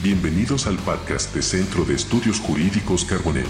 Bienvenidos 0.00 0.68
al 0.68 0.76
podcast 0.76 1.34
de 1.34 1.42
Centro 1.42 1.84
de 1.84 1.94
Estudios 1.94 2.38
Jurídicos 2.38 3.04
Carbonell. 3.04 3.48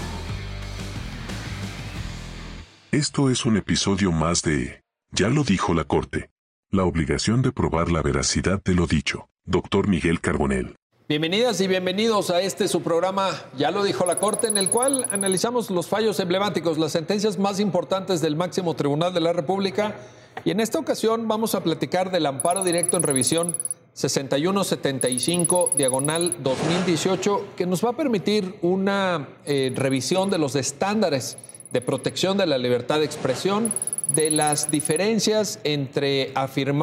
Esto 2.91 3.29
es 3.29 3.45
un 3.45 3.55
episodio 3.55 4.11
más 4.11 4.41
de 4.41 4.81
Ya 5.11 5.29
lo 5.29 5.43
dijo 5.43 5.75
la 5.75 5.83
Corte. 5.83 6.31
La 6.71 6.85
obligación 6.85 7.43
de 7.43 7.51
probar 7.51 7.91
la 7.91 8.01
veracidad 8.01 8.63
de 8.63 8.73
lo 8.73 8.87
dicho. 8.87 9.29
Doctor 9.45 9.87
Miguel 9.87 10.21
Carbonell. 10.21 10.75
Bienvenidas 11.07 11.61
y 11.61 11.67
bienvenidos 11.67 12.31
a 12.31 12.41
este 12.41 12.67
su 12.67 12.81
programa, 12.81 13.29
ya 13.55 13.69
lo 13.69 13.83
dijo 13.83 14.07
la 14.07 14.17
Corte, 14.17 14.47
en 14.47 14.57
el 14.57 14.69
cual 14.69 15.05
analizamos 15.11 15.69
los 15.69 15.87
fallos 15.87 16.19
emblemáticos, 16.19 16.79
las 16.79 16.93
sentencias 16.93 17.37
más 17.37 17.59
importantes 17.59 18.21
del 18.21 18.35
máximo 18.35 18.73
tribunal 18.73 19.13
de 19.13 19.19
la 19.19 19.33
República. 19.33 19.97
Y 20.45 20.49
en 20.49 20.61
esta 20.61 20.79
ocasión 20.79 21.27
vamos 21.27 21.53
a 21.53 21.61
platicar 21.61 22.09
del 22.09 22.25
amparo 22.25 22.63
directo 22.63 22.97
en 22.97 23.03
revisión 23.03 23.55
6175 23.99 25.71
diagonal 25.75 26.35
2018, 26.41 27.47
que 27.57 27.65
nos 27.65 27.83
va 27.83 27.89
a 27.89 27.97
permitir 27.97 28.55
una 28.61 29.27
eh, 29.45 29.73
revisión 29.75 30.29
de 30.29 30.37
los 30.37 30.55
estándares 30.55 31.37
de 31.73 31.81
protección 31.81 32.37
de 32.37 32.45
la 32.45 32.57
libertad 32.57 32.99
de 32.99 33.05
expresión, 33.05 33.73
de 34.15 34.31
las 34.31 34.71
diferencias 34.71 35.59
entre 35.65 36.31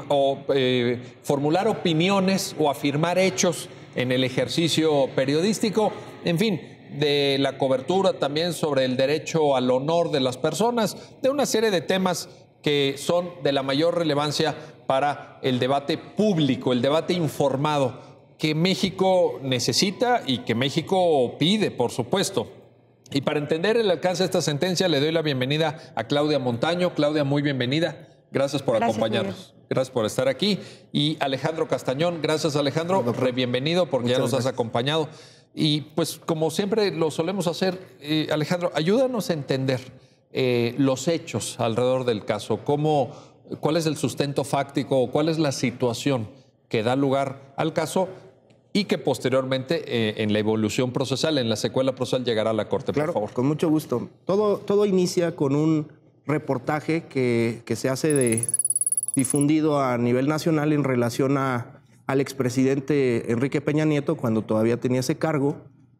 o, 0.08 0.40
eh, 0.54 1.00
formular 1.22 1.68
opiniones 1.68 2.54
o 2.58 2.68
afirmar 2.68 3.18
hechos 3.18 3.70
en 3.94 4.12
el 4.12 4.22
ejercicio 4.22 5.08
periodístico, 5.16 5.92
en 6.22 6.38
fin, 6.38 6.60
de 6.98 7.38
la 7.40 7.56
cobertura 7.56 8.12
también 8.12 8.52
sobre 8.52 8.84
el 8.84 8.98
derecho 8.98 9.56
al 9.56 9.70
honor 9.70 10.10
de 10.10 10.20
las 10.20 10.36
personas, 10.36 10.98
de 11.22 11.30
una 11.30 11.46
serie 11.46 11.70
de 11.70 11.80
temas 11.80 12.28
que 12.66 12.96
son 12.98 13.30
de 13.44 13.52
la 13.52 13.62
mayor 13.62 13.96
relevancia 13.96 14.56
para 14.88 15.38
el 15.42 15.60
debate 15.60 15.98
público, 15.98 16.72
el 16.72 16.82
debate 16.82 17.12
informado 17.12 18.00
que 18.38 18.56
México 18.56 19.38
necesita 19.40 20.24
y 20.26 20.38
que 20.38 20.56
México 20.56 21.36
pide, 21.38 21.70
por 21.70 21.92
supuesto. 21.92 22.50
Y 23.12 23.20
para 23.20 23.38
entender 23.38 23.76
el 23.76 23.88
alcance 23.88 24.24
de 24.24 24.26
esta 24.26 24.42
sentencia, 24.42 24.88
le 24.88 24.98
doy 24.98 25.12
la 25.12 25.22
bienvenida 25.22 25.78
a 25.94 26.08
Claudia 26.08 26.40
Montaño. 26.40 26.92
Claudia, 26.92 27.22
muy 27.22 27.40
bienvenida. 27.40 28.08
Gracias 28.32 28.64
por 28.64 28.82
acompañarnos. 28.82 29.54
Gracias 29.70 29.92
por 29.92 30.04
estar 30.04 30.26
aquí. 30.26 30.58
Y 30.92 31.16
Alejandro 31.20 31.68
Castañón, 31.68 32.20
gracias 32.20 32.56
Alejandro, 32.56 33.00
re 33.12 33.30
bienvenido 33.30 33.86
porque 33.86 34.08
ya 34.08 34.18
nos 34.18 34.34
has 34.34 34.46
acompañado. 34.46 35.08
Y 35.54 35.82
pues 35.82 36.16
como 36.16 36.50
siempre 36.50 36.90
lo 36.90 37.12
solemos 37.12 37.46
hacer, 37.46 37.78
eh, 38.00 38.26
Alejandro, 38.32 38.72
ayúdanos 38.74 39.30
a 39.30 39.34
entender 39.34 39.80
eh, 40.32 40.74
los 40.78 41.08
hechos 41.08 41.58
alrededor 41.60 42.04
del 42.04 42.24
caso, 42.24 42.58
cómo, 42.64 43.12
cuál 43.60 43.76
es 43.76 43.86
el 43.86 43.96
sustento 43.96 44.44
fáctico, 44.44 45.10
cuál 45.10 45.28
es 45.28 45.38
la 45.38 45.52
situación 45.52 46.28
que 46.68 46.82
da 46.82 46.96
lugar 46.96 47.54
al 47.56 47.72
caso 47.72 48.08
y 48.72 48.84
que 48.84 48.98
posteriormente 48.98 49.84
eh, 49.86 50.22
en 50.22 50.32
la 50.32 50.38
evolución 50.38 50.92
procesal, 50.92 51.38
en 51.38 51.48
la 51.48 51.56
secuela 51.56 51.94
procesal, 51.94 52.24
llegará 52.24 52.50
a 52.50 52.52
la 52.52 52.68
Corte, 52.68 52.92
claro, 52.92 53.12
por 53.12 53.22
favor. 53.22 53.34
Con 53.34 53.46
mucho 53.46 53.70
gusto. 53.70 54.10
Todo, 54.26 54.58
todo 54.58 54.84
inicia 54.84 55.34
con 55.34 55.56
un 55.56 55.88
reportaje 56.26 57.04
que, 57.04 57.62
que 57.64 57.76
se 57.76 57.88
hace 57.88 58.12
de, 58.12 58.46
difundido 59.14 59.80
a 59.80 59.96
nivel 59.96 60.28
nacional 60.28 60.72
en 60.74 60.84
relación 60.84 61.38
a, 61.38 61.80
al 62.06 62.20
expresidente 62.20 63.32
Enrique 63.32 63.60
Peña 63.60 63.84
Nieto 63.86 64.16
cuando 64.16 64.42
todavía 64.42 64.78
tenía 64.78 65.00
ese 65.00 65.16
cargo 65.16 65.56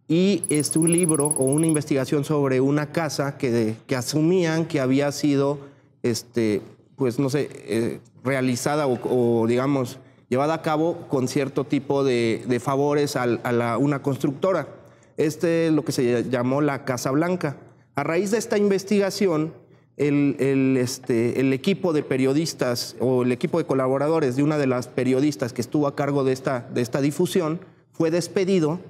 y 0.08 0.44
este, 0.48 0.78
un 0.78 0.92
libro 0.92 1.28
o 1.28 1.44
una 1.44 1.66
investigación 1.66 2.24
sobre 2.24 2.60
una 2.60 2.92
casa 2.92 3.36
que, 3.38 3.74
que 3.86 3.96
asumían 3.96 4.66
que 4.66 4.80
había 4.80 5.10
sido, 5.12 5.58
este, 6.02 6.62
pues 6.96 7.18
no 7.18 7.28
sé, 7.28 7.48
eh, 7.52 8.00
realizada 8.22 8.86
o, 8.86 9.46
digamos, 9.46 9.98
llevada 10.28 10.54
a 10.54 10.62
cabo 10.62 11.08
con 11.08 11.28
cierto 11.28 11.64
tipo 11.64 12.04
de, 12.04 12.60
favores 12.62 13.16
a, 13.16 13.24
a 13.24 13.78
una 13.78 14.02
constructora. 14.02 14.68
Este 15.16 15.68
es 15.68 15.72
lo 15.72 15.84
que 15.84 15.92
se 15.92 16.28
llamó 16.28 16.60
la 16.60 16.84
Casa 16.84 17.10
Blanca. 17.10 17.56
A 17.94 18.04
raíz 18.04 18.30
de 18.30 18.38
esta 18.38 18.58
investigación, 18.58 19.54
el, 19.96 20.76
este, 20.78 21.40
el, 21.40 21.52
equipo 21.52 21.92
de 21.92 22.02
periodistas 22.02 22.96
o 23.00 23.22
el 23.22 23.32
equipo 23.32 23.58
de 23.58 23.64
colaboradores 23.64 24.36
de 24.36 24.42
una 24.42 24.58
de 24.58 24.66
las 24.66 24.88
periodistas 24.88 25.52
que 25.52 25.62
estuvo 25.62 25.86
a 25.86 25.96
cargo 25.96 26.22
de 26.22 26.32
esta, 26.32 26.68
de 26.72 26.82
esta 26.82 27.00
difusión 27.00 27.60
fue 27.92 28.10
despedido 28.10 28.80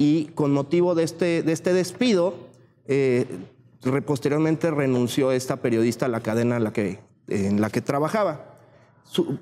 y 0.00 0.30
con 0.34 0.50
motivo 0.50 0.94
de 0.94 1.04
este, 1.04 1.42
de 1.42 1.52
este 1.52 1.74
despido, 1.74 2.32
eh, 2.86 3.26
posteriormente 4.06 4.70
renunció 4.70 5.30
esta 5.30 5.56
periodista 5.56 6.06
a 6.06 6.08
la 6.08 6.20
cadena 6.20 6.56
en 6.56 6.64
la 6.64 6.72
que, 6.72 7.00
en 7.28 7.60
la 7.60 7.68
que 7.68 7.82
trabajaba. 7.82 8.56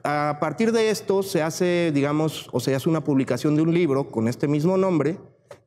a 0.03 0.39
partir 0.41 0.73
de 0.73 0.91
esto 0.91 1.23
se 1.23 1.43
hace, 1.43 1.93
digamos, 1.95 2.49
o 2.51 2.59
se 2.59 2.75
hace 2.75 2.89
una 2.89 3.05
publicación 3.05 3.55
de 3.55 3.63
un 3.63 3.73
libro 3.73 4.11
con 4.11 4.27
este 4.27 4.49
mismo 4.49 4.77
nombre 4.77 5.19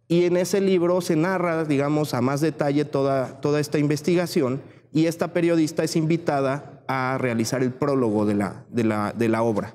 y 0.09 0.25
en 0.25 0.35
ese 0.35 0.59
libro 0.59 1.00
se 1.00 1.16
narra, 1.16 1.63
digamos, 1.63 2.13
a 2.13 2.19
más 2.19 2.41
detalle 2.41 2.84
toda, 2.84 3.40
toda 3.40 3.62
esta 3.62 3.79
investigación 3.79 4.62
y 4.91 5.06
esta 5.06 5.31
periodista 5.31 5.85
es 5.85 5.96
invitada 5.96 6.84
a 6.90 7.18
realizar 7.18 7.63
el 7.63 7.72
prólogo 7.72 8.25
de 8.25 8.34
la, 8.35 8.66
de 8.68 8.84
la, 8.84 9.13
de 9.13 9.29
la 9.29 9.41
obra. 9.41 9.73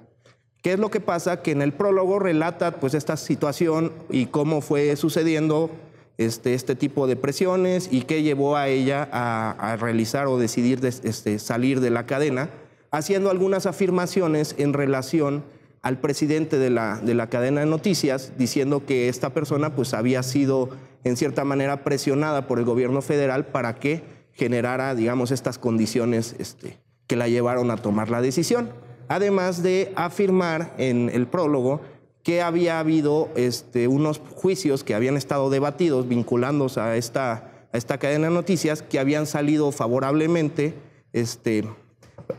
¿Qué 0.66 0.72
es 0.72 0.80
lo 0.80 0.90
que 0.90 0.98
pasa? 0.98 1.42
Que 1.42 1.52
en 1.52 1.62
el 1.62 1.72
prólogo 1.72 2.18
relata 2.18 2.80
pues 2.80 2.94
esta 2.94 3.16
situación 3.16 3.92
y 4.10 4.26
cómo 4.26 4.60
fue 4.60 4.96
sucediendo 4.96 5.70
este, 6.18 6.54
este 6.54 6.74
tipo 6.74 7.06
de 7.06 7.14
presiones 7.14 7.88
y 7.88 8.02
qué 8.02 8.24
llevó 8.24 8.56
a 8.56 8.66
ella 8.66 9.08
a, 9.12 9.76
realizar 9.76 10.26
o 10.26 10.38
decidir 10.38 10.84
este, 10.84 11.38
salir 11.38 11.78
de 11.78 11.90
la 11.90 12.04
cadena, 12.06 12.50
haciendo 12.90 13.30
algunas 13.30 13.66
afirmaciones 13.66 14.56
en 14.58 14.72
relación 14.72 15.44
al 15.82 16.00
presidente 16.00 16.58
de 16.58 16.70
la, 16.70 16.96
de 16.96 17.14
la 17.14 17.28
cadena 17.28 17.60
de 17.60 17.66
noticias, 17.66 18.32
diciendo 18.36 18.84
que 18.84 19.08
esta 19.08 19.30
persona 19.30 19.76
pues 19.76 19.94
había 19.94 20.24
sido 20.24 20.70
en 21.04 21.16
cierta 21.16 21.44
manera 21.44 21.84
presionada 21.84 22.48
por 22.48 22.58
el 22.58 22.64
gobierno 22.64 23.02
federal 23.02 23.46
para 23.46 23.76
que 23.76 24.02
generara, 24.32 24.96
digamos, 24.96 25.30
estas 25.30 25.60
condiciones 25.60 26.34
este, 26.40 26.80
que 27.06 27.14
la 27.14 27.28
llevaron 27.28 27.70
a 27.70 27.76
tomar 27.76 28.10
la 28.10 28.20
decisión. 28.20 28.84
Además 29.08 29.62
de 29.62 29.92
afirmar 29.96 30.74
en 30.78 31.10
el 31.12 31.26
prólogo 31.26 31.80
que 32.22 32.42
había 32.42 32.80
habido 32.80 33.28
este, 33.36 33.86
unos 33.86 34.20
juicios 34.34 34.82
que 34.82 34.94
habían 34.94 35.16
estado 35.16 35.48
debatidos 35.48 36.08
vinculándose 36.08 36.80
a 36.80 36.96
esta, 36.96 37.68
a 37.72 37.78
esta 37.78 37.98
cadena 37.98 38.28
de 38.28 38.34
noticias 38.34 38.82
que 38.82 38.98
habían 38.98 39.26
salido 39.26 39.70
favorablemente 39.70 40.74
este, 41.12 41.64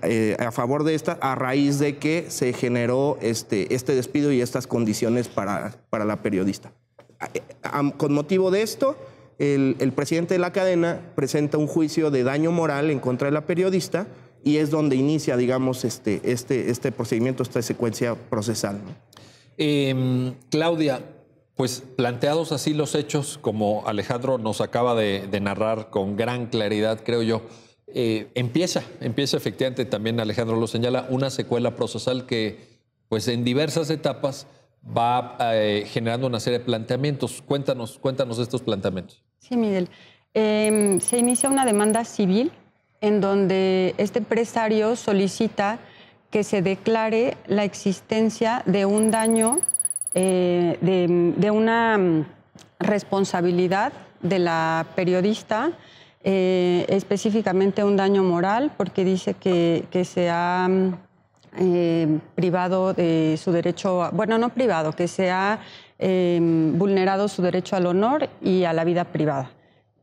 eh, 0.01 0.35
a 0.39 0.51
favor 0.51 0.83
de 0.83 0.95
esta 0.95 1.13
a 1.21 1.35
raíz 1.35 1.79
de 1.79 1.97
que 1.97 2.25
se 2.27 2.51
generó 2.51 3.17
este, 3.21 3.73
este 3.73 3.95
despido 3.95 4.31
y 4.33 4.41
estas 4.41 4.67
condiciones 4.67 5.29
para, 5.29 5.73
para 5.89 6.03
la 6.03 6.21
periodista. 6.21 6.73
Eh, 7.33 7.41
con 7.95 8.13
motivo 8.13 8.51
de 8.51 8.61
esto, 8.63 8.97
el, 9.39 9.93
presidente 9.95 10.33
de 10.33 10.39
la 10.39 10.51
cadena 10.51 10.99
presenta 11.15 11.57
un 11.57 11.67
juicio 11.67 12.11
de 12.11 12.23
daño 12.23 12.51
moral 12.51 12.89
en 12.89 12.99
contra 12.99 13.27
de 13.27 13.31
la 13.31 13.45
periodista 13.45 14.07
y 14.47 14.59
es 14.59 14.71
donde 14.71 14.95
inicia, 14.95 15.35
digamos, 15.35 15.83
este, 15.83 16.21
este, 16.23 16.69
este 16.71 16.93
procedimiento, 16.93 17.43
esta 17.43 17.61
secuencia 17.61 18.15
procesal. 18.15 18.79
Em, 19.57 20.35
Claudia, 20.49 21.01
pues 21.57 21.83
planteados 21.97 22.53
así 22.53 22.73
los 22.73 22.95
hechos, 22.95 23.37
como 23.41 23.85
Alejandro 23.87 24.37
nos 24.37 24.61
acaba 24.61 24.95
de, 24.95 25.27
narrar 25.41 25.89
con 25.89 26.15
gran 26.15 26.45
claridad, 26.45 27.01
creo 27.03 27.23
yo, 27.23 27.41
eh, 27.87 28.29
empieza, 28.35 28.83
empieza 29.01 29.35
efectivamente, 29.35 29.83
también 29.83 30.17
Alejandro 30.21 30.55
lo 30.55 30.67
señala, 30.67 31.07
una 31.09 31.29
secuela 31.29 31.75
procesal 31.75 32.25
que, 32.25 32.79
pues 33.09 33.27
en 33.27 33.43
diversas 33.43 33.89
etapas, 33.89 34.47
va 34.97 35.35
eh, 35.41 35.83
generando 35.87 36.25
una 36.25 36.39
serie 36.39 36.59
de 36.59 36.65
planteamientos. 36.65 37.43
Cuéntanos, 37.45 37.99
cuéntanos 37.99 38.39
estos 38.39 38.61
planteamientos. 38.61 39.25
Sí, 39.39 39.57
Miguel. 39.57 39.89
Em, 40.33 41.01
se 41.01 41.17
inicia 41.17 41.49
una 41.49 41.65
demanda 41.65 42.05
civil 42.05 42.53
en 43.01 43.21
donde 43.21 43.95
este 43.97 44.19
empresario 44.19 44.95
solicita 44.95 45.79
que 46.31 46.43
se 46.43 46.61
declare 46.61 47.37
la 47.47 47.63
existencia 47.63 48.63
de 48.65 48.85
un 48.85 49.11
daño, 49.11 49.59
eh, 50.13 50.77
de, 50.81 51.51
una 51.51 51.97
mm, 51.97 52.25
responsabilidad 52.79 53.93
de 54.21 54.39
la 54.39 54.85
periodista, 54.95 55.71
eh, 56.23 56.85
específicamente 56.89 57.83
un 57.83 57.95
daño 57.95 58.23
moral, 58.23 58.71
porque 58.75 59.05
dice 59.05 59.35
que, 59.35 60.03
se 60.03 60.29
ha 60.29 60.67
mm, 60.67 60.93
eh, 61.59 62.19
privado 62.35 62.93
de 62.93 63.39
su 63.41 63.51
derecho, 63.51 64.09
bueno, 64.11 64.37
no 64.37 64.49
privado, 64.49 64.91
que 64.91 65.07
se 65.07 65.31
ha 65.31 65.59
Em, 65.99 66.77
vulnerado 66.77 67.27
su 67.27 67.41
derecho 67.41 67.75
al 67.75 67.87
honor 67.87 68.29
y 68.39 68.65
a 68.65 68.73
la 68.73 68.83
vida 68.83 69.05
privada. 69.05 69.49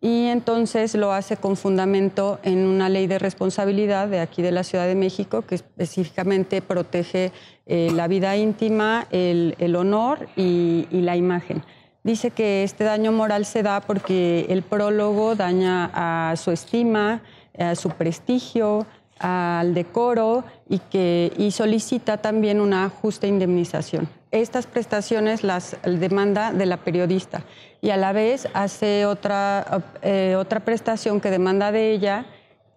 Y 0.04 0.26
entonces 0.26 0.94
lo 0.94 1.12
hace 1.12 1.38
con 1.38 1.56
fundamento 1.56 2.38
en 2.42 2.66
una 2.66 2.90
ley 2.90 3.06
de 3.06 3.18
responsabilidad 3.18 4.06
de 4.06 4.20
aquí 4.20 4.42
de 4.42 4.52
la 4.52 4.62
Ciudad 4.62 4.86
de 4.86 4.94
México 4.94 5.40
que 5.40 5.54
específicamente 5.54 6.60
protege 6.60 7.32
eh, 7.64 7.90
la 7.90 8.06
vida 8.06 8.36
íntima, 8.36 9.06
el, 9.10 9.74
honor 9.74 10.28
y, 10.36 10.86
la 10.90 11.16
imagen. 11.16 11.62
Dice 12.02 12.30
que 12.32 12.64
este 12.64 12.84
daño 12.84 13.12
moral 13.12 13.46
se 13.46 13.62
da 13.62 13.80
porque 13.80 14.44
el 14.50 14.60
prólogo 14.60 15.36
daña 15.36 15.90
a 15.94 16.36
su 16.36 16.50
estima, 16.50 17.22
a 17.58 17.74
su 17.74 17.88
prestigio, 17.88 18.84
al 19.18 19.74
decoro 19.74 20.44
y 20.68 20.78
que 20.78 21.32
y 21.36 21.50
solicita 21.50 22.18
también 22.18 22.60
una 22.60 22.88
justa 22.88 23.26
indemnización. 23.26 24.08
Estas 24.30 24.66
prestaciones 24.66 25.44
las 25.44 25.76
demanda 25.84 26.52
de 26.52 26.66
la 26.66 26.78
periodista 26.78 27.44
y 27.80 27.90
a 27.90 27.96
la 27.96 28.12
vez 28.12 28.48
hace 28.54 29.06
otra, 29.06 29.84
eh, 30.02 30.34
otra 30.36 30.60
prestación 30.60 31.20
que 31.20 31.30
demanda 31.30 31.70
de 31.70 31.92
ella 31.92 32.26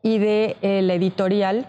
y 0.04 0.19
de 0.19 0.56
eh, 0.62 0.81
la 0.84 0.94
editorial 0.94 1.66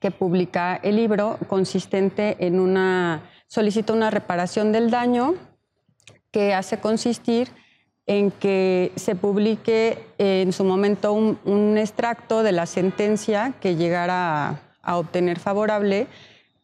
que 0.00 0.10
publica 0.10 0.76
el 0.82 0.96
libro 0.96 1.38
consistente 1.48 2.36
en 2.40 2.58
una 2.58 3.22
solicita 3.46 3.92
una 3.92 4.10
reparación 4.10 4.72
del 4.72 4.90
daño 4.90 5.34
que 6.32 6.52
hace 6.52 6.80
consistir 6.80 7.48
en 8.06 8.30
que 8.30 8.92
se 8.96 9.14
publique 9.14 9.98
en 10.18 10.52
su 10.52 10.64
momento 10.64 11.12
un, 11.12 11.78
extracto 11.78 12.42
de 12.42 12.52
la 12.52 12.66
sentencia 12.66 13.54
que 13.60 13.76
llegara 13.76 14.60
a, 14.82 14.96
obtener 14.96 15.38
favorable 15.38 16.06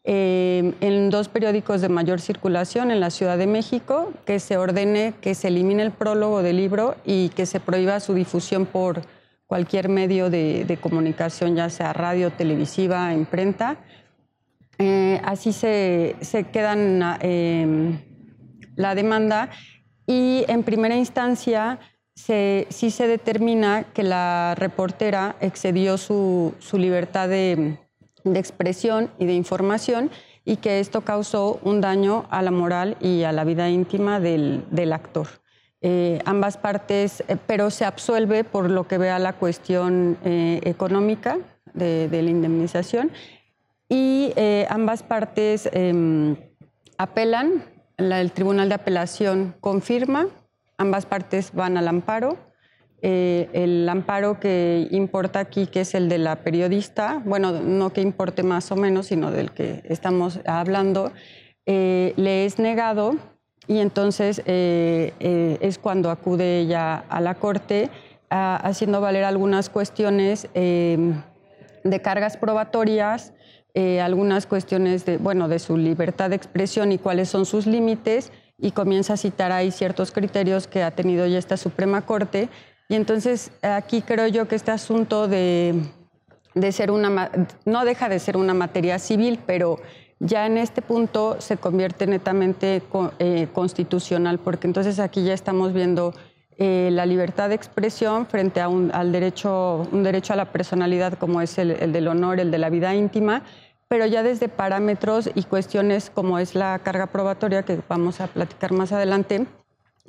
eh, 0.03 0.73
en 0.81 1.09
dos 1.09 1.29
periódicos 1.29 1.81
de 1.81 1.89
mayor 1.89 2.21
circulación 2.21 2.91
en 2.91 2.99
la 2.99 3.09
Ciudad 3.09 3.37
de 3.37 3.47
México, 3.47 4.11
que 4.25 4.39
se 4.39 4.57
ordene 4.57 5.13
que 5.21 5.33
se 5.35 5.47
elimine 5.47 5.83
el 5.83 5.91
prólogo 5.91 6.43
del 6.43 6.57
libro 6.57 6.95
y 7.05 7.29
que 7.29 7.45
se 7.45 7.59
prohíba 7.59 7.99
su 7.99 8.13
difusión 8.13 8.65
por 8.65 9.01
cualquier 9.47 9.89
medio 9.89 10.29
de, 10.29 10.77
comunicación, 10.79 11.55
ya 11.55 11.69
sea 11.69 11.91
radio, 11.91 12.31
televisiva, 12.31 13.13
imprenta. 13.13 13.77
Eh, 14.77 15.19
así 15.23 15.53
se, 15.53 16.15
se 16.21 16.45
quedan 16.45 17.17
eh, 17.21 17.99
la 18.75 18.95
demanda 18.95 19.49
y 20.07 20.45
en 20.47 20.63
primera 20.63 20.95
instancia 20.95 21.79
sí 22.15 22.91
se 22.91 23.07
determina 23.07 23.83
que 23.93 24.03
la 24.03 24.55
reportera 24.55 25.35
excedió 25.41 25.97
su, 25.97 26.53
libertad 26.73 27.29
de, 27.29 27.77
expresión 28.25 29.09
y 29.17 29.25
de 29.25 29.33
información 29.33 30.11
y 30.45 30.57
que 30.57 30.79
esto 30.79 31.01
causó 31.01 31.59
un 31.63 31.81
daño 31.81 32.25
a 32.29 32.41
la 32.41 32.51
moral 32.51 32.97
y 32.99 33.23
a 33.23 33.31
la 33.31 33.43
vida 33.43 33.69
íntima 33.69 34.19
del, 34.19 34.93
actor. 34.93 35.27
Eh, 35.83 36.19
ambas 36.25 36.57
partes, 36.57 37.23
eh, 37.27 37.37
pero 37.47 37.71
se 37.71 37.85
absuelve 37.85 38.43
por 38.43 38.69
lo 38.69 38.87
que 38.87 38.99
vea 38.99 39.17
la 39.17 39.33
cuestión 39.33 40.15
eh, 40.23 40.61
económica 40.63 41.39
de, 41.73 42.07
la 42.11 42.29
indemnización 42.29 43.11
y 43.89 44.31
ambas 44.69 45.01
partes 45.03 45.67
em, 45.73 46.35
apelan 48.01 48.19
el 48.19 48.31
Tribunal 48.31 48.69
de 48.69 48.75
Apelación 48.75 49.55
confirma, 49.61 50.27
ambas 50.77 51.05
partes 51.05 51.53
van 51.53 51.77
al 51.77 51.87
amparo. 51.87 52.37
Eh, 53.03 53.49
el 53.53 53.87
amparo 53.89 54.39
que 54.39 54.87
importa 54.91 55.39
aquí, 55.39 55.67
que 55.67 55.81
es 55.81 55.93
el 55.93 56.09
de 56.09 56.17
la 56.17 56.37
periodista, 56.37 57.21
bueno, 57.25 57.51
no 57.51 57.91
que 57.93 58.01
importe 58.01 58.43
más 58.43 58.71
o 58.71 58.75
menos, 58.75 59.07
sino 59.07 59.31
del 59.31 59.51
que 59.51 59.83
estamos 59.85 60.39
hablando, 60.45 61.11
eh, 61.65 62.13
le 62.15 62.45
es 62.45 62.57
negado 62.57 63.17
y 63.67 63.79
entonces 63.79 64.41
eh, 64.45 65.57
es 65.61 65.77
cuando 65.77 66.09
acude 66.09 66.59
ella 66.61 67.03
a 67.07 67.21
la 67.21 67.35
Corte 67.35 67.89
haciendo 68.29 69.01
valer 69.01 69.25
algunas 69.25 69.69
cuestiones 69.69 70.47
de 70.53 72.01
cargas 72.01 72.37
probatorias 72.37 73.33
eh, 73.73 74.01
algunas 74.01 74.45
cuestiones 74.45 75.05
de, 75.05 75.17
bueno, 75.17 75.47
de 75.47 75.59
su 75.59 75.77
libertad 75.77 76.29
de 76.29 76.35
expresión 76.35 76.91
y 76.91 76.97
cuáles 76.97 77.29
son 77.29 77.45
sus 77.45 77.65
límites 77.65 78.31
y 78.57 78.71
comienza 78.71 79.13
a 79.13 79.17
citar 79.17 79.51
ahí 79.51 79.71
ciertos 79.71 80.11
criterios 80.11 80.67
que 80.67 80.83
ha 80.83 80.91
tenido 80.91 81.25
ya 81.27 81.39
esta 81.39 81.57
Suprema 81.57 82.01
Corte. 82.05 82.49
Y 82.89 82.95
entonces 82.95 83.51
aquí 83.61 84.01
creo 84.01 84.27
yo 84.27 84.47
que 84.47 84.55
este 84.55 84.71
asunto 84.71 85.27
de, 85.27 85.75
de 86.53 86.71
ser 86.71 86.91
una, 86.91 87.31
no 87.65 87.85
deja 87.85 88.09
de 88.09 88.19
ser 88.19 88.37
una 88.37 88.53
materia 88.53 88.99
civil, 88.99 89.39
pero 89.45 89.79
ya 90.19 90.45
en 90.45 90.57
este 90.57 90.81
punto 90.81 91.37
se 91.39 91.57
convierte 91.57 92.05
netamente 92.05 92.83
eh, 93.17 93.47
constitucional, 93.53 94.37
porque 94.37 94.67
entonces 94.67 94.99
aquí 94.99 95.23
ya 95.23 95.33
estamos 95.33 95.73
viendo 95.73 96.13
eh, 96.63 96.91
la 96.91 97.07
libertad 97.07 97.49
de 97.49 97.55
expresión 97.55 98.27
frente 98.27 98.61
a 98.61 98.67
un, 98.67 98.91
al 98.93 99.11
derecho, 99.11 99.87
un 99.91 100.03
derecho 100.03 100.33
a 100.33 100.35
la 100.35 100.51
personalidad 100.51 101.17
como 101.17 101.41
es 101.41 101.57
el, 101.57 101.91
del 101.91 102.07
honor, 102.07 102.39
el 102.39 102.51
de 102.51 102.59
la 102.59 102.69
vida 102.69 102.93
íntima, 102.93 103.41
pero 103.87 104.05
ya 104.05 104.21
desde 104.21 104.47
parámetros 104.47 105.27
y 105.33 105.41
cuestiones 105.41 106.11
como 106.11 106.37
es 106.37 106.53
la 106.53 106.77
carga 106.77 107.07
probatoria, 107.07 107.63
que 107.63 107.79
vamos 107.89 108.21
a 108.21 108.27
platicar 108.27 108.73
más 108.73 108.91
adelante, 108.91 109.47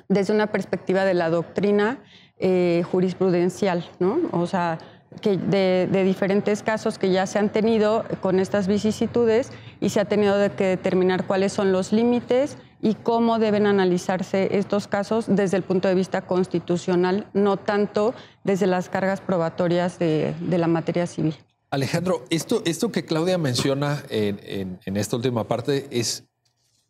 desde 0.07 0.31
una 0.31 0.45
perspectiva 0.45 1.05
de 1.05 1.15
la 1.15 1.31
doctrina 1.31 1.97
eh, 2.37 2.83
jurisprudencial, 2.91 3.83
¿no? 3.97 4.19
O 4.31 4.45
sea, 4.45 4.77
que 5.21 5.37
de, 5.37 5.89
de, 5.91 6.03
diferentes 6.03 6.61
casos 6.61 6.99
que 6.99 7.09
ya 7.09 7.25
se 7.25 7.39
han 7.39 7.49
tenido 7.49 8.05
con 8.21 8.39
estas 8.39 8.67
vicisitudes 8.67 9.51
y 9.81 9.89
se 9.89 9.99
ha 9.99 10.05
tenido 10.05 10.35
que 10.55 10.65
determinar 10.65 11.25
cuáles 11.25 11.51
son 11.51 11.71
los 11.71 11.91
límites 11.91 12.57
y 12.83 12.95
cómo 12.95 13.39
deben 13.39 13.65
analizarse 13.65 14.57
estos 14.57 14.87
casos 14.89 15.25
desde 15.29 15.55
el 15.55 15.63
punto 15.63 15.87
de 15.87 15.95
vista 15.95 16.23
constitucional, 16.23 17.27
no 17.33 17.55
tanto 17.55 18.13
desde 18.43 18.67
las 18.67 18.89
cargas 18.89 19.21
probatorias 19.21 19.97
de, 19.99 20.35
la 20.49 20.67
materia 20.67 21.07
civil. 21.07 21.33
Alejandro, 21.69 22.25
esto, 22.29 22.61
esto 22.65 22.91
que 22.91 23.05
Claudia 23.05 23.37
menciona 23.37 24.03
en, 24.09 24.97
esta 24.97 25.15
última 25.15 25.47
parte 25.47 25.87
es 25.91 26.25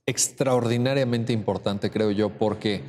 extraordinariamente 0.08 1.32
importante, 1.32 1.92
creo 1.92 2.10
yo, 2.10 2.30
porque, 2.30 2.82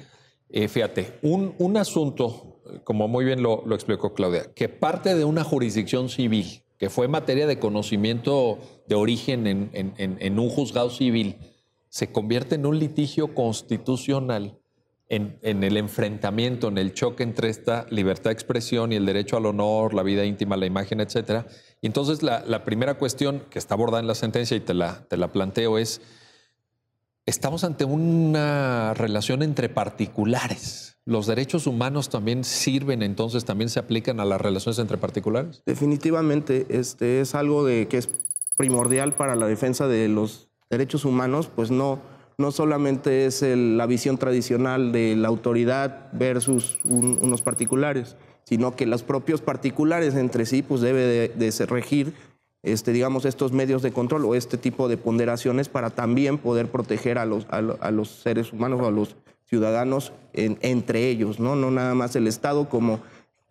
eh, 0.48 0.66
fíjate, 0.66 1.18
un, 1.20 1.54
un, 1.58 1.76
asunto, 1.76 2.62
como 2.84 3.06
muy 3.06 3.26
bien 3.26 3.42
lo, 3.42 3.62
explicó 3.74 4.14
Claudia, 4.14 4.50
que 4.54 4.70
parte 4.70 5.14
de 5.14 5.26
una 5.26 5.44
jurisdicción 5.44 6.08
civil, 6.08 6.64
que 6.78 6.88
fue 6.88 7.06
materia 7.06 7.46
de 7.46 7.58
conocimiento 7.58 8.58
de 8.88 8.94
origen 8.94 9.46
en, 9.46 9.94
en 9.94 10.38
un 10.38 10.48
juzgado 10.48 10.88
civil, 10.88 11.36
se 11.94 12.10
convierte 12.10 12.56
en 12.56 12.66
un 12.66 12.80
litigio 12.80 13.36
constitucional 13.36 14.58
en, 15.08 15.38
el 15.42 15.76
enfrentamiento, 15.76 16.66
en 16.66 16.76
el 16.76 16.92
choque 16.92 17.22
entre 17.22 17.50
esta 17.50 17.86
libertad 17.88 18.30
de 18.30 18.32
expresión 18.32 18.90
y 18.90 18.96
el 18.96 19.06
derecho 19.06 19.36
al 19.36 19.46
honor, 19.46 19.94
la 19.94 20.02
vida 20.02 20.24
íntima, 20.24 20.56
la 20.56 20.66
imagen, 20.66 21.00
etc. 21.00 21.46
Y 21.80 21.86
entonces 21.86 22.24
la, 22.24 22.64
primera 22.64 22.94
cuestión 22.94 23.44
que 23.48 23.60
está 23.60 23.74
abordada 23.74 24.00
en 24.00 24.08
la 24.08 24.16
sentencia 24.16 24.56
y 24.56 24.60
te 24.60 24.74
la, 24.74 25.06
te 25.06 25.16
la 25.16 25.30
planteo 25.30 25.78
es, 25.78 26.00
estamos 27.26 27.62
ante 27.62 27.84
una 27.84 28.92
relación 28.94 29.44
entre 29.44 29.68
particulares. 29.68 30.98
¿Los 31.04 31.28
derechos 31.28 31.68
humanos 31.68 32.08
también 32.08 32.42
sirven, 32.42 33.04
entonces 33.04 33.44
también 33.44 33.70
se 33.70 33.78
aplican 33.78 34.18
a 34.18 34.24
las 34.24 34.40
relaciones 34.40 34.80
entre 34.80 34.98
particulares? 34.98 35.62
Definitivamente, 35.64 36.66
este 36.70 37.20
es 37.20 37.36
algo 37.36 37.64
de, 37.64 37.86
que 37.86 37.98
es 37.98 38.08
primordial 38.56 39.14
para 39.14 39.36
la 39.36 39.46
defensa 39.46 39.86
de 39.86 40.08
los 40.08 40.50
derechos 40.74 41.04
humanos, 41.04 41.50
pues 41.54 41.70
no, 41.70 42.00
no 42.38 42.50
solamente 42.50 43.26
es 43.26 43.42
la 43.42 43.86
visión 43.86 44.18
tradicional 44.18 44.92
de 44.92 45.16
la 45.16 45.28
autoridad 45.28 46.08
versus 46.12 46.78
unos 46.84 47.42
particulares, 47.42 48.16
sino 48.44 48.74
que 48.74 48.86
los 48.86 49.02
propios 49.02 49.40
particulares 49.40 50.14
entre 50.14 50.46
sí, 50.46 50.62
pues 50.62 50.80
debe 50.80 51.28
de, 51.28 51.66
regir, 51.66 52.12
este, 52.62 52.92
digamos, 52.92 53.24
estos 53.24 53.52
medios 53.52 53.82
de 53.82 53.92
control 53.92 54.24
o 54.24 54.34
este 54.34 54.58
tipo 54.58 54.88
de 54.88 54.96
ponderaciones 54.96 55.68
para 55.68 55.90
también 55.90 56.38
poder 56.38 56.68
proteger 56.70 57.18
a 57.18 57.24
los, 57.24 57.46
a, 57.50 57.90
los 57.90 58.08
seres 58.08 58.52
humanos 58.52 58.80
o 58.82 58.86
a 58.86 58.90
los 58.90 59.16
ciudadanos 59.46 60.12
entre 60.32 61.08
ellos, 61.08 61.38
¿no? 61.38 61.54
No 61.54 61.70
nada 61.70 61.94
más 61.94 62.16
el 62.16 62.26
Estado 62.26 62.68
como 62.68 63.00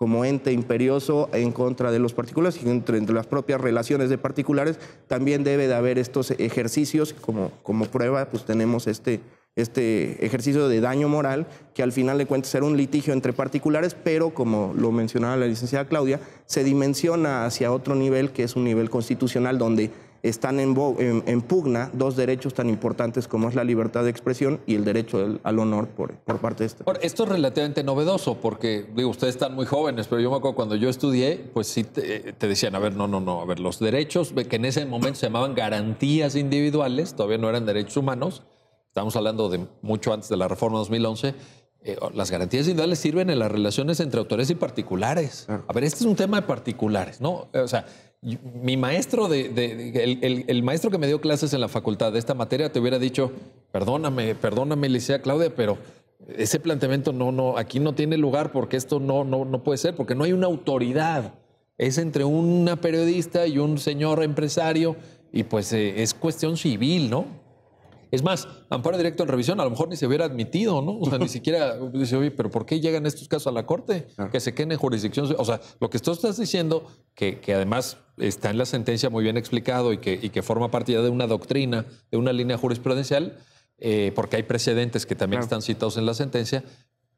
como 0.03 0.25
ente 0.25 0.51
imperioso 0.51 1.29
en 1.31 1.53
contra 1.53 1.89
de 1.89 1.97
los 1.97 2.11
particulares 2.11 2.59
y 2.61 2.67
entre, 2.67 2.99
las 2.99 3.25
propias 3.25 3.61
relaciones 3.61 4.09
de 4.09 4.17
particulares, 4.17 4.77
también 5.07 5.45
debe 5.45 5.65
de 5.65 5.75
haber 5.75 5.97
estos 5.97 6.31
ejercicios, 6.31 7.13
como, 7.13 7.51
como 7.63 7.85
prueba, 7.85 8.25
pues 8.25 8.43
tenemos 8.43 8.87
este, 8.87 9.21
este 9.55 10.25
ejercicio 10.25 10.67
de 10.67 10.81
daño 10.81 11.07
moral, 11.07 11.47
que 11.73 11.83
al 11.83 11.93
final 11.93 12.17
de 12.17 12.25
cuentas 12.25 12.51
será 12.51 12.65
un 12.65 12.75
litigio 12.75 13.13
entre 13.13 13.31
particulares, 13.31 13.95
pero 13.95 14.31
como 14.31 14.73
lo 14.75 14.91
mencionaba 14.91 15.37
la 15.37 15.47
licenciada 15.47 15.87
Claudia, 15.87 16.19
se 16.47 16.65
dimensiona 16.65 17.45
hacia 17.45 17.71
otro 17.71 17.95
nivel, 17.95 18.31
que 18.31 18.43
es 18.43 18.57
un 18.57 18.65
nivel 18.65 18.89
constitucional 18.89 19.57
donde 19.57 19.89
están 20.23 20.61
en, 20.61 20.73
pugna 21.41 21.91
dos 21.93 22.15
derechos 22.15 22.53
tan 22.53 22.69
importantes 22.69 23.27
como 23.27 23.49
es 23.49 23.55
la 23.55 23.65
libertad 23.65 24.05
de 24.05 24.09
expresión 24.09 24.61
y 24.65 24.75
el 24.75 24.85
derecho 24.85 25.37
al, 25.43 25.59
honor 25.59 25.89
por, 25.89 26.15
por 26.15 26.39
parte 26.39 26.63
de 26.63 26.67
este. 26.67 26.85
Esto 27.01 27.23
es 27.23 27.29
relativamente 27.29 27.83
novedoso 27.83 28.39
porque, 28.39 28.85
digo, 28.95 29.09
ustedes 29.09 29.35
están 29.35 29.53
muy 29.53 29.65
jóvenes, 29.65 30.07
pero 30.07 30.21
yo 30.21 30.31
me 30.31 30.37
acuerdo 30.37 30.55
cuando 30.55 30.75
yo 30.75 30.89
estudié, 30.89 31.49
pues 31.53 31.67
sí 31.67 31.83
te, 31.83 32.33
decían, 32.47 32.73
a 32.73 32.79
ver, 32.79 32.95
no, 32.95 33.05
no, 33.05 33.19
no, 33.19 33.41
a 33.41 33.45
ver, 33.45 33.59
los 33.59 33.79
derechos 33.79 34.33
que 34.49 34.55
en 34.55 34.63
ese 34.63 34.85
momento 34.85 35.19
se 35.19 35.25
llamaban 35.25 35.55
garantías 35.55 36.35
individuales, 36.35 37.15
todavía 37.15 37.37
no 37.37 37.49
eran 37.49 37.65
derechos 37.65 37.97
humanos, 37.97 38.43
estamos 38.87 39.17
hablando 39.17 39.49
de 39.49 39.67
mucho 39.81 40.13
antes 40.13 40.29
de 40.29 40.37
la 40.37 40.47
reforma 40.47 40.77
2011, 40.79 41.35
eh, 41.85 41.97
las 42.13 42.31
garantías 42.31 42.63
individuales 42.65 42.97
sirven 42.97 43.29
en 43.29 43.39
las 43.39 43.51
relaciones 43.51 43.99
entre 43.99 44.19
autores 44.19 44.49
y 44.49 44.55
particulares. 44.55 45.47
A 45.49 45.73
ver, 45.73 45.83
este 45.83 45.99
es 45.99 46.05
un 46.05 46.15
tema 46.15 46.39
de 46.39 46.47
particulares, 46.47 47.19
¿no? 47.19 47.49
O 47.53 47.67
sea, 47.67 47.85
mi 48.23 48.77
maestro, 48.77 49.27
de, 49.27 50.45
el, 50.47 50.63
maestro 50.63 50.89
que 50.89 50.97
me 50.97 51.07
dio 51.07 51.19
clases 51.19 51.53
en 51.53 51.61
la 51.61 51.67
facultad 51.67 52.13
de 52.13 52.19
esta 52.19 52.33
materia 52.33 52.71
te 52.71 52.79
hubiera 52.79 52.99
dicho, 52.99 53.31
perdóname, 53.71 54.35
perdóname, 54.35 54.87
Licea 54.89 55.21
Claudia, 55.21 55.53
pero 55.53 55.77
ese 56.37 56.59
planteamiento 56.59 57.13
aquí 57.57 57.79
no 57.79 57.93
tiene 57.93 58.17
lugar 58.17 58.51
porque 58.51 58.77
esto 58.77 58.99
no 58.99 59.63
puede 59.63 59.77
ser, 59.77 59.95
porque 59.95 60.15
no 60.15 60.23
hay 60.23 60.33
una 60.33 60.47
autoridad 60.47 61.33
Es 61.77 61.97
entre 61.97 62.23
una 62.23 62.77
periodista 62.77 63.45
y 63.45 63.57
un 63.57 63.77
señor 63.77 64.23
empresario 64.23 64.95
y 65.33 65.43
pues 65.43 65.73
eh, 65.73 66.01
es 66.01 66.13
cuestión 66.13 66.55
civil, 66.55 67.09
¿no? 67.09 67.25
Es 68.13 68.21
más, 68.21 68.47
amparo 68.69 68.95
directo 68.95 69.23
en 69.23 69.29
revisión, 69.29 69.59
a 69.59 69.63
lo 69.63 69.71
mejor 69.71 69.89
ni 69.89 69.95
se 69.95 70.05
hubiera 70.05 70.25
admitido, 70.25 70.83
¿no? 70.83 70.99
O 70.99 71.09
sea, 71.09 71.17
ni 71.17 71.27
siquiera 71.29 71.79
dice, 71.79 72.15
oye, 72.15 72.29
pero 72.29 72.51
¿por 72.51 72.63
qué 72.63 72.79
llegan 72.79 73.07
estos 73.07 73.27
casos 73.27 73.47
a 73.47 73.51
la 73.51 73.65
Corte? 73.65 74.05
Que 74.31 74.39
se 74.39 74.53
queden 74.53 74.73
en 74.73 74.77
jurisdicción. 74.77 75.33
O 75.35 75.43
sea, 75.43 75.59
lo 75.79 75.89
que 75.89 75.97
tú 75.97 76.11
estás 76.11 76.37
diciendo, 76.37 76.85
que, 77.15 77.39
que 77.39 77.55
además 77.55 77.97
está 78.17 78.51
en 78.51 78.59
la 78.59 78.67
sentencia 78.67 79.09
muy 79.09 79.23
bien 79.23 79.35
explicado 79.35 79.93
y 79.93 79.97
que, 79.97 80.19
y 80.21 80.29
que 80.29 80.43
forma 80.43 80.69
parte 80.69 80.91
ya 80.91 81.01
de 81.01 81.09
una 81.09 81.25
doctrina, 81.25 81.87
de 82.11 82.17
una 82.19 82.33
línea 82.33 82.55
jurisprudencial, 82.55 83.39
eh, 83.79 84.11
porque 84.13 84.35
hay 84.35 84.43
precedentes 84.43 85.07
que 85.07 85.15
también 85.15 85.41
están 85.41 85.63
citados 85.63 85.97
en 85.97 86.05
la 86.05 86.13
sentencia, 86.13 86.63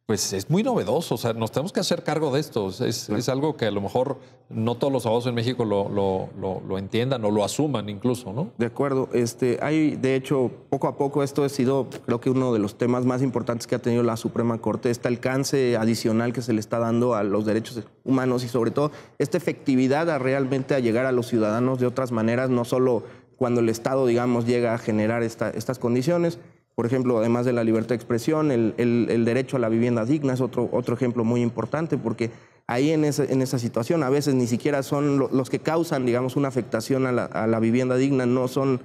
pues 0.05 0.33
es 0.33 0.51
muy 0.51 0.62
novedoso, 0.62 1.15
o 1.15 1.17
sea, 1.17 1.33
nos 1.33 1.51
tenemos 1.51 1.74
que 1.74 1.79
hacer 1.79 2.03
cargo 2.03 2.31
de 2.31 2.39
esto. 2.39 2.69
Es, 2.69 3.09
es 3.09 3.29
algo 3.29 3.57
que 3.57 3.65
a 3.65 3.71
lo 3.71 3.81
mejor 3.81 4.19
no 4.50 4.75
todos 4.75 4.93
los 4.93 5.05
abogados 5.07 5.25
en 5.25 5.33
México 5.33 5.65
lo, 5.65 5.89
lo, 5.89 6.29
lo, 6.62 6.77
entiendan 6.77 7.25
o 7.25 7.31
lo 7.31 7.43
asuman 7.43 7.89
incluso, 7.89 8.31
¿no? 8.31 8.51
De 8.59 8.67
acuerdo. 8.67 9.09
Este, 9.13 9.57
hay, 9.63 9.95
de 9.95 10.15
hecho, 10.15 10.51
poco 10.69 10.88
a 10.88 10.95
poco 10.95 11.24
esto 11.24 11.43
ha 11.43 11.50
sido, 11.50 11.89
creo 12.05 12.19
que 12.19 12.29
uno 12.29 12.53
de 12.53 12.59
los 12.59 12.77
temas 12.77 13.03
más 13.03 13.24
importantes 13.24 13.65
que 13.65 13.74
ha 13.74 13.79
tenido 13.79 14.03
la 14.03 14.15
Suprema 14.15 14.59
Corte, 14.59 14.91
este 14.91 15.07
alcance 15.07 15.75
adicional 15.75 16.33
que 16.33 16.43
se 16.43 16.53
le 16.53 16.59
está 16.59 16.77
dando 16.77 17.15
a 17.15 17.24
los 17.24 17.45
derechos 17.45 17.81
humanos 18.03 18.43
y 18.43 18.47
sobre 18.47 18.69
todo 18.69 18.91
esta 19.17 19.38
efectividad 19.38 20.12
a 20.12 20.19
realmente 20.19 20.75
a 20.75 20.79
llegar 20.79 21.07
a 21.07 21.12
los 21.12 21.25
ciudadanos 21.27 21.79
de 21.79 21.88
otras 21.88 22.12
maneras, 22.12 22.51
no 22.51 22.63
solo 22.63 23.03
cuando 23.38 23.62
el 23.62 23.69
Estado, 23.69 24.05
digamos, 24.05 24.45
llega 24.45 24.75
a 24.75 24.77
generar 24.77 25.24
esta, 25.24 25.50
estas 25.50 25.79
condiciones, 25.79 26.39
por 26.75 26.86
ejemplo, 26.86 27.20
además 27.20 27.46
de 27.46 27.53
la 27.53 27.63
libertad 27.63 27.89
de 27.89 27.96
expresión, 27.96 28.51
el, 28.51 29.25
derecho 29.25 29.58
a 29.58 29.60
la 29.60 29.70
vivienda 29.70 30.03
digna 30.03 30.34
es 30.34 30.41
otro, 30.41 30.70
otro 30.74 30.94
ejemplo 30.94 31.24
muy 31.24 31.41
importante 31.41 31.98
porque 31.98 32.32
ahí 32.67 32.91
en, 32.91 33.05
en 33.05 33.41
esa 33.41 33.60
situación 33.60 34.03
a 34.03 34.10
veces 34.10 34.36
ni 34.36 34.46
siquiera 34.46 34.84
son 34.84 35.17
los 35.17 35.50
que 35.50 35.60
causan, 35.60 36.05
digamos, 36.05 36.36
una 36.36 36.50
afectación 36.50 37.05
a 37.08 37.48
la, 37.48 37.60
vivienda 37.60 37.96
digna, 37.96 38.25
no 38.25 38.50
son 38.50 38.82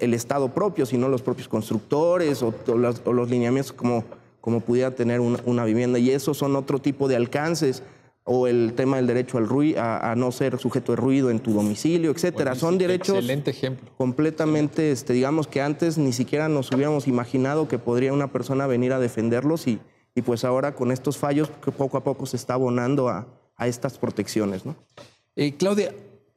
el 0.00 0.14
Estado 0.14 0.48
propio, 0.54 0.86
sino 0.86 1.08
los 1.08 1.20
propios 1.20 1.48
constructores 1.48 2.42
o, 2.42 2.54
los, 2.74 3.30
lineamientos 3.30 3.74
como, 3.74 4.04
como 4.40 4.60
pudiera 4.60 4.92
tener 4.92 5.20
una 5.20 5.64
vivienda. 5.66 5.98
Y 5.98 6.10
esos 6.10 6.38
son 6.38 6.56
otro 6.56 6.78
tipo 6.78 7.08
de 7.08 7.16
alcances 7.16 7.82
o 8.24 8.46
el 8.46 8.72
tema 8.74 8.96
del 8.96 9.06
derecho 9.06 9.36
al 9.36 9.46
ruido, 9.46 9.80
a, 9.82 10.14
no 10.16 10.32
ser 10.32 10.58
sujeto 10.58 10.92
de 10.92 10.96
ruido 10.96 11.30
en 11.30 11.40
tu 11.40 11.52
domicilio, 11.52 12.10
etcétera. 12.10 12.54
Son 12.54 12.78
derechos 12.78 13.16
excelente 13.16 13.50
ejemplo. 13.50 13.90
completamente, 13.98 14.90
este, 14.90 15.12
digamos 15.12 15.46
que 15.46 15.60
antes 15.60 15.98
ni 15.98 16.12
siquiera 16.12 16.48
nos 16.48 16.72
hubiéramos 16.72 17.06
imaginado 17.06 17.68
que 17.68 17.78
podría 17.78 18.14
una 18.14 18.32
persona 18.32 18.66
venir 18.66 18.94
a 18.94 18.98
defenderlos 18.98 19.66
y, 19.66 19.78
y 20.14 20.22
pues 20.22 20.44
ahora 20.44 20.74
con 20.74 20.90
estos 20.90 21.18
fallos 21.18 21.50
que 21.62 21.70
poco 21.70 21.98
a 21.98 22.04
poco 22.04 22.24
se 22.24 22.38
está 22.38 22.54
abonando 22.54 23.10
a, 23.10 23.26
a 23.56 23.68
estas 23.68 23.98
protecciones. 23.98 24.64
¿no? 24.64 24.74
Eh, 25.36 25.56
Claudia, 25.58 25.94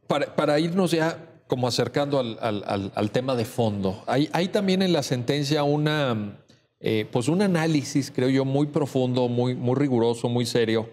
para, 0.07 0.35
para, 0.35 0.59
irnos 0.59 0.91
ya 0.91 1.23
como 1.47 1.69
acercando 1.69 2.19
al, 2.19 2.37
al, 2.41 2.91
al 2.93 3.11
tema 3.11 3.33
de 3.35 3.45
fondo, 3.45 4.03
hay, 4.07 4.29
hay, 4.33 4.49
también 4.49 4.81
en 4.81 4.91
la 4.91 5.03
sentencia 5.03 5.63
una, 5.63 6.37
eh, 6.81 7.07
pues 7.09 7.29
un 7.29 7.41
análisis, 7.41 8.11
creo 8.13 8.27
yo, 8.27 8.43
muy 8.43 8.67
profundo, 8.67 9.29
muy, 9.29 9.55
muy 9.55 9.75
riguroso, 9.75 10.27
muy 10.27 10.45
serio 10.45 10.89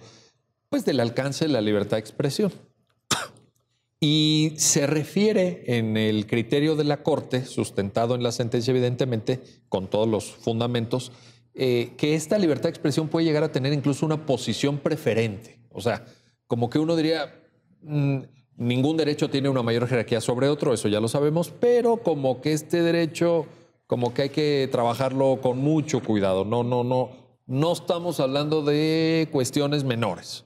pues 0.69 0.85
del 0.85 1.01
alcance 1.01 1.47
de 1.47 1.53
la 1.53 1.61
libertad 1.61 1.97
de 1.97 2.01
expresión. 2.01 2.53
Y 4.01 4.53
se 4.57 4.87
refiere 4.87 5.63
en 5.79 5.97
el 5.97 6.27
criterio 6.27 6.77
de 6.77 6.85
la 6.85 7.03
Corte, 7.03 7.47
sustentado 7.47 8.15
en 8.15 8.23
la 8.23 8.33
sentencia 8.33 8.71
evidentemente, 8.71 9.41
con 9.71 9.89
todos 9.89 10.07
los 10.07 10.27
fundamentos, 10.27 11.11
eh, 11.55 11.93
que 11.97 12.15
esta 12.15 12.39
libertad 12.39 12.65
de 12.65 12.71
expresión 12.71 13.09
puede 13.09 13.25
llegar 13.25 13.45
a 13.45 13.53
tener 13.53 13.73
incluso 13.73 14.05
una 14.05 14.27
posición 14.27 14.79
preferente. 14.79 15.59
O 15.71 15.81
sea, 15.81 16.05
como 16.47 16.69
que 16.69 16.79
uno 16.79 16.97
diría, 16.97 17.35
mm, 17.83 18.19
ningún 18.57 18.97
derecho 18.97 19.31
tiene 19.31 19.49
una 19.49 19.63
mayor 19.63 19.87
jerarquía 19.89 20.21
sobre 20.21 20.49
otro, 20.49 20.75
eso 20.75 20.89
ya 20.89 21.01
lo 21.01 21.09
sabemos, 21.09 21.53
pero 21.59 21.99
como 21.99 22.41
que 22.41 22.53
este 22.53 22.83
derecho, 22.83 23.47
como 23.87 24.13
que 24.13 24.23
hay 24.23 24.31
que 24.31 24.69
trabajarlo 24.71 25.39
con 25.41 25.59
mucho 25.59 26.03
cuidado. 26.03 26.45
No, 26.45 26.63
no, 26.63 26.85
no, 26.85 27.11
no 27.47 27.73
estamos 27.73 28.21
hablando 28.21 28.63
de 28.63 29.29
cuestiones 29.33 29.85
menores. 29.85 30.45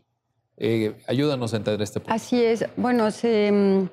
Eh, 0.59 0.95
ayúdanos 1.07 1.55
a 1.55 1.57
entender 1.59 1.83
este 1.83 2.01
punto. 2.01 2.13
Así 2.13 2.43
es. 2.43 2.65
Bueno, 2.77 3.11
se, 3.11 3.51
mm, 3.53 3.89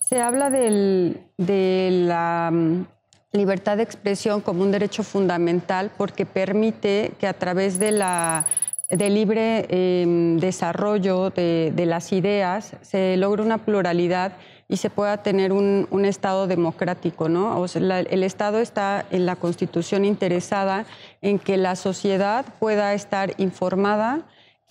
se 0.00 0.20
habla 0.20 0.50
de 0.50 1.90
la 2.06 2.50
mm, 2.52 2.86
libertad 3.32 3.76
de 3.76 3.82
expresión 3.82 4.40
como 4.40 4.62
un 4.62 4.70
derecho 4.70 5.02
fundamental 5.02 5.90
porque 5.96 6.24
permite 6.26 7.12
que 7.18 7.26
a 7.26 7.34
través 7.34 7.78
de 7.78 7.92
la 7.92 8.46
del 8.90 9.14
libre 9.14 9.66
em, 9.68 10.38
desarrollo 10.38 11.30
de, 11.30 11.72
las 11.86 12.12
ideas 12.12 12.76
se 12.82 13.16
logre 13.16 13.42
una 13.42 13.58
pluralidad 13.58 14.32
y 14.68 14.76
se 14.78 14.90
pueda 14.90 15.22
tener 15.22 15.52
un, 15.52 15.86
Estado 16.04 16.46
democrático. 16.46 17.28
¿no? 17.28 17.60
O 17.60 17.68
sea, 17.68 18.00
el 18.00 18.22
Estado 18.22 18.58
está 18.58 19.04
en 19.10 19.26
la 19.26 19.36
Constitución 19.36 20.04
interesada 20.04 20.86
en 21.20 21.38
que 21.38 21.56
la 21.56 21.74
sociedad 21.74 22.44
pueda 22.60 22.94
estar 22.94 23.34
informada, 23.38 24.22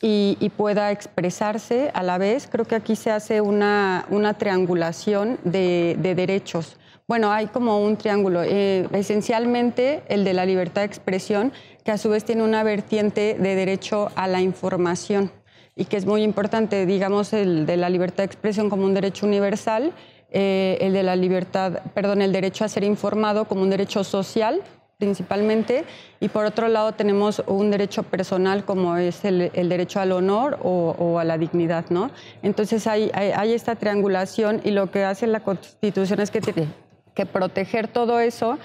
y, 0.01 0.51
pueda 0.57 0.91
expresarse 0.91 1.91
a 1.93 2.03
la 2.03 2.17
vez. 2.17 2.47
Creo 2.51 2.65
que 2.65 2.75
aquí 2.75 2.95
se 2.95 3.11
hace 3.11 3.41
una, 3.41 4.05
una 4.09 4.33
triangulación 4.35 5.39
de, 5.43 5.97
derechos. 5.99 6.77
Bueno, 7.07 7.31
hay 7.31 7.47
como 7.47 7.83
un 7.83 7.97
triángulo. 7.97 8.41
Eh, 8.43 8.87
esencialmente 8.93 10.03
el 10.07 10.23
de 10.23 10.33
la 10.33 10.45
libertad 10.45 10.81
de 10.81 10.87
expresión, 10.87 11.53
que 11.83 11.91
a 11.91 11.97
su 11.97 12.09
vez 12.09 12.25
tiene 12.25 12.43
una 12.43 12.63
vertiente 12.63 13.35
de 13.39 13.55
derecho 13.55 14.09
a 14.15 14.27
la 14.27 14.41
información 14.41 15.31
y 15.75 15.85
que 15.85 15.97
es 15.97 16.05
muy 16.05 16.23
importante, 16.23 16.85
digamos, 16.85 17.33
el 17.33 17.65
de 17.65 17.77
la 17.77 17.89
libertad 17.89 18.19
de 18.19 18.25
expresión 18.25 18.69
como 18.69 18.85
un 18.85 18.93
derecho 18.93 19.25
universal, 19.25 19.93
eh, 20.31 20.77
el 20.81 20.93
de 20.93 21.03
la 21.03 21.15
libertad, 21.15 21.81
perdón, 21.93 22.21
el 22.21 22.31
derecho 22.31 22.65
a 22.65 22.69
ser 22.69 22.83
informado 22.83 23.45
como 23.45 23.61
un 23.61 23.69
derecho 23.69 24.03
social 24.03 24.61
principalmente, 24.97 25.83
y 26.19 26.29
por 26.29 26.45
otro 26.45 26.67
lado 26.67 26.93
tenemos 26.93 27.43
un 27.47 27.71
derecho 27.71 28.03
personal 28.03 28.63
como 28.63 28.95
es 28.97 29.25
el, 29.25 29.51
derecho 29.53 29.99
al 29.99 30.11
honor 30.11 30.59
o, 30.63 31.19
a 31.19 31.23
la 31.23 31.37
dignidad, 31.37 31.85
¿no? 31.89 32.11
Entonces 32.41 32.87
hay, 32.87 33.11
hay, 33.13 33.53
esta 33.53 33.75
triangulación 33.75 34.61
y 34.63 34.71
lo 34.71 34.91
que 34.91 35.03
hace 35.03 35.27
la 35.27 35.41
Constitución 35.41 36.19
es 36.21 36.31
que 36.31 36.41
tiene 36.41 36.67
que 37.13 37.25
proteger 37.25 37.87
todo 37.87 38.19
eso 38.19 38.57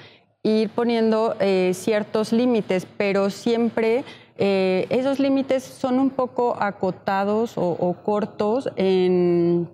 e 0.43 0.49
ir 0.49 0.69
poniendo 0.69 1.35
eh, 1.39 1.71
ciertos 1.73 2.31
límites, 2.31 2.87
pero 2.97 3.29
siempre 3.29 4.03
eh, 4.37 4.87
esos 4.89 5.19
límites 5.19 5.63
son 5.63 5.99
un 5.99 6.09
poco 6.09 6.55
acotados 6.59 7.53
o, 7.57 7.95
cortos 8.03 8.69
en 8.75 9.69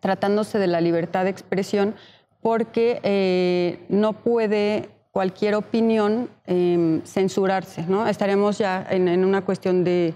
tratándose 0.00 0.58
de 0.58 0.66
la 0.66 0.80
libertad 0.80 1.24
de 1.24 1.30
expresión 1.30 1.94
porque 2.42 3.00
eh, 3.02 3.84
no 3.88 4.12
puede 4.12 4.90
cualquier 5.10 5.54
opinión 5.54 6.28
em, 6.46 7.02
censurarse. 7.02 7.84
¿no? 7.86 8.06
Estaremos 8.06 8.58
ya 8.58 8.86
en, 8.90 9.24
una 9.24 9.42
cuestión 9.42 9.84
de, 9.84 10.14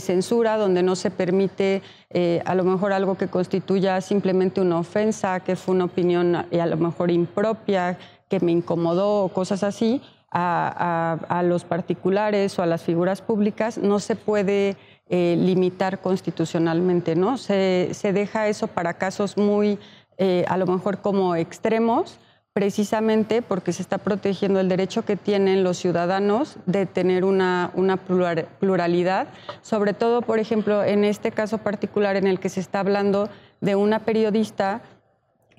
censura 0.00 0.56
donde 0.56 0.82
no 0.82 0.96
se 0.96 1.12
permite 1.12 1.80
eh, 2.10 2.42
a 2.44 2.56
lo 2.56 2.64
mejor 2.64 2.92
algo 2.92 3.16
que 3.16 3.28
constituya 3.28 4.00
simplemente 4.00 4.60
una 4.60 4.80
ofensa, 4.80 5.40
que 5.40 5.54
fue 5.54 5.76
una 5.76 5.84
opinión 5.84 6.44
y 6.50 6.58
a 6.58 6.66
lo 6.66 6.76
mejor 6.76 7.12
impropia, 7.12 7.96
que 8.28 8.40
me 8.40 8.50
incomodó 8.50 9.22
o 9.22 9.28
cosas 9.28 9.62
así, 9.62 10.02
a, 10.32 11.42
los 11.44 11.64
particulares 11.64 12.58
o 12.58 12.62
a 12.62 12.66
las 12.66 12.82
figuras 12.82 13.22
públicas, 13.22 13.78
no 13.78 14.00
se 14.00 14.16
puede 14.16 14.76
eh, 15.08 15.36
limitar 15.38 16.00
constitucionalmente. 16.00 17.14
¿no? 17.14 17.38
Se, 17.38 17.92
deja 18.12 18.48
eso 18.48 18.66
para 18.66 18.94
casos 18.94 19.36
muy, 19.36 19.78
eh, 20.18 20.44
a 20.48 20.56
lo 20.56 20.66
mejor 20.66 21.00
como 21.00 21.36
extremos, 21.36 22.18
precisamente 22.56 23.42
porque 23.42 23.74
se 23.74 23.82
está 23.82 23.98
protegiendo 23.98 24.60
el 24.60 24.70
derecho 24.70 25.04
que 25.04 25.16
tienen 25.16 25.62
los 25.62 25.76
ciudadanos 25.76 26.56
de 26.64 26.86
tener 26.86 27.22
una, 27.22 27.70
una, 27.74 27.98
pluralidad, 27.98 29.28
sobre 29.60 29.92
todo, 29.92 30.22
por 30.22 30.38
ejemplo, 30.38 30.82
en 30.82 31.04
este 31.04 31.32
caso 31.32 31.58
particular 31.58 32.16
en 32.16 32.26
el 32.26 32.40
que 32.40 32.48
se 32.48 32.60
está 32.60 32.80
hablando 32.80 33.28
de 33.60 33.76
una 33.76 34.06
periodista 34.06 34.80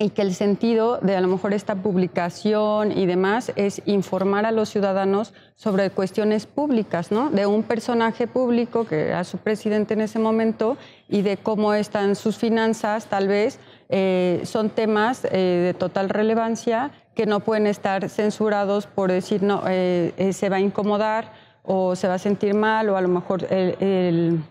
y 0.00 0.10
que 0.10 0.22
el 0.22 0.34
sentido 0.34 0.98
de 0.98 1.14
a 1.14 1.20
lo 1.20 1.28
mejor 1.28 1.52
esta 1.52 1.76
publicación 1.76 2.90
y 2.90 3.06
demás 3.06 3.52
es 3.54 3.80
informar 3.86 4.44
a 4.44 4.50
los 4.50 4.68
ciudadanos 4.68 5.34
sobre 5.54 5.90
cuestiones 5.90 6.46
públicas, 6.46 7.12
¿no? 7.12 7.30
De 7.30 7.46
un 7.46 7.62
personaje 7.62 8.26
público 8.26 8.86
que 8.86 9.06
era 9.08 9.22
su 9.22 9.38
presidente 9.38 9.94
en 9.94 10.00
ese 10.00 10.18
momento 10.18 10.76
y 11.08 11.22
de 11.22 11.36
cómo 11.36 11.74
están 11.74 12.16
sus 12.16 12.36
finanzas, 12.36 13.06
tal 13.06 13.28
vez, 13.28 13.60
eh, 13.90 14.42
son 14.44 14.68
temas 14.68 15.24
eh, 15.24 15.62
de 15.64 15.74
total 15.74 16.10
relevancia 16.10 16.90
que 17.14 17.24
no 17.24 17.40
pueden 17.40 17.66
estar 17.66 18.08
censurados 18.10 18.86
por 18.86 19.10
decir, 19.10 19.42
no, 19.42 19.62
eh, 19.66 20.30
se 20.32 20.48
va 20.48 20.56
a 20.56 20.60
incomodar 20.60 21.32
o 21.62 21.96
se 21.96 22.06
va 22.06 22.14
a 22.14 22.18
sentir 22.18 22.54
mal 22.54 22.88
o 22.90 22.96
a 22.96 23.00
lo 23.00 23.08
mejor 23.08 23.46
el, 23.50 24.42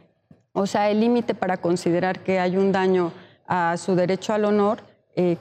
o 0.54 0.66
sea, 0.66 0.90
el 0.90 1.00
límite 1.00 1.36
para 1.36 1.58
considerar 1.58 2.20
que 2.20 2.40
hay 2.40 2.58
un 2.58 2.72
daño 2.72 3.12
a 3.48 3.78
su 3.78 3.96
derecho 3.96 4.34
al 4.34 4.46
honor 4.46 4.80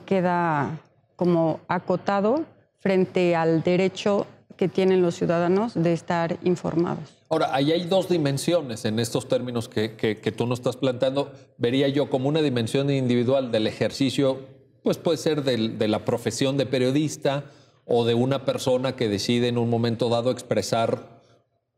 queda 0.05 0.79
como 1.15 1.59
acotado 1.67 2.45
frente 2.79 3.35
al 3.35 3.61
derecho 3.61 4.25
que 4.57 4.67
tienen 4.67 5.01
los 5.01 5.15
ciudadanos 5.15 5.73
de 5.75 5.93
estar 5.93 6.37
informados. 6.43 7.15
Ahora, 7.29 7.53
ahí 7.53 7.71
hay 7.71 7.85
dos 7.85 8.09
dimensiones 8.09 8.85
en 8.85 8.99
estos 8.99 9.27
términos 9.27 9.69
que, 9.69 10.33
tú 10.35 10.45
nos 10.47 10.59
estás 10.59 10.77
planteando. 10.77 11.31
Vería 11.57 11.87
yo 11.87 12.09
como 12.09 12.27
una 12.27 12.41
dimensión 12.41 12.89
individual 12.89 13.51
del 13.51 13.67
ejercicio, 13.67 14.39
pues 14.83 14.97
puede 14.97 15.17
ser 15.17 15.43
de 15.43 15.87
la 15.87 16.03
profesión 16.03 16.57
de 16.57 16.65
periodista 16.65 17.45
o 17.85 18.05
de 18.05 18.13
una 18.13 18.43
persona 18.45 18.95
que 18.95 19.07
decide 19.07 19.47
en 19.47 19.57
un 19.57 19.69
momento 19.69 20.09
dado 20.09 20.31
expresar 20.31 21.17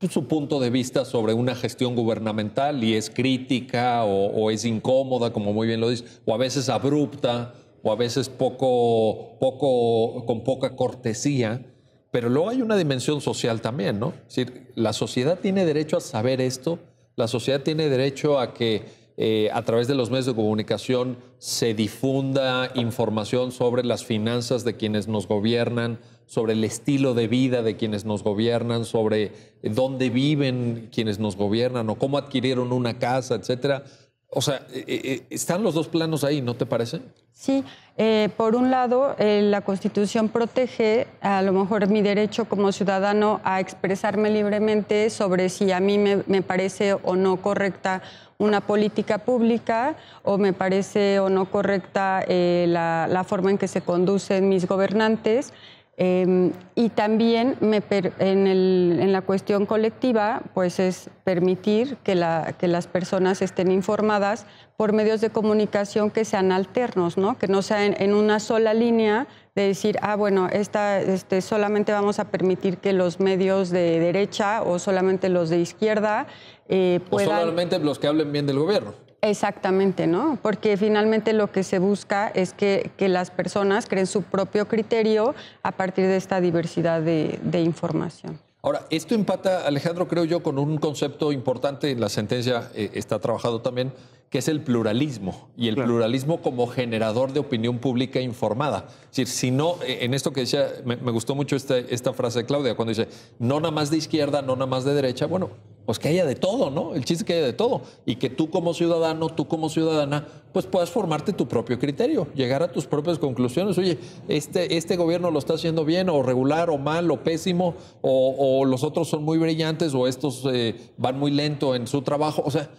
su 0.07 0.27
punto 0.27 0.59
de 0.61 0.69
vista 0.69 1.03
sobre 1.03 1.33
una 1.33 1.55
gestión 1.55 1.93
gubernamental 1.95 2.83
y 2.83 2.95
es 2.95 3.09
crítica 3.09 4.05
o, 4.05 4.49
es 4.49 4.63
incómoda, 4.63 5.33
como 5.33 5.51
muy 5.51 5.67
bien 5.67 5.81
lo 5.81 5.89
dice, 5.89 6.05
o 6.25 6.33
a 6.33 6.37
veces 6.37 6.69
abrupta, 6.69 7.53
o 7.83 7.91
a 7.91 7.95
veces 7.95 8.29
poco, 8.29 9.37
poco, 9.39 10.25
con 10.25 10.43
poca 10.43 10.75
cortesía. 10.75 11.65
Pero 12.11 12.29
luego 12.29 12.49
hay 12.49 12.61
una 12.61 12.75
dimensión 12.75 13.21
social 13.21 13.61
también, 13.61 13.99
¿no? 13.99 14.13
Es 14.27 14.35
decir, 14.35 14.71
la 14.75 14.93
sociedad 14.93 15.39
tiene 15.39 15.65
derecho 15.65 15.97
a 15.97 16.01
saber 16.01 16.41
esto, 16.41 16.79
la 17.15 17.27
sociedad 17.27 17.61
tiene 17.61 17.89
derecho 17.89 18.39
a 18.39 18.53
que 18.53 18.83
eh, 19.17 19.49
a 19.53 19.63
través 19.63 19.87
de 19.87 19.95
los 19.95 20.09
medios 20.09 20.27
de 20.27 20.33
comunicación 20.33 21.17
se 21.39 21.73
difunda 21.73 22.71
información 22.75 23.51
sobre 23.51 23.83
las 23.83 24.05
finanzas 24.05 24.63
de 24.63 24.77
quienes 24.77 25.09
nos 25.09 25.27
gobiernan, 25.27 25.99
sobre 26.25 26.53
el 26.53 26.63
estilo 26.63 27.13
de 27.13 27.27
vida 27.27 27.61
de 27.61 27.75
quienes 27.75 28.05
nos 28.05 28.23
gobiernan, 28.23 28.85
sobre 28.85 29.33
dónde 29.61 30.09
viven 30.09 30.89
quienes 30.93 31.19
nos 31.19 31.35
gobiernan 31.35 31.89
o 31.89 31.95
cómo 31.95 32.17
adquirieron 32.17 32.71
una 32.71 32.97
casa, 32.97 33.35
etcétera. 33.35 33.83
O 34.31 34.41
sea, 34.41 34.61
eh, 34.71 34.83
eh, 34.87 35.23
están 35.31 35.63
los 35.63 35.73
dos 35.73 35.87
planos 35.87 36.23
ahí, 36.23 36.41
¿no 36.41 36.53
te 36.53 36.67
parece? 36.67 37.01
Sí, 37.33 37.63
eh, 37.97 38.29
por 38.37 38.55
un 38.55 38.69
lado, 38.69 39.15
la 39.17 39.61
Constitución 39.61 40.29
protege 40.29 41.07
a 41.21 41.41
lo 41.41 41.51
mejor 41.51 41.87
mi 41.87 42.01
derecho 42.01 42.45
como 42.45 42.71
ciudadano 42.71 43.39
a 43.43 43.59
expresarme 43.59 44.29
libremente 44.29 45.09
sobre 45.09 45.49
si 45.49 45.71
a 45.71 45.79
mí 45.79 45.97
me, 45.97 46.41
parece 46.41 46.93
o 46.93 47.15
no 47.15 47.37
correcta 47.37 48.01
una 48.37 48.61
política 48.61 49.19
pública 49.19 49.95
o 50.23 50.37
me 50.37 50.53
parece 50.53 51.19
o 51.19 51.29
no 51.29 51.45
correcta 51.45 52.23
la 52.27 53.23
forma 53.25 53.51
en 53.51 53.57
que 53.57 53.67
se 53.67 53.81
conducen 53.81 54.49
mis 54.49 54.67
gobernantes. 54.67 55.53
Em, 56.01 56.53
y 56.75 56.87
también 56.87 57.57
me 57.59 57.83
en, 58.19 59.11
la 59.11 59.21
cuestión 59.21 59.65
colectiva, 59.65 60.41
pues 60.53 60.79
es 60.79 61.09
permitir 61.25 61.97
que, 62.05 62.15
las 62.15 62.87
personas 62.87 63.41
estén 63.41 63.69
informadas 63.69 64.45
por 64.77 64.93
medios 64.93 65.19
de 65.19 65.29
comunicación 65.29 66.09
que 66.09 66.23
sean 66.23 66.53
alternos, 66.53 67.17
¿no? 67.17 67.37
que 67.37 67.49
no 67.49 67.61
sean 67.61 67.97
en 67.99 68.13
una 68.13 68.39
sola 68.39 68.73
línea 68.73 69.27
de 69.55 69.63
decir, 69.63 69.97
ah, 70.01 70.15
bueno, 70.15 70.47
esta, 70.49 71.01
este, 71.01 71.41
solamente 71.41 71.91
vamos 71.91 72.19
a 72.19 72.31
permitir 72.31 72.77
que 72.77 72.93
los 72.93 73.19
medios 73.19 73.69
de 73.69 73.99
derecha 73.99 74.61
o 74.61 74.79
solamente 74.79 75.27
los 75.27 75.49
de 75.49 75.59
izquierda 75.59 76.27
eh, 76.69 77.01
puedan... 77.09 77.29
O 77.29 77.39
solamente 77.41 77.77
los 77.79 77.99
que 77.99 78.07
hablen 78.07 78.31
bien 78.31 78.45
del 78.45 78.59
gobierno. 78.59 78.93
Exactamente, 79.21 80.07
¿no? 80.07 80.39
Porque 80.41 80.77
finalmente 80.77 81.33
lo 81.33 81.51
que 81.51 81.63
se 81.63 81.79
busca 81.79 82.29
es 82.29 82.53
que, 82.53 82.91
las 82.99 83.31
personas 83.31 83.87
creen 83.87 84.07
su 84.07 84.21
propio 84.21 84.67
criterio 84.67 85.35
a 85.63 85.71
partir 85.71 86.05
de 86.05 86.15
esta 86.15 86.39
diversidad 86.39 87.01
de, 87.01 87.61
información. 87.61 88.39
Ahora, 88.61 88.85
esto 88.89 89.15
empata, 89.15 89.65
Alejandro, 89.65 90.07
creo 90.07 90.25
yo, 90.25 90.43
con 90.43 90.57
un 90.57 90.77
concepto 90.77 91.31
importante 91.31 91.91
en 91.91 91.99
la 91.99 92.09
sentencia, 92.09 92.69
eh, 92.75 92.91
está 92.93 93.19
trabajado 93.19 93.61
también, 93.61 93.93
que 94.29 94.37
es 94.37 94.47
el 94.47 94.61
pluralismo 94.61 95.49
y 95.57 95.69
el 95.69 95.75
pluralismo 95.75 96.41
como 96.41 96.67
generador 96.67 97.33
de 97.33 97.39
opinión 97.39 97.79
pública 97.79 98.21
informada. 98.21 98.85
Es 99.11 99.17
decir, 99.17 99.27
si 99.27 99.51
no, 99.51 99.77
eh, 99.83 99.99
en 100.01 100.13
esto 100.13 100.31
que 100.31 100.41
decía, 100.41 100.67
me, 100.85 100.95
gustó 100.95 101.35
mucho 101.35 101.55
esta, 101.55 101.77
esta 101.77 102.13
frase 102.13 102.39
de 102.39 102.45
Claudia, 102.45 102.75
cuando 102.75 102.91
dice, 102.91 103.07
no 103.39 103.59
nada 103.59 103.71
más 103.71 103.89
de 103.89 103.97
izquierda, 103.97 104.41
no 104.41 104.55
nada 104.55 104.67
más 104.67 104.83
de 104.83 104.93
derecha, 104.93 105.25
bueno, 105.25 105.49
pues 105.89 105.97
que 105.97 106.07
haya 106.07 106.23
de 106.23 106.35
todo, 106.35 106.69
¿no? 106.69 106.93
El 106.93 107.03
chiste 107.03 107.25
que 107.25 107.33
haya 107.33 107.47
de 107.47 107.53
todo 107.53 107.81
y 108.05 108.17
que 108.17 108.29
tú 108.29 108.51
como 108.51 108.75
ciudadano, 108.75 109.29
tú 109.29 109.47
como 109.47 109.69
ciudadana, 109.69 110.27
pues 110.53 110.67
puedas 110.67 110.91
formarte 110.91 111.33
tu 111.33 111.47
propio 111.47 111.79
criterio, 111.79 112.27
llegar 112.35 112.61
a 112.61 112.71
tus 112.71 112.85
propias 112.85 113.17
conclusiones. 113.17 113.75
Oye, 113.79 113.97
este, 114.27 114.77
este 114.77 114.97
gobierno 114.97 115.31
lo 115.31 115.39
está 115.39 115.55
haciendo 115.55 115.85
bien 115.85 116.07
o 116.09 116.21
regular 116.21 116.69
o 116.69 116.77
mal 116.77 117.09
o 117.09 117.23
pésimo 117.23 117.73
o, 118.03 118.65
los 118.65 118.83
otros 118.83 119.07
son 119.07 119.23
muy 119.23 119.39
brillantes 119.39 119.95
o 119.95 120.07
estos 120.07 120.47
eh, 120.53 120.75
van 120.97 121.17
muy 121.17 121.31
lento 121.31 121.73
en 121.73 121.87
su 121.87 122.03
trabajo. 122.03 122.43
O 122.45 122.51
sea, 122.51 122.69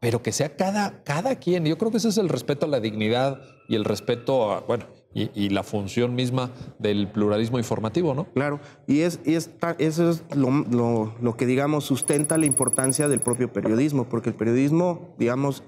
pero 0.00 0.22
que 0.22 0.32
sea 0.32 0.56
cada, 0.56 1.02
cada 1.04 1.36
quien. 1.36 1.66
Yo 1.66 1.76
creo 1.76 1.90
que 1.90 1.98
ese 1.98 2.08
es 2.08 2.16
el 2.16 2.30
respeto 2.30 2.64
a 2.64 2.70
la 2.70 2.80
dignidad 2.80 3.42
y 3.68 3.74
el 3.74 3.84
respeto 3.84 4.52
a, 4.52 4.60
bueno, 4.60 4.86
y, 5.34 5.48
la 5.48 5.62
función 5.62 6.14
misma 6.14 6.50
del 6.78 7.08
pluralismo 7.08 7.58
informativo, 7.58 8.14
¿no? 8.14 8.24
Claro, 8.34 8.60
y, 8.86 9.00
es, 9.00 9.20
y 9.24 9.34
eso 9.34 9.50
es 9.78 10.24
lo, 10.34 11.12
lo, 11.20 11.36
que, 11.36 11.46
digamos, 11.46 11.84
sustenta 11.84 12.38
la 12.38 12.46
importancia 12.46 13.08
del 13.08 13.20
propio 13.20 13.52
periodismo, 13.52 14.04
porque 14.04 14.28
el 14.30 14.34
periodismo, 14.34 15.14
digamos, 15.18 15.62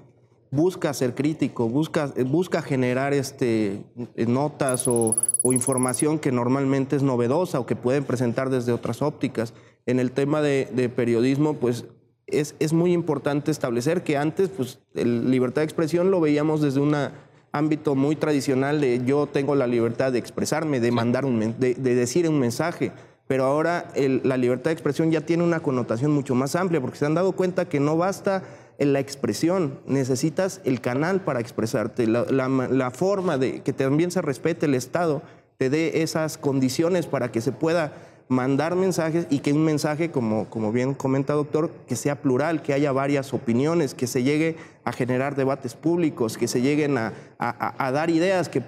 busca 0.51 0.93
ser 0.93 1.15
crítico, 1.15 1.69
busca, 1.69 2.13
busca 2.25 2.61
generar 2.61 3.13
este, 3.13 3.83
notas 4.27 4.87
o, 4.87 5.15
o, 5.43 5.53
información 5.53 6.19
que 6.19 6.31
normalmente 6.31 6.95
es 6.95 7.03
novedosa 7.03 7.59
o 7.59 7.65
que 7.65 7.75
pueden 7.75 8.03
presentar 8.03 8.49
desde 8.49 8.73
otras 8.73 9.01
ópticas. 9.01 9.53
En 9.85 9.99
el 9.99 10.11
tema 10.11 10.41
de, 10.41 10.67
de 10.73 10.89
periodismo, 10.89 11.55
pues 11.55 11.85
es, 12.27 12.55
es, 12.59 12.73
muy 12.73 12.93
importante 12.93 13.51
establecer 13.51 14.03
que 14.03 14.17
antes, 14.17 14.49
pues, 14.49 14.79
el 14.93 15.31
libertad 15.31 15.61
de 15.61 15.65
expresión 15.65 16.11
lo 16.11 16.19
veíamos 16.21 16.61
desde 16.61 16.79
un 16.79 16.95
ámbito 17.51 17.95
muy 17.95 18.15
tradicional 18.15 18.81
de 18.81 19.03
yo 19.05 19.27
tengo 19.27 19.55
la 19.55 19.67
libertad 19.67 20.11
de 20.11 20.19
expresarme, 20.19 20.79
de 20.79 20.91
mandar 20.91 21.25
un, 21.25 21.55
de, 21.59 21.75
de 21.75 21.95
decir 21.95 22.27
un 22.29 22.39
mensaje. 22.39 22.91
Pero 23.27 23.45
ahora 23.45 23.91
la 23.95 24.35
libertad 24.35 24.71
de 24.71 24.73
expresión 24.73 25.09
ya 25.09 25.21
tiene 25.21 25.43
una 25.43 25.61
connotación 25.61 26.11
mucho 26.11 26.35
más 26.35 26.55
amplia, 26.57 26.81
porque 26.81 26.97
se 26.97 27.05
han 27.05 27.13
dado 27.13 27.31
cuenta 27.31 27.63
que 27.63 27.79
no 27.79 27.95
basta 27.95 28.43
en 28.77 28.91
la 28.91 28.99
expresión, 28.99 29.79
necesitas 29.85 30.59
el 30.65 30.81
canal 30.81 31.21
para 31.21 31.39
expresarte, 31.39 32.07
la, 32.07 32.25
la 32.25 32.91
forma 32.91 33.37
de 33.37 33.61
que 33.61 33.71
también 33.73 34.11
se 34.11 34.21
respete 34.21 34.65
el 34.65 34.75
Estado, 34.75 35.21
te 35.57 35.69
dé 35.69 36.01
esas 36.01 36.37
condiciones 36.37 37.05
para 37.05 37.31
que 37.31 37.39
se 37.39 37.51
pueda 37.51 37.93
mandar 38.31 38.77
mensajes 38.77 39.27
y 39.29 39.39
que 39.39 39.51
un 39.51 39.65
mensaje, 39.65 40.09
como, 40.09 40.49
como 40.49 40.71
bien 40.71 40.93
comenta 40.93 41.33
doctor, 41.33 41.69
que 41.85 41.97
sea 41.97 42.21
plural, 42.21 42.61
que 42.61 42.73
haya 42.73 42.93
varias 42.93 43.33
opiniones, 43.33 43.93
que 43.93 44.07
se 44.07 44.23
llegue 44.23 44.55
a 44.85 44.93
generar 44.93 45.35
debates 45.35 45.75
públicos, 45.75 46.37
que 46.37 46.47
se 46.47 46.61
lleguen 46.61 46.97
a, 46.97 47.11
dar 47.91 48.09
ideas 48.09 48.47
que 48.47 48.63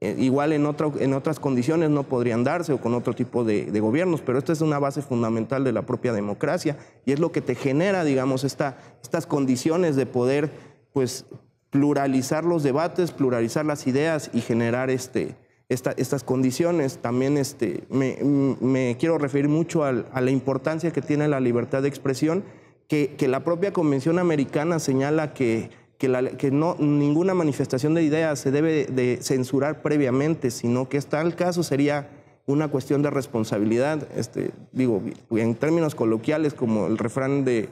eh, 0.00 0.14
igual 0.16 0.52
en, 0.52 0.64
en 1.00 1.12
otras 1.12 1.40
condiciones 1.40 1.90
no 1.90 2.04
podrían 2.04 2.44
darse 2.44 2.72
o 2.72 2.80
con 2.80 2.94
otro 2.94 3.12
tipo 3.12 3.42
de, 3.42 3.68
gobiernos, 3.80 4.20
pero 4.20 4.38
esta 4.38 4.52
es 4.52 4.60
una 4.60 4.78
base 4.78 5.02
fundamental 5.02 5.64
de 5.64 5.72
la 5.72 5.82
propia 5.82 6.12
democracia 6.12 6.78
y 7.04 7.10
es 7.10 7.18
lo 7.18 7.32
que 7.32 7.40
te 7.40 7.56
genera, 7.56 8.04
digamos, 8.04 8.44
esta, 8.44 8.78
estas 9.02 9.26
condiciones 9.26 9.96
de 9.96 10.06
poder, 10.06 10.52
pues, 10.92 11.26
pluralizar 11.70 12.44
los 12.44 12.62
debates, 12.62 13.10
pluralizar 13.10 13.66
las 13.66 13.88
ideas 13.88 14.30
y 14.32 14.40
generar 14.40 14.88
este, 14.88 15.34
estas 15.70 16.24
condiciones. 16.24 16.98
También 16.98 17.36
este, 17.36 17.84
me, 17.88 18.96
quiero 18.98 19.18
referir 19.18 19.48
mucho 19.48 19.84
a 19.84 19.92
la 19.92 20.30
importancia 20.30 20.92
que 20.92 21.00
tiene 21.00 21.28
la 21.28 21.40
libertad 21.40 21.82
de 21.82 21.88
expresión, 21.88 22.44
que, 22.88 23.16
la 23.28 23.44
propia 23.44 23.72
Convención 23.72 24.18
Americana 24.18 24.80
señala 24.80 25.32
que, 25.32 25.70
que, 25.96 26.50
no, 26.50 26.74
ninguna 26.78 27.34
manifestación 27.34 27.94
de 27.94 28.02
ideas 28.02 28.40
se 28.40 28.50
debe 28.50 28.86
de 28.86 29.18
censurar 29.22 29.80
previamente, 29.80 30.50
sino 30.50 30.88
que 30.88 31.00
tal 31.00 31.36
caso 31.36 31.62
sería 31.62 32.10
una 32.46 32.66
cuestión 32.66 33.02
de 33.02 33.10
responsabilidad. 33.10 34.08
Este, 34.16 34.50
digo, 34.72 35.00
en 35.30 35.54
términos 35.54 35.94
coloquiales, 35.94 36.52
como 36.52 36.88
el 36.88 36.98
refrán 36.98 37.44
de 37.44 37.68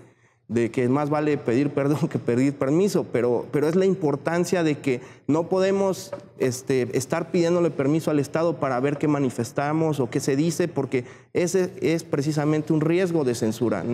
de 0.49 0.71
que 0.71 0.89
más 0.89 1.11
vale 1.11 1.37
pedir 1.37 1.71
perdón 1.71 2.09
que 2.11 2.19
pedir 2.19 2.55
permiso, 2.55 3.05
pero, 3.13 3.47
pero 3.53 3.69
es 3.69 3.77
la 3.77 3.85
importancia 3.85 4.63
de 4.63 4.79
que 4.79 5.01
no 5.27 5.49
podemos 5.49 6.11
este, 6.39 6.97
estar 6.97 7.31
pidiéndole 7.31 7.71
permiso 7.71 8.11
al 8.11 8.19
Estado 8.19 8.57
para 8.57 8.81
ver 8.81 8.97
qué 8.97 9.09
manifestamos 9.09 10.01
o 10.01 10.09
qué 10.09 10.21
se 10.21 10.37
dice, 10.37 10.67
porque 10.67 11.05
ese 11.35 11.73
es 11.83 12.03
precisamente 12.03 12.73
un 12.73 12.81
riesgo 12.81 13.25
de 13.25 13.35
censura. 13.35 13.85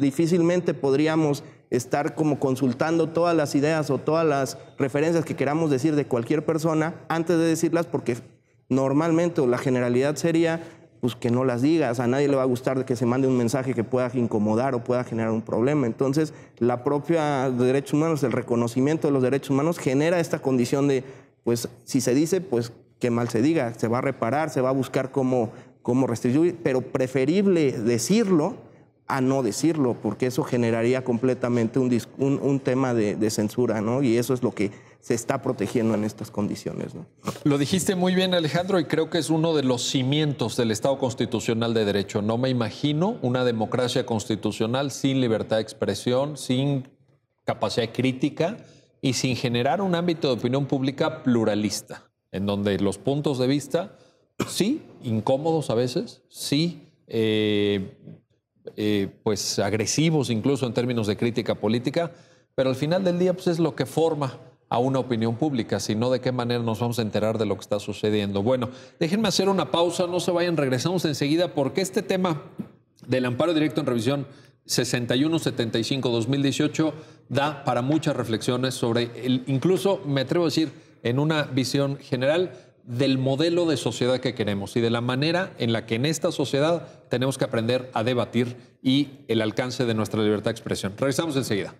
Difícilmente 0.00 0.72
podríamos 0.72 1.44
estar 1.70 2.14
como 2.14 2.38
consultando 2.38 3.08
todas 3.08 3.36
las 3.36 3.54
ideas 3.54 3.90
o 3.90 3.98
todas 3.98 4.26
las 4.26 4.58
referencias 4.78 5.24
que 5.24 5.36
queramos 5.36 5.70
decir 5.70 5.94
de 5.94 6.06
cualquier 6.06 6.44
persona 6.44 6.94
antes 7.08 7.38
de 7.38 7.44
decirlas, 7.44 7.86
porque 7.86 8.16
normalmente 8.68 9.40
o 9.40 9.46
la 9.46 9.58
generalidad 9.58 10.16
sería 10.16 10.62
pues 11.02 11.16
que 11.16 11.32
no 11.32 11.44
las 11.44 11.62
digas, 11.62 11.98
a 11.98 12.06
nadie 12.06 12.28
le 12.28 12.36
va 12.36 12.42
a 12.42 12.46
gustar 12.46 12.84
que 12.84 12.94
se 12.94 13.06
mande 13.06 13.26
un 13.26 13.36
mensaje 13.36 13.74
que 13.74 13.82
pueda 13.82 14.08
incomodar 14.14 14.76
o 14.76 14.84
pueda 14.84 15.02
generar 15.02 15.32
un 15.32 15.42
problema. 15.42 15.88
Entonces, 15.88 16.32
la 16.60 16.84
propia 16.84 17.50
derechos 17.50 17.94
humanos, 17.94 18.22
el 18.22 18.30
reconocimiento 18.30 19.08
de 19.08 19.12
los 19.12 19.20
derechos 19.20 19.50
humanos 19.50 19.80
genera 19.80 20.20
esta 20.20 20.38
condición 20.38 20.86
de, 20.86 21.02
pues, 21.42 21.68
si 21.82 22.00
se 22.00 22.14
dice, 22.14 22.40
pues 22.40 22.72
que 23.00 23.10
mal 23.10 23.28
se 23.28 23.42
diga, 23.42 23.74
se 23.74 23.88
va 23.88 23.98
a 23.98 24.00
reparar, 24.00 24.50
se 24.50 24.60
va 24.60 24.68
a 24.68 24.72
buscar 24.72 25.10
cómo, 25.10 25.50
cómo 25.82 26.06
restringir, 26.06 26.56
pero 26.62 26.82
preferible 26.82 27.72
decirlo 27.72 28.54
a 29.08 29.20
no 29.20 29.42
decirlo, 29.42 29.96
porque 30.00 30.26
eso 30.26 30.44
generaría 30.44 31.02
completamente 31.02 31.80
un, 31.80 31.90
un, 32.16 32.60
tema 32.60 32.94
de, 32.94 33.16
de, 33.16 33.30
censura, 33.30 33.80
¿no? 33.80 34.04
Y 34.04 34.18
eso 34.18 34.34
es 34.34 34.44
lo 34.44 34.52
que 34.52 34.70
se 35.02 35.14
está 35.14 35.42
protegiendo 35.42 35.94
en 35.94 36.04
estas 36.04 36.30
condiciones. 36.30 36.94
¿no? 36.94 37.06
Lo 37.42 37.58
dijiste 37.58 37.96
muy 37.96 38.14
bien, 38.14 38.34
Alejandro, 38.34 38.78
y 38.78 38.84
creo 38.84 39.10
que 39.10 39.18
es 39.18 39.30
uno 39.30 39.52
de 39.52 39.64
los 39.64 39.82
cimientos 39.82 40.56
del 40.56 40.70
Estado 40.70 40.96
constitucional 40.96 41.74
de 41.74 41.84
derecho. 41.84 42.22
No 42.22 42.38
me 42.38 42.48
imagino 42.48 43.18
una 43.20 43.44
democracia 43.44 44.06
constitucional 44.06 44.92
sin 44.92 45.20
libertad 45.20 45.56
de 45.56 45.62
expresión, 45.62 46.36
sin 46.36 46.88
capacidad 47.44 47.92
crítica 47.92 48.58
y 49.00 49.14
sin 49.14 49.34
generar 49.34 49.82
un 49.82 49.96
ámbito 49.96 50.28
de 50.28 50.34
opinión 50.34 50.66
pública 50.66 51.24
pluralista, 51.24 52.08
en 52.30 52.46
donde 52.46 52.78
los 52.78 52.98
puntos 52.98 53.40
de 53.40 53.48
vista, 53.48 53.98
sí, 54.46 54.82
incómodos 55.02 55.70
a 55.70 55.74
veces, 55.74 56.22
sí, 56.28 56.86
eh, 57.08 57.98
eh, 58.76 59.08
pues 59.24 59.58
agresivos 59.58 60.30
incluso 60.30 60.64
en 60.64 60.74
términos 60.74 61.08
de 61.08 61.16
crítica 61.16 61.56
política, 61.56 62.12
pero 62.54 62.70
al 62.70 62.76
final 62.76 63.02
del 63.02 63.18
día 63.18 63.34
pues 63.34 63.48
es 63.48 63.58
lo 63.58 63.74
que 63.74 63.84
forma 63.84 64.38
a 64.72 64.78
una 64.78 64.98
opinión 65.00 65.36
pública, 65.36 65.78
sino 65.80 66.10
de 66.10 66.22
qué 66.22 66.32
manera 66.32 66.62
nos 66.62 66.80
vamos 66.80 66.98
a 66.98 67.02
enterar 67.02 67.36
de 67.36 67.44
lo 67.44 67.56
que 67.56 67.60
está 67.60 67.78
sucediendo. 67.78 68.42
Bueno, 68.42 68.70
déjenme 68.98 69.28
hacer 69.28 69.50
una 69.50 69.70
pausa, 69.70 70.06
no 70.06 70.18
se 70.18 70.30
vayan, 70.30 70.56
regresamos 70.56 71.04
enseguida 71.04 71.52
porque 71.52 71.82
este 71.82 72.00
tema 72.00 72.40
del 73.06 73.26
amparo 73.26 73.52
directo 73.52 73.80
en 73.80 73.86
revisión 73.86 74.26
6175-2018 74.66 76.90
da 77.28 77.64
para 77.64 77.82
muchas 77.82 78.16
reflexiones 78.16 78.72
sobre, 78.72 79.10
el, 79.22 79.44
incluso 79.46 80.00
me 80.06 80.22
atrevo 80.22 80.46
a 80.46 80.48
decir, 80.48 80.72
en 81.02 81.18
una 81.18 81.42
visión 81.42 81.98
general 81.98 82.52
del 82.84 83.18
modelo 83.18 83.66
de 83.66 83.76
sociedad 83.76 84.20
que 84.20 84.34
queremos 84.34 84.74
y 84.74 84.80
de 84.80 84.88
la 84.88 85.02
manera 85.02 85.52
en 85.58 85.74
la 85.74 85.84
que 85.84 85.96
en 85.96 86.06
esta 86.06 86.32
sociedad 86.32 86.88
tenemos 87.10 87.36
que 87.36 87.44
aprender 87.44 87.90
a 87.92 88.04
debatir 88.04 88.56
y 88.82 89.10
el 89.28 89.42
alcance 89.42 89.84
de 89.84 89.92
nuestra 89.92 90.22
libertad 90.22 90.46
de 90.46 90.52
expresión. 90.52 90.94
Regresamos 90.96 91.36
enseguida. 91.36 91.74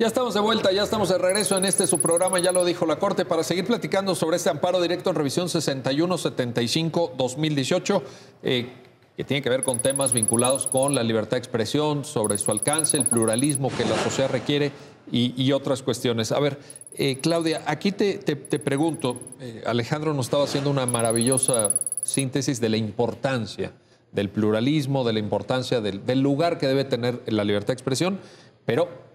Ya 0.00 0.06
estamos 0.06 0.32
de 0.32 0.40
vuelta, 0.40 0.72
ya 0.72 0.82
estamos 0.82 1.10
de 1.10 1.18
regreso 1.18 1.58
en 1.58 1.66
este 1.66 1.86
su 1.86 2.00
programa, 2.00 2.38
ya 2.38 2.52
lo 2.52 2.64
dijo 2.64 2.86
la 2.86 2.98
Corte, 2.98 3.26
para 3.26 3.42
seguir 3.42 3.66
platicando 3.66 4.14
sobre 4.14 4.38
este 4.38 4.48
amparo 4.48 4.80
directo 4.80 5.10
en 5.10 5.16
revisión 5.16 5.48
6175-2018, 5.48 8.02
eh, 8.42 8.72
que 9.14 9.24
tiene 9.24 9.42
que 9.42 9.50
ver 9.50 9.62
con 9.62 9.80
temas 9.80 10.14
vinculados 10.14 10.66
con 10.66 10.94
la 10.94 11.02
libertad 11.02 11.32
de 11.32 11.40
expresión, 11.40 12.06
sobre 12.06 12.38
su 12.38 12.50
alcance, 12.50 12.96
el 12.96 13.04
pluralismo 13.04 13.68
que 13.68 13.84
la 13.84 14.02
sociedad 14.02 14.30
requiere 14.30 14.72
y, 15.12 15.52
otras 15.52 15.82
cuestiones. 15.82 16.32
A 16.32 16.40
ver, 16.40 16.58
eh, 16.96 17.18
Claudia, 17.20 17.60
aquí 17.66 17.92
te, 17.92 18.16
pregunto, 18.58 19.20
eh, 19.38 19.62
Alejandro 19.66 20.14
nos 20.14 20.28
estaba 20.28 20.44
haciendo 20.44 20.70
una 20.70 20.86
maravillosa 20.86 21.74
síntesis 22.02 22.58
de 22.58 22.70
la 22.70 22.78
importancia 22.78 23.74
del 24.12 24.30
pluralismo, 24.30 25.04
de 25.04 25.12
la 25.12 25.18
importancia 25.18 25.82
del 25.82 26.22
lugar 26.22 26.56
que 26.56 26.68
debe 26.68 26.86
tener 26.86 27.20
la 27.26 27.44
libertad 27.44 27.66
de 27.66 27.74
expresión, 27.74 28.18
pero 28.64 29.09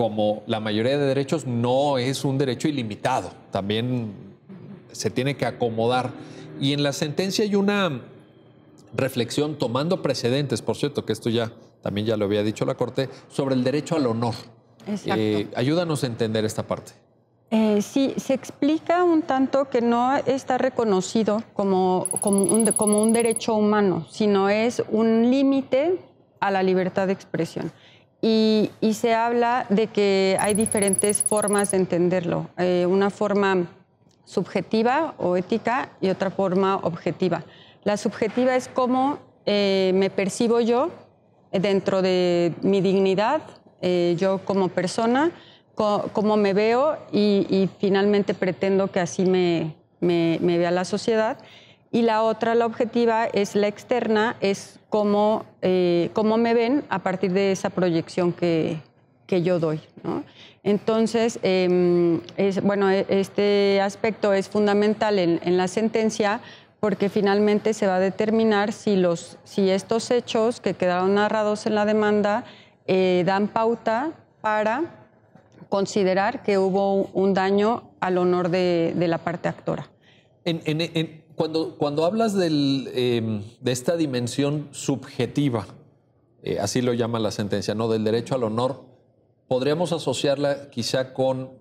como 0.00 0.42
la 0.46 0.60
mayoría 0.60 0.96
de 0.96 1.04
derechos, 1.04 1.46
no 1.46 1.98
es 1.98 2.24
un 2.24 2.38
derecho 2.38 2.68
ilimitado. 2.68 3.32
También 3.50 4.14
se 4.92 5.10
tiene 5.10 5.36
que 5.36 5.44
acomodar. 5.44 6.10
Y 6.58 6.72
en 6.72 6.82
la 6.82 6.94
sentencia 6.94 7.44
hay 7.44 7.54
una 7.54 8.00
reflexión 8.94 9.58
tomando 9.58 10.00
precedentes, 10.00 10.62
por 10.62 10.78
cierto, 10.78 11.04
que 11.04 11.12
esto 11.12 11.28
ya 11.28 11.52
también 11.82 12.06
ya 12.06 12.16
lo 12.16 12.24
había 12.24 12.42
dicho 12.42 12.64
la 12.64 12.76
Corte, 12.76 13.10
sobre 13.28 13.54
el 13.54 13.62
derecho 13.62 13.94
al 13.94 14.06
honor. 14.06 14.32
Eh, 15.04 15.48
ayúdanos 15.54 16.02
a 16.02 16.06
entender 16.06 16.46
esta 16.46 16.62
parte. 16.62 16.92
Eh, 17.50 17.82
sí, 17.82 18.14
se 18.16 18.32
explica 18.32 19.04
un 19.04 19.20
tanto 19.20 19.68
que 19.68 19.82
no 19.82 20.16
está 20.16 20.56
reconocido 20.56 21.42
como, 21.52 22.06
como, 22.22 22.44
un, 22.44 22.64
como 22.72 23.02
un 23.02 23.12
derecho 23.12 23.54
humano, 23.54 24.06
sino 24.10 24.48
es 24.48 24.82
un 24.88 25.30
límite 25.30 25.98
a 26.40 26.50
la 26.50 26.62
libertad 26.62 27.06
de 27.06 27.12
expresión. 27.12 27.70
Y, 28.22 28.70
se 28.92 29.14
habla 29.14 29.66
de 29.70 29.86
que 29.86 30.36
hay 30.40 30.54
diferentes 30.54 31.22
formas 31.22 31.70
de 31.70 31.78
entenderlo. 31.78 32.48
Eh, 32.58 32.86
una 32.88 33.08
forma 33.08 33.66
subjetiva 34.24 35.14
o 35.18 35.36
ética 35.36 35.90
y 36.00 36.10
otra 36.10 36.30
forma 36.30 36.76
objetiva. 36.76 37.44
La 37.82 37.96
subjetiva 37.96 38.56
es 38.56 38.68
cómo 38.68 39.18
eh, 39.46 39.92
me 39.94 40.10
percibo 40.10 40.60
yo 40.60 40.90
dentro 41.50 42.02
de 42.02 42.54
mi 42.62 42.80
dignidad, 42.80 43.40
eh, 43.80 44.14
yo 44.18 44.38
como 44.44 44.68
persona, 44.68 45.32
cómo 45.74 46.36
me 46.36 46.52
veo 46.52 46.98
y, 47.10 47.68
finalmente 47.78 48.34
pretendo 48.34 48.88
que 48.88 49.00
así 49.00 49.24
me, 49.24 49.74
vea 50.00 50.70
la 50.70 50.84
sociedad. 50.84 51.38
Y 51.92 52.02
la 52.02 52.22
otra, 52.22 52.54
la 52.54 52.66
objetiva, 52.66 53.26
es 53.26 53.56
la 53.56 53.66
externa, 53.66 54.36
es 54.40 54.78
cómo, 54.88 55.44
eh, 55.62 56.10
cómo 56.12 56.36
me 56.36 56.54
ven 56.54 56.84
a 56.88 57.00
partir 57.00 57.32
de 57.32 57.52
esa 57.52 57.70
proyección 57.70 58.32
que, 58.32 58.78
que 59.26 59.42
yo 59.42 59.58
doy. 59.58 59.80
¿no? 60.02 60.22
Entonces, 60.62 61.38
em, 61.42 62.20
es, 62.36 62.62
bueno, 62.62 62.90
e, 62.90 63.06
este 63.08 63.80
aspecto 63.80 64.32
es 64.32 64.48
fundamental 64.48 65.18
en, 65.18 65.40
en, 65.42 65.56
la 65.56 65.68
sentencia 65.68 66.40
porque 66.80 67.08
finalmente 67.08 67.74
se 67.74 67.86
va 67.86 67.96
a 67.96 68.00
determinar 68.00 68.72
si, 68.72 68.96
los, 68.96 69.38
si 69.44 69.70
estos 69.70 70.10
hechos 70.10 70.60
que 70.60 70.74
quedaron 70.74 71.14
narrados 71.14 71.66
en 71.66 71.74
la 71.74 71.84
demanda 71.84 72.44
eh, 72.86 73.22
dan 73.26 73.48
pauta 73.48 74.12
para 74.40 74.82
considerar 75.68 76.42
que 76.42 76.58
hubo 76.58 77.04
un 77.12 77.34
daño 77.34 77.90
al 78.00 78.18
honor 78.18 78.48
de, 78.48 78.92
de 78.96 79.08
la 79.08 79.18
parte 79.18 79.48
actora. 79.48 79.88
En, 80.44 80.62
en, 80.64 81.19
cuando, 81.40 81.74
cuando 81.78 82.04
hablas 82.04 82.34
em, 82.38 83.42
de 83.62 83.72
esta 83.72 83.96
dimensión 83.96 84.68
subjetiva, 84.72 85.66
eh, 86.42 86.58
así 86.60 86.82
lo 86.82 86.92
llama 86.92 87.18
la 87.18 87.30
sentencia, 87.30 87.74
¿no? 87.74 87.88
Del 87.88 88.04
derecho 88.04 88.34
al 88.34 88.44
honor, 88.44 88.84
podríamos 89.48 89.90
asociarla 89.92 90.68
quizá 90.68 91.14
con, 91.14 91.52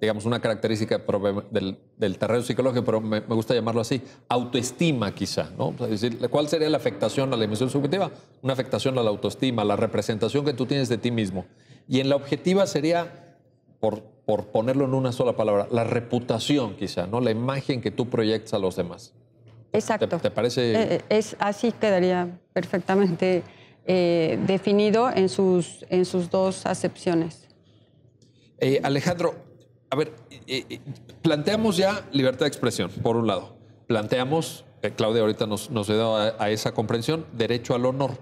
digamos, 0.00 0.24
una 0.24 0.40
característica 0.40 1.04
del, 1.52 2.18
terreno 2.18 2.42
psicológico, 2.42 2.84
pero 2.84 3.00
me, 3.00 3.20
gusta 3.20 3.54
llamarlo 3.54 3.80
así, 3.80 4.02
autoestima 4.28 5.14
quizá, 5.14 5.50
¿no? 5.56 5.72
Es 5.82 6.00
decir, 6.00 6.18
¿cuál 6.30 6.48
sería 6.48 6.68
la 6.68 6.78
afectación 6.78 7.32
a 7.32 7.36
la 7.36 7.42
dimensión 7.42 7.70
subjetiva? 7.70 8.10
Una 8.42 8.54
afectación 8.54 8.98
a 8.98 9.04
la 9.04 9.10
autoestima, 9.10 9.62
la 9.62 9.76
representación 9.76 10.44
que 10.44 10.52
tú 10.52 10.66
tienes 10.66 10.88
de 10.88 10.98
ti 10.98 11.12
mismo. 11.12 11.46
Y 11.86 12.00
en 12.00 12.08
la 12.08 12.16
objetiva 12.16 12.66
sería, 12.66 13.36
por, 13.78 14.02
por 14.26 14.46
ponerlo 14.46 14.84
en 14.84 14.94
una 14.94 15.12
sola 15.12 15.36
palabra, 15.36 15.68
la 15.70 15.84
reputación 15.84 16.74
quizá, 16.74 17.06
¿no? 17.06 17.20
La 17.20 17.30
imagen 17.30 17.80
que 17.80 17.92
tú 17.92 18.10
proyectas 18.10 18.54
a 18.54 18.58
los 18.58 18.74
demás. 18.74 19.14
Exacto. 19.72 20.18
¿Te, 20.18 20.30
parece? 20.30 20.72
Eh, 20.72 20.94
eh, 20.94 21.02
es, 21.08 21.36
así 21.38 21.72
quedaría 21.72 22.38
perfectamente 22.52 23.42
eh, 23.86 24.38
definido 24.46 25.10
en 25.10 25.28
sus, 25.28 25.84
en 25.90 26.04
sus 26.04 26.30
dos 26.30 26.66
acepciones. 26.66 27.46
Alejandro, 28.82 29.36
a 29.88 29.96
ver, 29.96 30.12
planteamos 31.22 31.76
ya 31.76 32.04
libertad 32.12 32.40
de 32.40 32.48
expresión, 32.48 32.90
por 32.90 33.16
un 33.16 33.28
lado. 33.28 33.56
Planteamos, 33.86 34.64
Claudia 34.96 35.22
ahorita 35.22 35.46
nos, 35.46 35.70
nos 35.70 35.86
dio 35.86 36.16
a 36.16 36.50
esa 36.50 36.72
comprensión, 36.72 37.24
derecho 37.32 37.76
al 37.76 37.86
honor. 37.86 38.18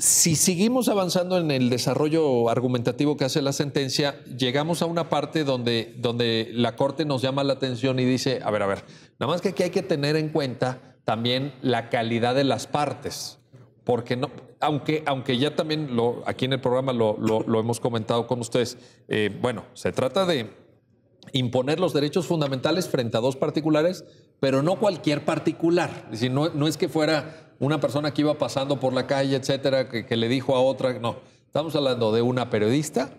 Si 0.00 0.34
seguimos 0.34 0.88
avanzando 0.88 1.36
en 1.36 1.50
el 1.50 1.68
desarrollo 1.68 2.48
argumentativo 2.48 3.18
que 3.18 3.26
hace 3.26 3.42
la 3.42 3.52
sentencia, 3.52 4.18
llegamos 4.24 4.80
a 4.80 4.86
una 4.86 5.10
parte 5.10 5.44
donde, 5.44 5.94
donde 5.98 6.48
la 6.54 6.74
Corte 6.74 7.04
nos 7.04 7.20
llama 7.20 7.44
la 7.44 7.52
atención 7.52 7.98
y 7.98 8.06
dice, 8.06 8.40
a 8.42 8.50
ver, 8.50 8.62
a 8.62 8.66
ver, 8.66 8.84
nada 9.18 9.30
más 9.30 9.42
que 9.42 9.50
aquí 9.50 9.62
hay 9.62 9.68
que 9.68 9.82
tener 9.82 10.16
en 10.16 10.30
cuenta 10.30 10.96
también 11.04 11.52
la 11.60 11.90
calidad 11.90 12.34
de 12.34 12.44
las 12.44 12.66
partes, 12.66 13.40
porque 13.84 14.16
no, 14.16 14.30
aunque, 14.60 15.02
aunque 15.04 15.36
ya 15.36 15.54
también 15.54 15.94
lo, 15.94 16.22
aquí 16.24 16.46
en 16.46 16.54
el 16.54 16.62
programa 16.62 16.94
lo, 16.94 17.18
lo, 17.18 17.60
hemos 17.60 17.78
comentado 17.78 18.26
con 18.26 18.40
ustedes, 18.40 18.78
eh, 19.08 19.28
bueno, 19.42 19.66
se 19.74 19.92
trata 19.92 20.24
de 20.24 20.48
imponer 21.34 21.78
los 21.78 21.92
derechos 21.92 22.26
fundamentales 22.26 22.88
frente 22.88 23.18
a 23.18 23.20
dos 23.20 23.36
particulares, 23.36 24.06
pero 24.40 24.62
no 24.62 24.76
cualquier 24.76 25.24
particular. 25.24 25.90
Es 26.06 26.12
decir, 26.12 26.30
no, 26.30 26.66
es 26.66 26.76
que 26.76 26.88
fuera 26.88 27.52
una 27.60 27.78
persona 27.78 28.12
que 28.12 28.22
iba 28.22 28.34
pasando 28.38 28.80
por 28.80 28.94
la 28.94 29.06
calle, 29.06 29.36
etcétera, 29.36 29.88
que, 29.88 30.16
le 30.16 30.28
dijo 30.28 30.56
a 30.56 30.60
otra, 30.60 30.98
no, 30.98 31.16
estamos 31.46 31.76
hablando 31.76 32.10
de 32.10 32.22
una 32.22 32.48
periodista, 32.48 33.10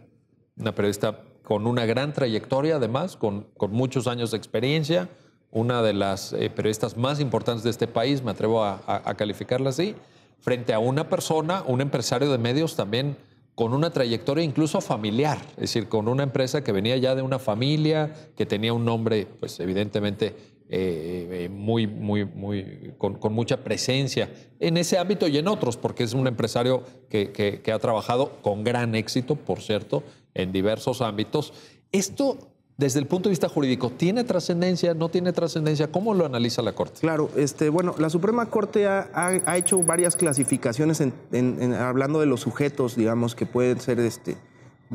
una 0.58 0.74
periodista 0.74 1.20
con 1.44 1.68
una 1.68 1.86
gran 1.86 2.12
trayectoria 2.12 2.78
además, 2.78 3.16
con, 3.16 3.48
muchos 3.70 4.08
años 4.08 4.32
de 4.32 4.38
experiencia, 4.38 5.10
una 5.52 5.84
de 5.84 5.94
las 5.94 6.34
eh, 6.34 6.50
periodistas 6.50 6.98
más 6.98 7.20
importantes 7.20 7.64
de 7.64 7.70
este 7.70 7.88
país, 7.88 8.24
me 8.24 8.32
atrevo 8.32 8.64
a, 8.64 8.82
a, 8.88 9.14
calificarla 9.16 9.70
así, 9.70 9.96
frente 10.40 10.74
a 10.74 10.80
una 10.80 11.08
persona, 11.08 11.64
un 11.68 11.82
empresario 11.82 12.32
de 12.32 12.38
medios 12.38 12.76
también 12.76 13.18
con 13.54 13.74
una 13.74 13.92
trayectoria 13.92 14.44
incluso 14.44 14.82
familiar, 14.82 15.38
es 15.52 15.62
decir, 15.62 15.90
con 15.90 16.08
una 16.08 16.24
empresa 16.24 16.64
que 16.64 16.72
venía 16.72 16.98
ya 16.98 17.16
de 17.16 17.22
una 17.22 17.38
familia, 17.38 18.14
que 18.36 18.46
tenía 18.46 18.74
un 18.74 18.86
nombre, 18.86 19.28
pues 19.40 19.60
evidentemente 19.60 20.36
eh, 20.74 21.28
eh, 21.44 21.50
muy, 21.50 21.86
muy, 21.86 22.24
muy, 22.24 22.94
con, 22.98 23.20
mucha 23.34 23.58
presencia 23.58 24.30
en 24.58 24.78
ese 24.78 24.98
ámbito 24.98 25.28
y 25.28 25.38
en 25.38 25.50
otros, 25.50 25.76
porque 25.76 26.04
es 26.06 26.14
un 26.14 26.28
empresario 26.28 26.84
que, 27.10 27.34
que, 27.34 27.72
ha 27.74 27.80
trabajado 27.80 28.38
con 28.42 28.64
gran 28.64 28.96
éxito, 28.96 29.36
por 29.36 29.60
cierto, 29.60 30.02
en 30.34 30.54
diversos 30.54 31.02
ámbitos. 31.02 31.52
Esto 31.92 32.38
desde 32.78 33.00
el 33.00 33.06
punto 33.06 33.28
de 33.28 33.34
vista 33.34 33.50
jurídico, 33.50 33.90
¿tiene 33.90 34.24
trascendencia? 34.24 34.94
¿No 34.94 35.10
tiene 35.10 35.34
trascendencia? 35.34 35.92
¿Cómo 35.92 36.14
lo 36.14 36.26
analiza 36.26 36.62
la 36.62 36.72
Corte? 36.72 37.02
Claro, 37.02 37.30
este, 37.36 37.68
bueno, 37.68 37.94
la 38.00 38.10
Suprema 38.10 38.50
Corte 38.50 38.88
ha, 38.88 39.10
ha- 39.14 39.58
hecho 39.58 39.84
varias 39.84 40.16
clasificaciones 40.16 41.04
hablando 41.78 42.22
de 42.22 42.28
los 42.28 42.40
sujetos, 42.40 42.96
digamos, 42.96 43.36
que 43.36 43.46
pueden 43.46 43.82
ser 43.82 44.00
este, 44.00 44.38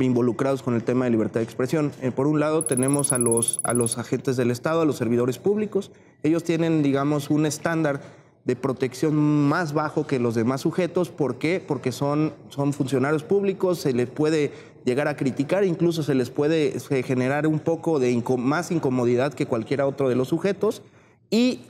involucrados 0.04 0.62
con 0.62 0.74
el 0.74 0.82
tema 0.82 1.06
de 1.06 1.10
libertad 1.10 1.40
de 1.40 1.44
expresión. 1.44 1.92
Eh, 2.02 2.10
por 2.10 2.26
un 2.26 2.38
lado 2.40 2.64
tenemos 2.64 3.12
a 3.12 3.18
los, 3.18 3.60
a 3.62 3.72
los 3.72 3.98
agentes 3.98 4.36
del 4.36 4.50
Estado, 4.50 4.82
a 4.82 4.84
los 4.84 4.96
servidores 4.96 5.38
públicos. 5.38 5.90
Ellos 6.22 6.44
tienen, 6.44 6.82
digamos, 6.82 7.30
un 7.30 7.46
estándar 7.46 8.00
de 8.44 8.54
protección 8.54 9.16
más 9.16 9.72
bajo 9.72 10.06
que 10.06 10.20
los 10.20 10.34
demás 10.34 10.60
sujetos. 10.60 11.10
¿Por 11.10 11.36
qué? 11.38 11.64
Porque 11.66 11.90
son, 11.92 12.32
son 12.48 12.72
funcionarios 12.72 13.24
públicos, 13.24 13.78
se 13.80 13.92
les 13.92 14.08
puede 14.08 14.52
llegar 14.84 15.08
a 15.08 15.16
criticar, 15.16 15.64
incluso 15.64 16.04
se 16.04 16.14
les 16.14 16.30
puede 16.30 16.76
eh, 16.76 17.02
generar 17.02 17.48
un 17.48 17.58
poco 17.58 17.98
de 17.98 18.12
inco- 18.12 18.36
más 18.36 18.70
incomodidad 18.70 19.34
que 19.34 19.46
cualquier 19.46 19.80
otro 19.82 20.08
de 20.08 20.14
los 20.14 20.28
sujetos 20.28 20.82
y, 21.28 21.62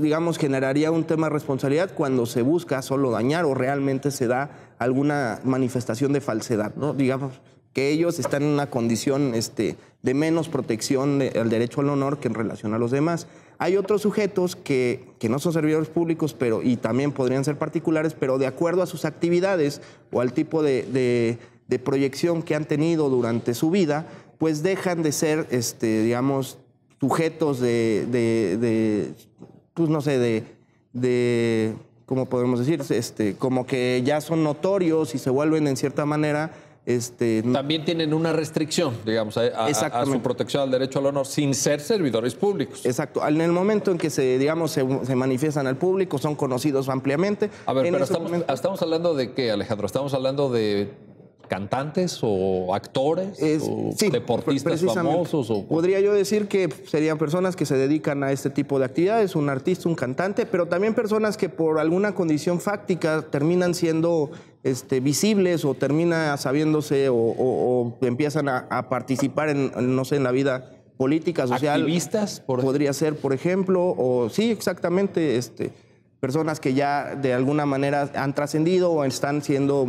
digamos, 0.00 0.38
generaría 0.38 0.90
un 0.90 1.04
tema 1.04 1.28
de 1.28 1.34
responsabilidad 1.34 1.92
cuando 1.94 2.26
se 2.26 2.42
busca 2.42 2.82
solo 2.82 3.12
dañar 3.12 3.44
o 3.44 3.54
realmente 3.54 4.10
se 4.10 4.26
da 4.26 4.74
alguna 4.78 5.38
manifestación 5.44 6.12
de 6.12 6.20
falsedad, 6.20 6.74
¿no? 6.74 6.94
Digamos 6.94 7.40
que 7.74 7.90
ellos 7.90 8.18
están 8.18 8.42
en 8.44 8.48
una 8.50 8.70
condición 8.70 9.34
este, 9.34 9.76
de 10.02 10.14
menos 10.14 10.48
protección 10.48 11.20
al 11.22 11.50
derecho 11.50 11.82
al 11.82 11.90
honor 11.90 12.18
que 12.18 12.28
en 12.28 12.34
relación 12.34 12.72
a 12.72 12.78
los 12.78 12.90
demás. 12.90 13.26
Hay 13.58 13.76
otros 13.76 14.02
sujetos 14.02 14.56
que, 14.56 15.04
que 15.18 15.28
no 15.28 15.38
son 15.38 15.52
servidores 15.52 15.88
públicos 15.88 16.34
pero, 16.34 16.62
y 16.62 16.76
también 16.76 17.12
podrían 17.12 17.44
ser 17.44 17.58
particulares, 17.58 18.14
pero 18.18 18.38
de 18.38 18.46
acuerdo 18.46 18.82
a 18.82 18.86
sus 18.86 19.04
actividades 19.04 19.80
o 20.12 20.20
al 20.22 20.32
tipo 20.32 20.62
de, 20.62 20.82
de- 20.84 21.38
de 21.68 21.78
proyección 21.78 22.42
que 22.42 22.54
han 22.54 22.66
tenido 22.66 23.08
durante 23.08 23.54
su 23.54 23.70
vida, 23.70 24.06
pues 24.38 24.62
dejan 24.62 25.02
de 25.02 25.12
ser, 25.12 25.46
este, 25.50 26.02
digamos, 26.02 26.58
sujetos 27.00 27.58
de, 27.58 28.06
de- 28.10 28.58
de, 28.58 29.10
pues 29.72 29.88
no 29.88 30.00
sé, 30.02 30.18
de, 30.18 30.44
de, 30.92 31.74
¿cómo 32.06 32.26
podemos 32.26 32.58
decir? 32.58 32.82
Este, 32.90 33.34
como 33.36 33.66
que 33.66 34.02
ya 34.04 34.20
son 34.20 34.44
notorios 34.44 35.14
y 35.14 35.18
se 35.18 35.30
vuelven 35.30 35.66
en 35.66 35.76
cierta 35.76 36.04
manera, 36.04 36.52
este, 36.86 37.42
También 37.42 37.84
tienen 37.84 38.12
una 38.12 38.32
restricción, 38.32 38.94
digamos, 39.06 39.36
a, 39.38 39.42
a- 39.42 39.66
a 39.68 40.04
su 40.06 40.20
protección 40.20 40.62
al 40.64 40.70
derecho 40.70 40.98
al 40.98 41.06
honor 41.06 41.26
sin 41.26 41.54
ser 41.54 41.80
servidores 41.80 42.34
públicos. 42.34 42.84
exacto. 42.84 43.26
En 43.26 43.40
el 43.40 43.52
momento 43.52 43.90
en 43.90 43.98
que 43.98 44.10
se, 44.10 44.38
digamos, 44.38 44.70
se, 44.72 44.86
se 45.04 45.16
manifiestan 45.16 45.66
al 45.66 45.76
público, 45.76 46.18
son 46.18 46.34
conocidos 46.34 46.88
ampliamente. 46.90 47.48
A 47.66 47.72
ver, 47.72 47.86
En 47.86 47.92
pero 47.94 48.04
estamos, 48.04 48.30
estamos 48.48 48.82
hablando 48.82 49.14
de 49.14 49.32
qué, 49.32 49.50
Alejandro? 49.50 49.86
¿Estamos 49.86 50.12
hablando 50.12 50.50
de 50.50 50.90
cantantes 51.48 52.20
o 52.22 52.74
actores 52.74 53.40
Es- 53.40 53.62
o 53.68 53.90
sí, 53.96 54.08
deportistas 54.10 54.82
famosos? 54.82 55.50
O, 55.50 55.66
Podría 55.66 56.00
yo 56.00 56.12
decir 56.12 56.48
que 56.48 56.68
serían 56.86 57.18
personas 57.18 57.54
que 57.56 57.66
se 57.66 57.76
dedican 57.76 58.22
a 58.24 58.32
este 58.32 58.50
tipo 58.50 58.78
de 58.78 58.86
actividades, 58.86 59.36
un 59.36 59.48
artista, 59.48 59.88
un 59.88 59.94
cantante, 59.94 60.46
pero 60.46 60.66
también 60.66 60.94
personas 60.94 61.36
que 61.36 61.48
por 61.48 61.78
alguna 61.78 62.14
condición 62.14 62.60
fáctica 62.60 63.22
terminan 63.22 63.74
siendo 63.74 64.30
este, 64.64 64.98
visibles 65.00 65.64
o 65.64 65.74
termina 65.74 66.36
sabiéndose 66.36 67.08
o, 67.08 67.14
o- 67.14 67.94
o 68.00 68.06
empiezan 68.06 68.48
a, 68.48 68.66
a 68.70 68.88
participar 68.88 69.50
en, 69.50 69.70
no 69.94 70.04
sé, 70.04 70.16
en 70.16 70.24
la 70.24 70.32
vida 70.32 70.70
política, 70.96 71.46
social. 71.46 71.80
activistas, 71.82 72.40
por 72.40 72.60
Podría 72.62 72.92
ser, 72.92 73.16
por 73.16 73.32
ejemplo, 73.32 73.94
o 73.96 74.28
sí, 74.30 74.50
exactamente, 74.50 75.36
este, 75.36 75.70
personas 76.20 76.60
que 76.60 76.72
ya 76.74 77.14
de 77.14 77.34
alguna 77.34 77.66
manera 77.66 78.10
han 78.14 78.34
trascendido 78.34 78.90
o 78.92 79.04
están 79.04 79.42
siendo, 79.42 79.86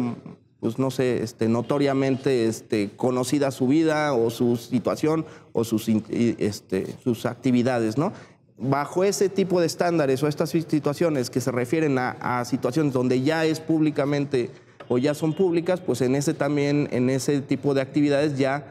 pues 0.60 0.78
no 0.80 0.92
sé, 0.92 1.24
este, 1.24 1.48
notoriamente 1.48 2.48
este, 2.48 2.90
conocida 2.98 3.52
su 3.52 3.68
vida 3.68 4.14
o 4.14 4.30
su 4.30 4.58
situación 4.58 5.26
o 5.54 5.64
sus, 5.64 5.88
este, 5.88 6.88
sus 7.04 7.26
actividades, 7.26 7.98
¿no? 7.98 8.12
Bajo 8.58 9.04
ese 9.04 9.30
tipo 9.30 9.60
de 9.60 9.68
estándares 9.68 10.24
o 10.24 10.28
estas 10.28 10.50
situaciones 10.50 11.30
que 11.30 11.40
se 11.42 11.52
refieren 11.52 11.98
a, 11.98 12.40
a 12.40 12.46
situaciones 12.46 12.94
donde 12.94 13.22
ya 13.22 13.46
es 13.46 13.60
públicamente 13.60 14.50
o 14.88 14.98
ya 14.98 15.14
son 15.14 15.34
públicas, 15.34 15.82
pues 15.82 16.02
en 16.02 16.16
ese 16.16 16.34
también, 16.34 16.88
en 16.92 17.10
ese 17.10 17.42
tipo 17.42 17.74
de 17.74 17.82
actividades 17.82 18.38
ya 18.38 18.66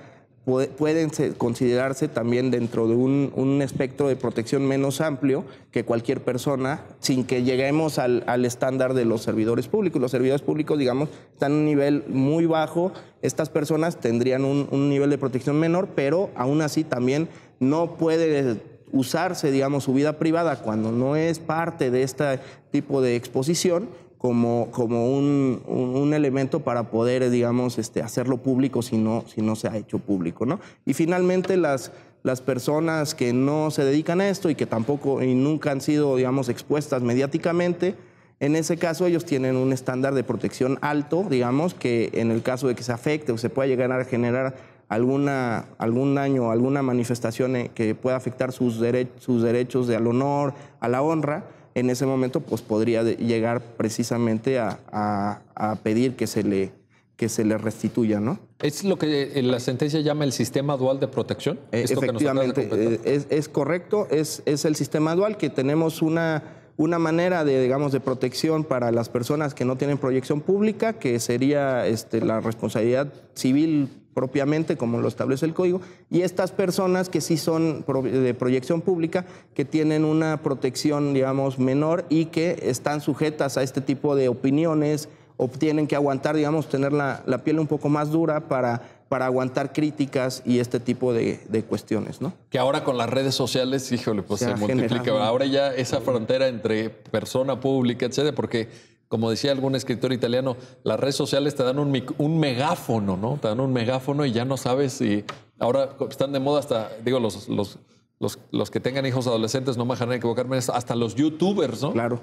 puede- 0.44 0.68
pueden 0.68 1.10
se- 1.12 1.32
considerarse 1.32 2.06
también 2.08 2.50
dentro 2.50 2.86
de 2.86 2.94
un, 2.94 3.32
un 3.34 3.62
espectro 3.62 4.08
de 4.08 4.16
protección 4.16 4.66
menos 4.66 5.00
amplio 5.00 5.44
que 5.70 5.84
cualquier 5.84 6.22
persona, 6.22 6.82
sin 7.00 7.24
que 7.24 7.42
lleguemos 7.42 7.98
al, 7.98 8.24
al 8.26 8.44
estándar 8.44 8.92
de 8.94 9.06
los 9.06 9.22
servidores 9.22 9.68
públicos. 9.68 10.00
Los 10.02 10.10
servidores 10.10 10.42
públicos, 10.42 10.78
digamos, 10.78 11.08
están 11.32 11.52
en 11.52 11.58
un 11.58 11.64
nivel 11.64 12.04
muy 12.08 12.44
bajo. 12.46 12.92
Estas 13.22 13.48
personas 13.48 13.98
tendrían 14.00 14.44
un, 14.44 14.68
un 14.70 14.90
nivel 14.90 15.08
de 15.10 15.16
protección 15.18 15.58
menor, 15.58 15.88
pero 15.94 16.28
aún 16.36 16.60
así 16.60 16.84
también 16.84 17.28
no 17.58 17.96
puede 17.96 18.60
usarse, 18.92 19.50
digamos, 19.50 19.84
su 19.84 19.94
vida 19.94 20.18
privada 20.18 20.60
cuando 20.62 20.92
no 20.92 21.16
es 21.16 21.38
parte 21.40 21.90
de 21.90 22.02
este 22.02 22.38
tipo 22.70 23.00
de 23.00 23.16
exposición 23.16 23.88
como, 24.28 24.68
como 24.70 25.14
un, 25.18 25.60
un- 25.66 26.14
elemento 26.14 26.60
para 26.60 26.84
poder, 26.84 27.28
digamos, 27.28 27.76
este, 27.76 28.00
hacerlo 28.00 28.38
público 28.38 28.80
si 28.80 28.96
no, 28.96 29.22
si 29.26 29.42
no 29.42 29.54
se 29.54 29.68
ha 29.68 29.76
hecho 29.76 29.98
público, 29.98 30.46
¿no? 30.46 30.60
Y 30.86 30.94
finalmente 30.94 31.58
las, 31.58 31.92
las 32.22 32.40
personas 32.40 33.14
que 33.14 33.34
no 33.34 33.70
se 33.70 33.84
dedican 33.84 34.22
a 34.22 34.30
esto 34.30 34.48
y 34.48 34.54
que 34.54 34.64
tampoco 34.64 35.22
y 35.22 35.34
nunca 35.34 35.72
han 35.72 35.82
sido, 35.82 36.16
digamos, 36.16 36.48
expuestas 36.48 37.02
mediáticamente, 37.02 37.96
en 38.40 38.56
ese 38.56 38.78
caso 38.78 39.04
ellos 39.04 39.26
tienen 39.26 39.56
un 39.56 39.74
estándar 39.74 40.14
de 40.14 40.24
protección 40.24 40.78
alto, 40.80 41.26
digamos, 41.28 41.74
que 41.74 42.08
en 42.14 42.30
el 42.30 42.40
caso 42.42 42.66
de 42.66 42.74
que 42.74 42.82
se 42.82 42.92
afecte 42.92 43.30
o 43.30 43.36
se 43.36 43.50
pueda 43.50 43.66
llegar 43.66 43.92
a 43.92 44.02
generar 44.06 44.54
alguna, 44.88 45.66
algún 45.76 46.14
daño, 46.14 46.50
alguna 46.50 46.80
manifestación 46.80 47.56
eh, 47.56 47.70
que 47.74 47.94
pueda 47.94 48.16
afectar 48.16 48.52
sus, 48.52 48.80
dere- 48.80 49.08
sus 49.18 49.42
derechos 49.42 49.86
de 49.86 49.96
al 49.96 50.06
honor, 50.06 50.54
a 50.80 50.88
la 50.88 51.02
honra, 51.02 51.44
en 51.74 51.90
ese 51.90 52.06
momento 52.06 52.40
pues 52.40 52.62
podría 52.62 53.02
llegar 53.02 53.60
precisamente 53.76 54.58
a, 54.58 54.80
a- 54.92 55.40
a 55.54 55.76
pedir 55.76 56.14
que 56.16 56.26
se 56.26 56.42
le, 56.42 56.72
que 57.16 57.28
se 57.28 57.44
le 57.44 57.58
restituya, 57.58 58.20
¿no? 58.20 58.38
¿Es 58.60 58.84
lo 58.84 58.96
que 58.98 59.32
eh, 59.38 59.42
la 59.42 59.60
sentencia 59.60 60.00
llama 60.00 60.24
el 60.24 60.32
sistema 60.32 60.76
dual 60.76 61.00
de 61.00 61.08
protección? 61.08 61.58
Eh, 61.72 61.84
que 61.86 61.94
nos 61.94 62.02
Efectivamente, 62.04 62.68
comentar. 62.68 62.92
eh, 63.06 63.14
es, 63.14 63.26
es 63.30 63.48
correcto, 63.48 64.06
es, 64.10 64.42
es 64.46 64.64
el 64.64 64.74
sistema 64.76 65.14
dual 65.14 65.36
que 65.36 65.50
tenemos 65.50 66.00
una, 66.02 66.42
una 66.76 66.98
manera 66.98 67.44
de, 67.44 67.60
digamos, 67.62 67.92
de 67.92 68.00
protección 68.00 68.64
para 68.64 68.90
las 68.90 69.08
personas 69.08 69.54
que 69.54 69.64
no 69.64 69.76
tienen 69.76 69.98
proyección 69.98 70.40
pública, 70.40 70.94
que 70.94 71.18
sería 71.20 71.86
este, 71.86 72.20
la 72.20 72.40
responsabilidad 72.40 73.12
civil 73.34 73.88
propiamente, 74.14 74.76
como 74.76 75.00
lo 75.00 75.08
establece 75.08 75.44
el 75.44 75.54
código, 75.54 75.80
y 76.10 76.22
estas 76.22 76.52
personas 76.52 77.08
que 77.08 77.20
sí 77.20 77.36
son 77.36 77.84
de 77.84 78.34
proyección 78.34 78.80
pública, 78.80 79.26
que 79.54 79.64
tienen 79.64 80.04
una 80.04 80.40
protección, 80.42 81.12
digamos, 81.12 81.58
menor 81.58 82.04
y 82.08 82.26
que 82.26 82.58
están 82.62 83.00
sujetas 83.00 83.56
a 83.58 83.62
este 83.62 83.80
tipo 83.80 84.16
de 84.16 84.28
opiniones 84.28 85.08
o 85.36 85.48
tienen 85.48 85.86
que 85.86 85.96
aguantar, 85.96 86.36
digamos, 86.36 86.68
tener 86.68 86.92
la, 86.92 87.22
la 87.26 87.42
piel 87.42 87.58
un 87.58 87.66
poco 87.66 87.88
más 87.88 88.10
dura 88.10 88.48
para, 88.48 88.82
para 89.08 89.26
aguantar 89.26 89.72
críticas 89.72 90.42
y 90.44 90.60
este 90.60 90.78
tipo 90.78 91.12
de, 91.12 91.40
de 91.48 91.64
cuestiones, 91.64 92.20
¿no? 92.20 92.32
Que 92.50 92.58
ahora 92.58 92.84
con 92.84 92.96
las 92.96 93.10
redes 93.10 93.34
sociales, 93.34 93.90
híjole, 93.90 94.22
pues 94.22 94.40
Se 94.40 94.46
se, 94.46 94.56
multiplica. 94.56 95.10
Ahora 95.26 95.46
ya 95.46 95.74
esa 95.74 96.00
frontera 96.00 96.46
entre 96.46 96.90
persona 96.90 97.58
pública, 97.58 98.06
etcétera, 98.06 98.34
porque 98.34 98.68
como 99.14 99.30
decía 99.30 99.52
algún 99.52 99.76
escritor 99.76 100.12
italiano, 100.12 100.56
las 100.82 100.98
redes 100.98 101.14
sociales 101.14 101.54
te 101.54 101.62
dan 101.62 101.78
un, 101.78 102.40
megáfono, 102.40 103.16
¿no? 103.16 103.38
Te 103.40 103.46
dan 103.46 103.60
un 103.60 103.72
megáfono 103.72 104.26
y 104.26 104.32
ya 104.32 104.44
no 104.44 104.56
sabes 104.56 104.94
si. 104.94 105.22
Ahora 105.60 105.90
están 106.10 106.32
de 106.32 106.40
moda 106.40 106.58
hasta, 106.58 106.90
digo, 107.04 107.20
los, 107.20 107.48
los, 107.48 107.78
los, 108.18 108.40
los 108.50 108.70
que 108.72 108.80
tengan 108.80 109.06
hijos 109.06 109.28
adolescentes, 109.28 109.76
no 109.76 109.84
me 109.84 109.92
dejarán 109.94 110.14
equivocarme, 110.14 110.56
hasta 110.56 110.96
los 110.96 111.14
youtubers, 111.14 111.80
¿no? 111.80 111.92
Claro. 111.92 112.20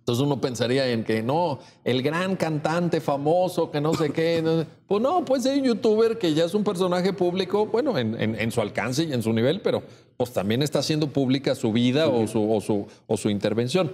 Entonces 0.00 0.22
uno 0.22 0.38
pensaría 0.38 0.86
en 0.90 1.02
que 1.02 1.22
no, 1.22 1.60
el 1.82 2.02
gran 2.02 2.36
cantante 2.36 3.00
famoso, 3.00 3.70
que 3.70 3.80
no 3.80 3.94
sé 3.94 4.10
qué. 4.10 4.42
no- 4.42 4.66
pues 4.86 5.00
no, 5.00 5.24
pues 5.24 5.46
hay 5.46 5.60
un 5.60 5.64
youtuber 5.64 6.18
que 6.18 6.34
ya 6.34 6.44
es 6.44 6.52
un 6.52 6.62
personaje 6.62 7.14
público, 7.14 7.64
bueno, 7.64 7.96
en, 7.96 8.20
en- 8.20 8.38
en 8.38 8.52
su 8.52 8.60
alcance 8.60 9.04
y 9.04 9.14
en 9.14 9.22
su 9.22 9.32
nivel, 9.32 9.62
pero 9.62 9.82
pues 10.18 10.30
también 10.34 10.62
está 10.62 10.80
haciendo 10.80 11.06
pública 11.06 11.54
su 11.54 11.72
vida 11.72 12.06
o 12.08 12.26
su, 12.26 12.52
o 12.52 12.60
su, 12.60 12.86
o 13.06 13.16
su 13.16 13.30
intervención. 13.30 13.92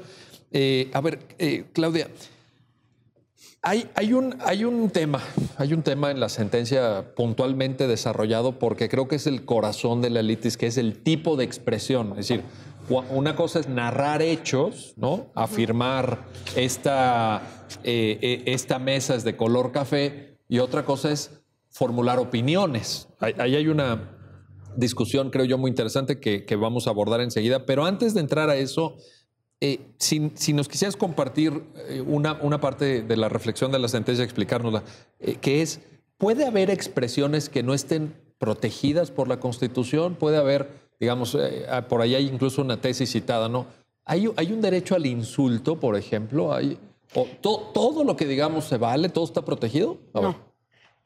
Eh, 0.52 0.90
a 0.92 1.00
ver, 1.00 1.20
eh, 1.38 1.66
Claudia, 1.72 2.08
hay, 3.62 3.90
hay, 3.94 4.12
un, 4.14 4.36
hay 4.40 4.64
un 4.64 4.88
tema, 4.90 5.20
hay 5.58 5.74
un 5.74 5.82
tema 5.82 6.10
en 6.10 6.18
la 6.18 6.28
sentencia 6.28 7.14
puntualmente 7.14 7.86
desarrollado 7.86 8.58
porque 8.58 8.88
creo 8.88 9.06
que 9.06 9.16
es 9.16 9.26
el 9.26 9.44
corazón 9.44 10.00
de 10.00 10.10
la 10.10 10.22
litis, 10.22 10.56
que 10.56 10.66
es 10.66 10.78
el 10.78 11.02
tipo 11.02 11.36
de 11.36 11.44
expresión. 11.44 12.10
Es 12.12 12.28
decir, 12.28 12.42
una 13.10 13.36
cosa 13.36 13.60
es 13.60 13.68
narrar 13.68 14.22
hechos, 14.22 14.94
¿no? 14.96 15.30
Afirmar 15.34 16.24
esta, 16.56 17.42
eh, 17.84 18.18
eh, 18.22 18.42
esta 18.46 18.78
mesa 18.78 19.14
es 19.14 19.24
de 19.24 19.36
color 19.36 19.72
café 19.72 20.38
y 20.48 20.58
otra 20.58 20.84
cosa 20.84 21.12
es 21.12 21.30
formular 21.68 22.18
opiniones. 22.18 23.08
Ahí 23.20 23.34
ahí 23.38 23.56
hay 23.56 23.68
una 23.68 24.16
discusión, 24.74 25.30
creo 25.30 25.44
yo, 25.44 25.58
muy 25.58 25.68
interesante 25.68 26.18
que, 26.18 26.46
que 26.46 26.56
vamos 26.56 26.86
a 26.86 26.90
abordar 26.90 27.20
enseguida, 27.20 27.66
pero 27.66 27.84
antes 27.84 28.14
de 28.14 28.20
entrar 28.20 28.48
a 28.48 28.56
eso, 28.56 28.96
eh, 29.60 29.80
si, 29.98 30.52
nos 30.52 30.68
quisieras 30.68 30.96
compartir 30.96 31.62
eh, 31.88 32.00
una, 32.00 32.60
parte 32.60 33.02
de 33.02 33.16
la 33.16 33.28
reflexión 33.28 33.70
de 33.70 33.78
la 33.78 33.88
sentencia, 33.88 34.24
explicárnosla, 34.24 34.82
eh, 35.18 35.36
que 35.40 35.60
es, 35.60 35.80
¿puede 36.16 36.46
haber 36.46 36.70
expresiones 36.70 37.48
que 37.48 37.62
no 37.62 37.74
estén 37.74 38.14
protegidas 38.38 39.10
por 39.10 39.28
la 39.28 39.38
Constitución? 39.38 40.14
Puede 40.14 40.38
haber, 40.38 40.70
digamos, 40.98 41.34
eh, 41.34 41.66
ah, 41.68 41.82
por 41.88 42.00
ahí 42.00 42.14
hay 42.14 42.26
incluso 42.26 42.62
una 42.62 42.80
tesis 42.80 43.12
citada, 43.12 43.48
¿no? 43.48 43.66
¿Hay, 44.06 44.26
un 44.26 44.60
derecho 44.60 44.96
al 44.96 45.06
insulto, 45.06 45.78
por 45.78 45.94
ejemplo? 45.94 46.52
¿Hay, 46.52 46.78
¿Todo 47.40 48.02
lo 48.02 48.16
que 48.16 48.26
digamos 48.26 48.64
se 48.64 48.76
vale? 48.76 49.08
¿Todo 49.08 49.24
está 49.24 49.44
protegido? 49.44 49.98
No. 50.14 50.34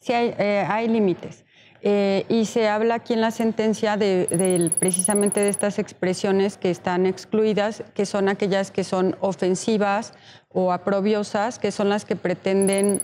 Sí 0.00 0.12
hay, 0.12 0.34
eh, 0.38 0.64
hay 0.66 0.88
límites. 0.88 1.44
Eh, 1.86 2.24
y 2.30 2.46
se 2.46 2.66
habla 2.66 2.94
aquí 2.94 3.12
en 3.12 3.20
la 3.20 3.30
sentencia 3.30 3.98
de, 3.98 4.70
precisamente 4.78 5.40
de 5.40 5.50
estas 5.50 5.78
expresiones 5.78 6.56
que 6.56 6.70
están 6.70 7.04
excluidas, 7.04 7.84
que 7.92 8.06
son 8.06 8.30
aquellas 8.30 8.70
que 8.70 8.84
son 8.84 9.16
ofensivas 9.20 10.14
o 10.48 10.72
aprobiosas, 10.72 11.58
que 11.58 11.70
son 11.70 11.90
las 11.90 12.06
que 12.06 12.16
pretenden 12.16 13.02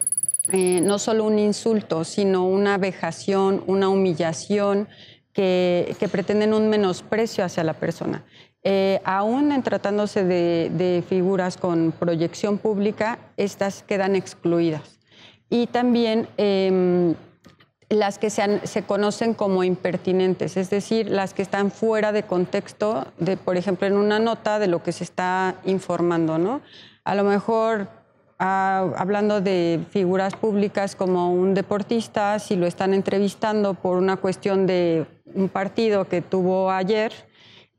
eh, 0.51 0.81
no 0.83 0.99
solo 0.99 1.25
un 1.25 1.39
insulto, 1.39 2.05
sino 2.05 2.47
una 2.47 2.79
vejación, 2.79 3.63
una 3.67 3.91
humillación, 3.91 4.89
que, 5.35 5.95
que 6.01 6.09
pretenden 6.09 6.55
un 6.55 6.71
menosprecio 6.71 7.45
hacia 7.45 7.63
la 7.63 7.75
persona. 7.75 8.25
Eh, 8.65 9.01
aún 9.05 9.53
en 9.53 9.63
tratándose 9.63 10.25
de, 10.25 10.71
de 10.73 11.05
figuras 11.07 11.59
con 11.59 11.93
proyección 11.93 12.57
pública, 12.57 13.19
estas 13.37 13.83
quedan 13.83 14.17
excluidas. 14.17 14.99
Y 15.51 15.67
también 15.67 16.29
em, 16.39 17.15
las 17.91 18.19
que 18.19 18.31
se, 18.31 18.83
conocen 18.87 19.35
como 19.35 19.65
impertinentes, 19.65 20.57
es 20.57 20.71
decir, 20.71 21.11
las 21.11 21.35
que 21.35 21.43
están 21.43 21.73
fuera 21.73 22.13
de 22.13 22.23
contexto, 22.23 23.09
de, 23.19 23.37
por 23.37 23.57
ejemplo, 23.57 23.89
en 23.89 23.97
una 23.97 24.21
nota 24.21 24.61
de 24.61 24.69
lo 24.69 24.81
que 24.83 24.93
se 24.93 25.03
está 25.03 25.57
informando, 25.65 26.39
¿no? 26.39 26.61
A 27.03 27.17
lo 27.17 27.25
mejor, 27.25 27.89
ah, 28.39 28.93
hablando 28.97 29.41
de 29.41 29.81
figuras 29.91 30.37
públicas 30.37 30.95
como 30.95 31.35
un 31.35 31.53
deportista, 31.53 32.39
si 32.39 32.55
lo 32.55 32.69
están 32.69 32.95
entrevistando 32.95 33.75
por 33.75 33.99
una 33.99 34.17
cuestión 34.17 34.69
de 34.69 35.05
un 35.35 35.49
partido 35.49 36.07
que 36.09 36.23
tuvo 36.23 36.71
ayer 36.71 37.13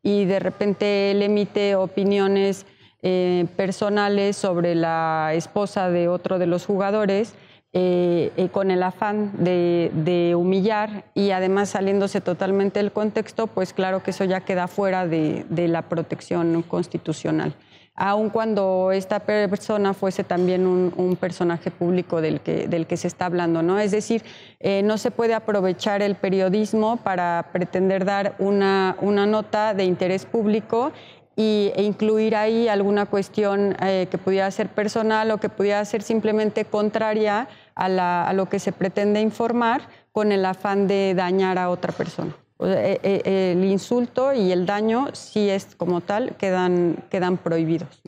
y 0.03 0.25
de 0.25 0.39
repente 0.39 1.11
él 1.11 1.21
emite 1.21 1.75
opiniones 1.75 2.65
eh, 3.01 3.45
personales 3.55 4.35
sobre 4.35 4.75
la 4.75 5.31
esposa 5.35 5.89
de 5.89 6.09
otro 6.09 6.37
de 6.37 6.47
los 6.47 6.65
jugadores, 6.65 7.33
eh, 7.73 8.33
eh, 8.35 8.49
con 8.49 8.69
el 8.69 8.83
afán 8.83 9.31
de, 9.37 10.35
humillar 10.35 11.05
y 11.13 11.31
además 11.31 11.69
saliéndose 11.69 12.19
totalmente 12.19 12.79
del 12.79 12.91
contexto, 12.91 13.47
pues 13.47 13.71
claro 13.71 14.03
que 14.03 14.11
eso 14.11 14.25
ya 14.25 14.41
queda 14.41 14.67
fuera 14.67 15.07
de, 15.07 15.45
la 15.69 15.83
protección 15.83 16.63
constitucional. 16.63 17.55
Aun 17.95 18.29
cuando 18.29 18.91
esta 18.91 19.21
persona 19.21 19.93
fuese 19.93 20.25
también 20.25 20.67
un, 20.67 21.15
personaje 21.17 21.71
público 21.71 22.19
del 22.19 22.41
que, 22.41 22.97
se 22.97 23.07
está 23.07 23.27
hablando, 23.27 23.61
¿no? 23.63 23.79
Es 23.79 23.91
decir, 23.91 24.21
eh, 24.59 24.81
no 24.83 24.97
se 24.97 25.09
puede 25.09 25.33
aprovechar 25.33 26.01
el 26.01 26.15
periodismo 26.15 26.97
para 26.97 27.51
pretender 27.53 28.03
dar 28.03 28.35
una, 28.39 28.97
nota 29.01 29.73
de 29.73 29.85
interés 29.85 30.25
público 30.25 30.91
y, 31.37 31.71
e 31.75 31.83
incluir 31.83 32.35
ahí 32.35 32.67
alguna 32.67 33.05
cuestión 33.05 33.77
que 33.79 34.17
pudiera 34.17 34.51
ser 34.51 34.67
personal 34.67 35.31
o 35.31 35.37
que 35.37 35.47
pudiera 35.47 35.85
ser 35.85 36.01
simplemente 36.01 36.65
contraria 36.65 37.47
a, 37.75 38.31
lo 38.33 38.47
que 38.47 38.59
se 38.59 38.71
pretende 38.71 39.21
informar 39.21 39.87
con 40.11 40.31
el 40.31 40.45
afán 40.45 40.87
de 40.87 41.13
dañar 41.15 41.57
a 41.57 41.69
otra 41.69 41.93
persona. 41.93 42.35
Eh, 42.59 42.99
eh, 43.01 43.53
el 43.53 43.63
insulto 43.65 44.33
y 44.33 44.51
el 44.51 44.65
daño, 44.65 45.07
sí 45.13 45.49
es 45.49 45.75
como 45.75 46.01
tal, 46.01 46.35
quedan, 46.37 47.03
quedan 47.09 47.37
prohibidos. 47.37 48.01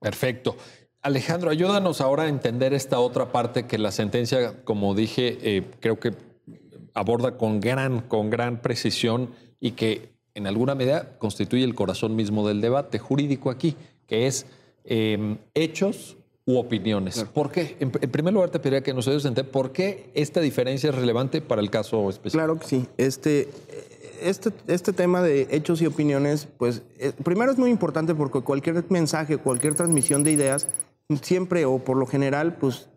Perfecto. 0.00 0.56
Alejandro, 1.04 1.50
ayúdanos 1.50 2.00
ahora 2.00 2.22
a 2.22 2.28
entender 2.28 2.72
esta 2.72 2.98
otra 2.98 3.30
parte 3.30 3.66
que 3.66 3.76
la 3.76 3.90
sentencia, 3.90 4.64
como 4.64 4.94
dije, 4.94 5.36
eh, 5.42 5.62
creo 5.80 6.00
que 6.00 6.14
aborda 6.94 7.36
con 7.36 7.60
gran, 7.60 8.00
con 8.00 8.30
gran 8.30 8.62
precisión 8.62 9.30
y 9.60 9.72
que 9.72 10.14
en 10.32 10.46
alguna 10.46 10.74
medida 10.74 11.18
constituye 11.18 11.64
el 11.64 11.74
corazón 11.74 12.16
mismo 12.16 12.48
del 12.48 12.62
debate 12.62 12.98
jurídico 12.98 13.50
aquí, 13.50 13.76
que 14.06 14.26
es 14.26 14.46
eh, 14.84 15.36
hechos 15.52 16.16
u 16.46 16.58
opiniones. 16.58 17.24
¿Por 17.32 17.50
qué? 17.50 17.76
En, 17.80 17.90
en 18.00 18.10
primer 18.10 18.34
lugar, 18.34 18.50
te 18.50 18.58
pediría 18.58 18.82
que 18.82 18.92
nos 18.92 19.06
ayudes 19.08 19.24
a 19.24 19.28
entender 19.28 19.50
por 19.50 19.72
qué 19.72 20.10
esta 20.14 20.40
diferencia 20.40 20.90
es 20.90 20.94
relevante 20.94 21.40
para 21.40 21.62
el 21.62 21.70
caso 21.70 22.08
específico. 22.10 22.38
Claro 22.44 22.58
que 22.58 22.66
sí. 22.66 22.86
Este, 22.98 23.48
este, 24.20 24.50
este 24.66 24.92
tema 24.92 25.22
de 25.22 25.48
hechos 25.50 25.80
y 25.80 25.86
opiniones, 25.86 26.46
pues 26.58 26.82
eh, 26.98 27.12
primero 27.22 27.50
es 27.50 27.58
muy 27.58 27.70
importante 27.70 28.14
porque 28.14 28.40
cualquier 28.40 28.84
mensaje, 28.90 29.38
cualquier 29.38 29.74
transmisión 29.74 30.22
de 30.22 30.32
ideas, 30.32 30.68
siempre 31.22 31.64
o 31.64 31.78
por 31.78 31.96
lo 31.96 32.06
general, 32.06 32.56
pues 32.56 32.88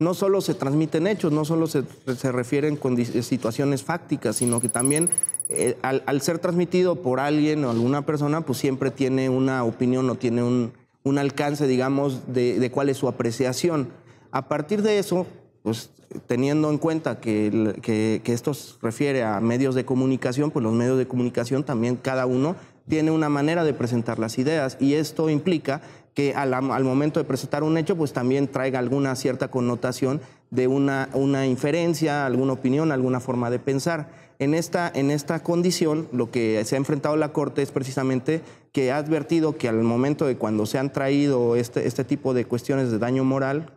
no 0.00 0.14
solo 0.14 0.40
se 0.40 0.54
transmiten 0.54 1.06
hechos, 1.06 1.32
no 1.32 1.44
solo 1.44 1.66
se, 1.66 1.82
se 2.16 2.32
refieren 2.32 2.76
con 2.76 2.96
dis- 2.96 3.22
situaciones 3.22 3.82
fácticas, 3.82 4.36
sino 4.36 4.60
que 4.60 4.68
también 4.68 5.10
eh, 5.48 5.76
al, 5.82 6.02
al 6.06 6.20
ser 6.20 6.38
transmitido 6.38 6.96
por 6.96 7.18
alguien 7.20 7.64
o 7.64 7.70
alguna 7.70 8.04
persona, 8.06 8.40
pues 8.42 8.58
siempre 8.58 8.90
tiene 8.90 9.28
una 9.28 9.64
opinión 9.64 10.08
o 10.10 10.14
tiene 10.16 10.42
un, 10.42 10.72
un 11.08 11.18
alcance, 11.18 11.66
digamos, 11.66 12.32
de, 12.32 12.70
cuál 12.70 12.88
es 12.88 12.96
su 12.98 13.08
apreciación. 13.08 13.88
A 14.30 14.48
partir 14.48 14.82
de 14.82 14.98
eso, 14.98 15.26
pues 15.62 15.90
teniendo 16.26 16.70
en 16.70 16.78
cuenta 16.78 17.20
que, 17.20 17.74
que- 17.82 18.20
que 18.24 18.32
esto 18.32 18.52
refiere 18.80 19.24
a 19.24 19.40
medios 19.40 19.74
de 19.74 19.84
comunicación, 19.84 20.50
pues 20.50 20.62
los 20.62 20.72
medios 20.72 20.98
de 20.98 21.06
comunicación 21.06 21.64
también 21.64 21.96
cada 21.96 22.26
uno 22.26 22.56
tiene 22.88 23.10
una 23.10 23.28
manera 23.28 23.64
de 23.64 23.74
presentar 23.74 24.18
las 24.18 24.38
ideas 24.38 24.78
y 24.80 24.94
esto 24.94 25.28
implica 25.28 25.82
que 26.14 26.34
al, 26.34 26.54
al 26.54 26.84
momento 26.84 27.20
de 27.20 27.24
presentar 27.24 27.62
un 27.62 27.76
hecho, 27.76 27.94
pues 27.96 28.12
también 28.12 28.48
traiga 28.48 28.78
alguna 28.78 29.14
cierta 29.14 29.50
connotación 29.50 30.20
de 30.50 30.66
una, 30.66 31.10
una 31.12 31.46
inferencia, 31.46 32.24
alguna 32.26 32.54
opinión, 32.54 32.90
alguna 32.90 33.20
forma 33.20 33.50
de 33.50 33.58
pensar. 33.58 34.08
En 34.40 34.54
esta, 34.54 34.90
en 34.94 35.10
esta 35.10 35.42
condición, 35.42 36.08
lo 36.12 36.30
que 36.30 36.64
se 36.64 36.76
ha 36.76 36.78
enfrentado 36.78 37.16
la 37.16 37.32
Corte 37.32 37.60
es 37.62 37.72
precisamente 37.72 38.40
que 38.72 38.92
ha 38.92 38.96
advertido 38.98 39.56
que 39.56 39.68
al 39.68 39.82
momento 39.82 40.26
de 40.26 40.36
cuando 40.36 40.64
se 40.66 40.78
han 40.78 40.92
traído 40.92 41.56
este, 41.56 41.86
este 41.88 42.04
tipo 42.04 42.34
de 42.34 42.44
cuestiones 42.44 42.90
de 42.92 42.98
daño 42.98 43.24
moral, 43.24 43.72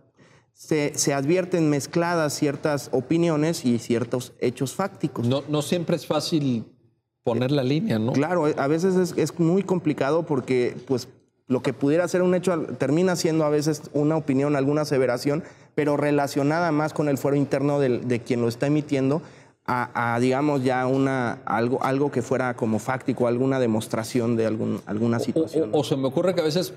se, 0.53 0.91
se 0.95 1.13
advierten 1.15 1.69
mezcladas 1.69 2.33
ciertas 2.35 2.89
opiniones 2.91 3.65
y 3.65 3.79
ciertos 3.79 4.33
hechos 4.39 4.75
fácticos. 4.75 5.27
No, 5.27 5.41
no 5.49 5.63
siempre 5.63 5.95
es 5.95 6.05
fácil 6.05 6.65
poner 7.23 7.51
la 7.51 7.63
línea, 7.63 7.97
¿no? 7.97 8.13
Claro, 8.13 8.45
a 8.55 8.67
veces 8.67 8.95
es, 8.95 9.13
es 9.17 9.39
muy 9.39 9.63
complicado 9.63 10.27
porque 10.27 10.75
pues, 10.87 11.07
lo 11.47 11.63
que 11.63 11.73
pudiera 11.73 12.07
ser 12.07 12.21
un 12.21 12.35
hecho 12.35 12.59
termina 12.77 13.15
siendo 13.15 13.45
a 13.45 13.49
veces 13.49 13.81
una 13.93 14.15
opinión, 14.15 14.55
alguna 14.55 14.81
aseveración, 14.81 15.43
pero 15.73 15.97
relacionada 15.97 16.71
más 16.71 16.93
con 16.93 17.09
el 17.09 17.17
fuero 17.17 17.35
interno 17.37 17.79
del- 17.79 18.07
de 18.07 18.19
quien 18.21 18.41
lo 18.41 18.47
está 18.47 18.67
emitiendo 18.67 19.23
a, 19.65 20.13
a, 20.15 20.19
digamos, 20.19 20.63
ya 20.63 20.85
una, 20.87 21.33
algo, 21.45 21.81
algo 21.83 22.11
que 22.11 22.21
fuera 22.21 22.55
como 22.55 22.79
fáctico, 22.79 23.27
alguna 23.27 23.59
demostración 23.59 24.35
de 24.35 24.45
algún, 24.47 24.81
alguna 24.85 25.19
situación. 25.19 25.69
O, 25.73 25.79
o 25.79 25.83
se 25.83 25.95
me 25.95 26.07
ocurre 26.07 26.33
que 26.35 26.41
a 26.41 26.45
veces 26.45 26.73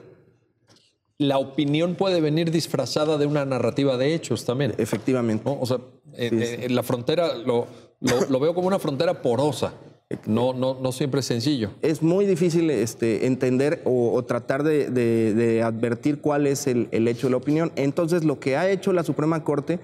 la 1.19 1.39
opinión 1.39 1.95
puede 1.95 2.21
venir 2.21 2.51
disfrazada 2.51 3.19
de 3.19 3.27
una 3.27 3.45
narrativa 3.45 3.97
de 3.97 4.15
hechos 4.15 4.45
también. 4.45 4.75
Efectivamente. 4.79 5.45
¿no? 5.45 5.59
O 5.61 5.67
sea, 5.67 5.79
eh, 6.15 6.59
eh, 6.63 6.69
la 6.71 6.83
frontera 6.83 7.35
lo, 7.37 7.67
lo- 8.01 8.27
lo 8.29 8.41
veo 8.41 8.55
como 8.55 8.67
una 8.69 8.79
frontera 8.79 9.23
porosa. 9.23 9.75
No, 10.27 10.53
no, 10.53 10.75
no 10.81 10.93
siempre 10.93 11.21
es 11.21 11.27
sencillo. 11.27 11.71
es 11.83 12.03
muy 12.03 12.27
difícil 12.27 12.71
este, 12.71 13.27
entender 13.27 13.81
o, 13.85 14.13
o 14.13 14.25
tratar 14.25 14.63
de, 14.63 14.91
de- 14.91 15.35
de 15.35 15.63
advertir 15.63 16.21
cuál 16.21 16.47
es 16.47 16.67
el, 16.67 16.89
el 16.93 17.09
hecho 17.09 17.27
de 17.27 17.31
la 17.33 17.39
opinión. 17.39 17.73
Entonces, 17.75 18.23
lo 18.23 18.39
que 18.39 18.57
ha 18.57 18.69
hecho 18.71 18.93
la 18.93 19.03
Suprema 19.03 19.43
Corte 19.43 19.81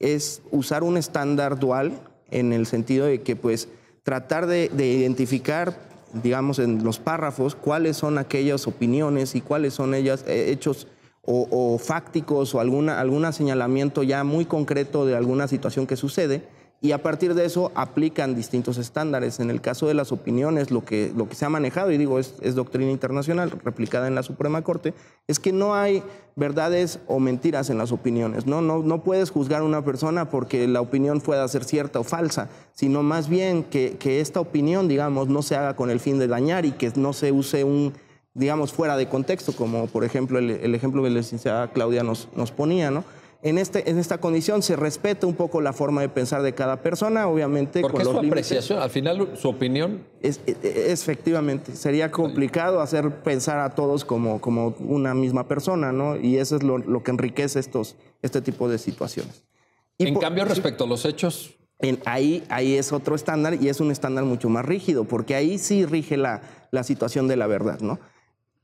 es 0.00 0.42
usar 0.50 0.82
un 0.82 0.96
estándar 0.96 1.58
dual 1.60 1.92
en 2.30 2.52
el 2.52 2.66
sentido 2.66 3.06
de 3.06 3.22
que, 3.22 3.36
pues, 3.36 3.68
tratar 4.02 4.46
de, 4.46 4.68
de 4.68 4.86
identificar, 4.88 5.78
digamos, 6.12 6.58
en 6.58 6.84
los 6.84 6.98
párrafos 6.98 7.54
cuáles 7.54 7.96
son 7.96 8.18
aquellas 8.18 8.66
opiniones 8.66 9.34
y 9.34 9.40
cuáles 9.40 9.74
son 9.74 9.94
ellas 9.94 10.24
eh, 10.26 10.50
hechos 10.50 10.86
o, 11.22 11.46
o 11.50 11.78
fácticos 11.78 12.54
o 12.54 12.60
alguna, 12.60 13.00
algún 13.00 13.30
señalamiento 13.32 14.02
ya 14.02 14.24
muy 14.24 14.46
concreto 14.46 15.04
de 15.04 15.16
alguna 15.16 15.46
situación 15.46 15.86
que 15.86 15.96
sucede 15.96 16.42
y 16.80 16.92
a 16.92 17.02
partir 17.02 17.34
de 17.34 17.44
eso 17.44 17.72
aplican 17.74 18.36
distintos 18.36 18.78
estándares. 18.78 19.40
En 19.40 19.50
el 19.50 19.60
caso 19.60 19.88
de 19.88 19.94
las 19.94 20.12
opiniones, 20.12 20.70
lo 20.70 20.84
que, 20.84 21.12
lo 21.16 21.28
que 21.28 21.34
se 21.34 21.44
ha 21.44 21.48
manejado, 21.48 21.90
y 21.90 21.98
digo, 21.98 22.20
es, 22.20 22.54
doctrina 22.54 22.92
internacional 22.92 23.50
replicada 23.50 24.06
en 24.06 24.14
la 24.14 24.22
Suprema 24.22 24.62
Corte, 24.62 24.94
es 25.26 25.40
que 25.40 25.52
no 25.52 25.74
hay 25.74 26.04
verdades 26.36 27.00
o 27.08 27.18
mentiras 27.18 27.68
en 27.70 27.78
las 27.78 27.90
opiniones. 27.90 28.46
No, 28.46 28.62
no, 28.62 28.78
no 28.78 29.02
puedes 29.02 29.30
juzgar 29.30 29.62
a 29.62 29.64
una 29.64 29.84
persona 29.84 30.30
porque 30.30 30.68
la 30.68 30.80
opinión 30.80 31.20
pueda 31.20 31.48
ser 31.48 31.64
cierta 31.64 31.98
o 31.98 32.04
falsa, 32.04 32.48
sino 32.72 33.02
más 33.02 33.28
bien 33.28 33.64
que, 33.64 33.96
que 33.98 34.20
esta 34.20 34.38
opinión, 34.38 34.86
digamos, 34.86 35.26
no 35.26 35.42
se 35.42 35.56
haga 35.56 35.74
con 35.74 35.90
el 35.90 35.98
fin 35.98 36.20
de 36.20 36.28
dañar 36.28 36.64
y 36.64 36.72
que 36.72 36.92
no 36.94 37.12
se 37.12 37.32
use 37.32 37.64
un 37.64 37.92
digamos, 38.34 38.72
fuera 38.72 38.96
de 38.96 39.08
contexto, 39.08 39.52
como 39.52 39.88
por 39.88 40.04
ejemplo 40.04 40.38
el, 40.38 40.50
el 40.50 40.72
ejemplo 40.76 41.02
que 41.02 41.10
la 41.10 41.16
licenciada 41.16 41.72
Claudia 41.72 42.04
nos, 42.04 42.28
nos 42.36 42.52
ponía, 42.52 42.88
¿no? 42.88 43.02
En, 43.48 43.58
este, 43.58 43.88
en 43.90 43.98
esta 43.98 44.18
condición 44.18 44.62
se 44.62 44.76
respeta 44.76 45.26
un 45.26 45.34
poco 45.34 45.60
la 45.60 45.72
forma 45.72 46.00
de 46.02 46.08
pensar 46.08 46.42
de 46.42 46.54
cada 46.54 46.82
persona, 46.82 47.26
obviamente. 47.28 47.80
Porque 47.80 47.94
con 47.96 48.00
es 48.02 48.06
los 48.06 48.16
su 48.16 48.22
límites. 48.22 48.46
apreciación. 48.46 48.78
Al 48.82 48.90
final, 48.90 49.28
su 49.36 49.48
opinión 49.48 50.04
Es, 50.20 50.40
es- 50.46 50.56
es- 50.62 51.00
efectivamente, 51.02 51.74
sería 51.76 52.10
complicado 52.10 52.80
hacer 52.80 53.22
pensar 53.22 53.58
a 53.60 53.70
todos 53.74 54.04
como, 54.04 54.40
como 54.40 54.74
una 54.80 55.14
misma 55.14 55.48
persona, 55.48 55.92
¿no? 55.92 56.16
Y 56.16 56.36
eso 56.38 56.56
es 56.56 56.62
lo, 56.62 56.78
lo 56.78 57.02
que 57.02 57.10
enriquece 57.10 57.58
estos, 57.60 57.96
este 58.22 58.40
tipo 58.42 58.68
de 58.68 58.78
situaciones. 58.78 59.44
Y 59.96 60.06
En 60.08 60.14
por- 60.14 60.22
cambio, 60.22 60.44
respecto 60.44 60.84
a 60.84 60.86
los 60.86 61.04
hechos, 61.04 61.54
ahí, 62.04 62.44
ahí 62.48 62.74
es 62.74 62.92
otro 62.92 63.14
estándar 63.14 63.54
y 63.60 63.68
es 63.68 63.80
un 63.80 63.90
estándar 63.90 64.24
mucho 64.24 64.48
más 64.48 64.64
rígido, 64.64 65.04
porque 65.04 65.34
ahí 65.34 65.58
sí 65.58 65.86
rige 65.86 66.16
la, 66.16 66.42
la 66.70 66.82
situación 66.84 67.28
de 67.28 67.36
la 67.36 67.46
verdad, 67.46 67.80
¿no? 67.80 67.98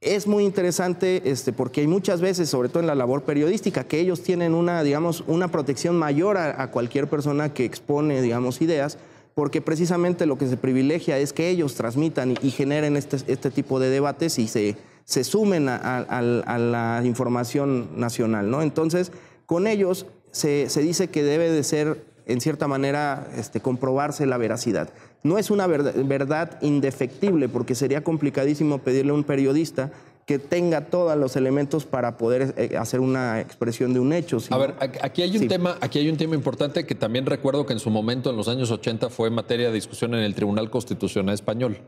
Es 0.04 0.26
muy 0.26 0.44
interesante 0.44 1.22
este, 1.24 1.54
porque 1.54 1.80
hay 1.80 1.86
muchas 1.86 2.20
veces, 2.20 2.50
sobre 2.50 2.68
todo 2.68 2.80
en 2.80 2.86
la 2.86 2.94
labor 2.94 3.22
periodística, 3.22 3.84
que 3.84 4.00
ellos 4.00 4.22
tienen 4.22 4.54
una, 4.54 4.82
digamos, 4.82 5.24
una 5.26 5.48
protección 5.48 5.96
mayor 5.96 6.36
a, 6.36 6.70
cualquier 6.70 7.08
persona 7.08 7.54
que 7.54 7.64
expone, 7.64 8.20
digamos, 8.20 8.60
ideas, 8.60 8.98
porque 9.34 9.62
precisamente 9.62 10.26
lo 10.26 10.36
que 10.36 10.46
se 10.46 10.58
privilegia 10.58 11.18
es 11.18 11.32
que 11.32 11.48
ellos 11.48 11.74
transmitan 11.74 12.34
y, 12.42 12.50
generen 12.50 12.98
este, 12.98 13.16
este, 13.32 13.50
tipo 13.50 13.80
de 13.80 13.88
debates 13.88 14.38
y 14.38 14.46
se, 14.46 14.76
se 15.04 15.24
sumen 15.24 15.70
a, 15.70 16.20
la 16.20 17.00
información 17.02 17.88
nacional, 17.96 18.50
¿no? 18.50 18.60
Entonces, 18.60 19.10
con 19.46 19.66
ellos 19.66 20.04
se, 20.32 20.68
se 20.68 20.82
dice 20.82 21.08
que 21.08 21.22
debe 21.22 21.50
de 21.50 21.64
ser 21.64 22.04
en 22.26 22.40
cierta 22.40 22.68
manera, 22.68 23.28
este, 23.36 23.60
comprobarse 23.60 24.26
la 24.26 24.38
veracidad. 24.38 24.90
No 25.24 25.38
es 25.38 25.50
una 25.50 25.66
verdad, 25.66 26.58
indefectible, 26.60 27.48
porque 27.48 27.74
sería 27.74 28.04
complicadísimo 28.04 28.78
pedirle 28.78 29.12
a 29.12 29.14
un 29.14 29.24
periodista 29.24 29.90
que 30.26 30.38
tenga 30.38 30.82
todos 30.82 31.16
los 31.16 31.34
elementos 31.36 31.86
para 31.86 32.18
poder 32.18 32.54
eh, 32.58 32.76
hacer 32.76 33.00
una 33.00 33.40
expresión 33.40 33.94
de 33.94 34.00
un 34.00 34.12
hecho. 34.12 34.38
A 34.50 34.58
ver, 34.58 34.74
aquí 34.78 35.22
hay 35.22 35.36
un 35.36 35.48
tema, 35.48 35.78
aquí 35.80 35.98
hay 35.98 36.10
un 36.10 36.18
tema 36.18 36.34
importante 36.34 36.84
que 36.84 36.94
también 36.94 37.24
recuerdo 37.24 37.64
que 37.64 37.72
en 37.72 37.78
su 37.78 37.88
momento, 37.88 38.28
en 38.28 38.36
los 38.36 38.48
años 38.48 38.70
80, 38.70 39.08
fue 39.08 39.30
materia 39.30 39.68
de 39.68 39.74
discusión 39.74 40.14
en 40.14 40.20
el 40.20 40.34
Tribunal 40.34 40.70
Constitucional 40.70 41.34
Español. 41.34 41.78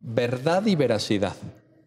Verdad 0.00 0.66
y 0.66 0.76
veracidad. 0.76 1.34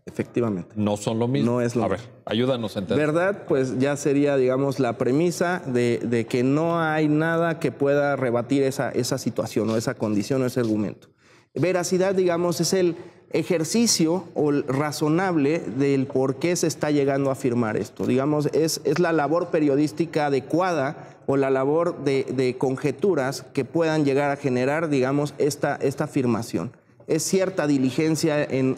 Efectivamente. 0.08 0.72
No 0.76 0.98
son 0.98 1.20
lo 1.20 1.28
mismo. 1.28 1.52
No 1.52 1.62
es 1.62 1.76
lo 1.76 1.84
A 1.84 1.90
ver, 1.90 2.00
ayúdanos 2.26 2.76
a 2.76 2.80
entender. 2.80 3.06
Verdad, 3.06 3.44
pues 3.48 3.78
ya 3.78 3.96
sería, 3.98 4.38
digamos, 4.38 4.80
la 4.80 4.98
premisa 4.98 5.62
de, 5.66 6.26
que 6.30 6.44
no 6.44 6.80
hay 6.80 7.08
nada 7.10 7.60
que 7.60 7.72
pueda 7.72 8.16
rebatir 8.16 8.64
esa, 8.64 8.90
esa 8.90 9.18
situación 9.18 9.70
o 9.70 9.78
esa 9.78 9.96
condición 9.96 10.42
o 10.42 10.46
ese 10.46 10.62
argumento. 10.62 11.10
Veracidad, 11.54 12.16
digamos, 12.16 12.62
es 12.62 12.74
el 12.74 12.96
ejercicio 13.32 14.24
o 14.34 14.52
razonable 14.52 15.60
del 15.60 16.08
por 16.08 16.38
qué 16.38 16.56
se 16.56 16.68
está 16.68 16.92
llegando 16.92 17.30
a 17.30 17.34
afirmar 17.34 17.76
esto. 17.76 18.06
Digamos, 18.06 18.48
es, 18.54 18.80
es 18.86 19.00
la 19.00 19.12
labor 19.12 19.50
periodística 19.50 20.28
adecuada 20.28 21.18
o 21.26 21.36
la 21.36 21.50
labor 21.50 22.06
de, 22.06 22.24
de, 22.24 22.58
conjeturas 22.58 23.44
que 23.54 23.66
puedan 23.66 24.06
llegar 24.06 24.32
a 24.32 24.38
generar, 24.38 24.88
digamos, 24.88 25.34
esta, 25.38 25.76
esta 25.76 26.06
afirmación 26.06 26.72
es 27.08 27.24
cierta 27.24 27.68
diligencia 27.68 28.44
en, 28.44 28.78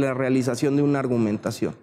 la 0.00 0.14
realización 0.14 0.76
de 0.76 0.82
una 0.82 1.00
argumentación. 1.00 1.74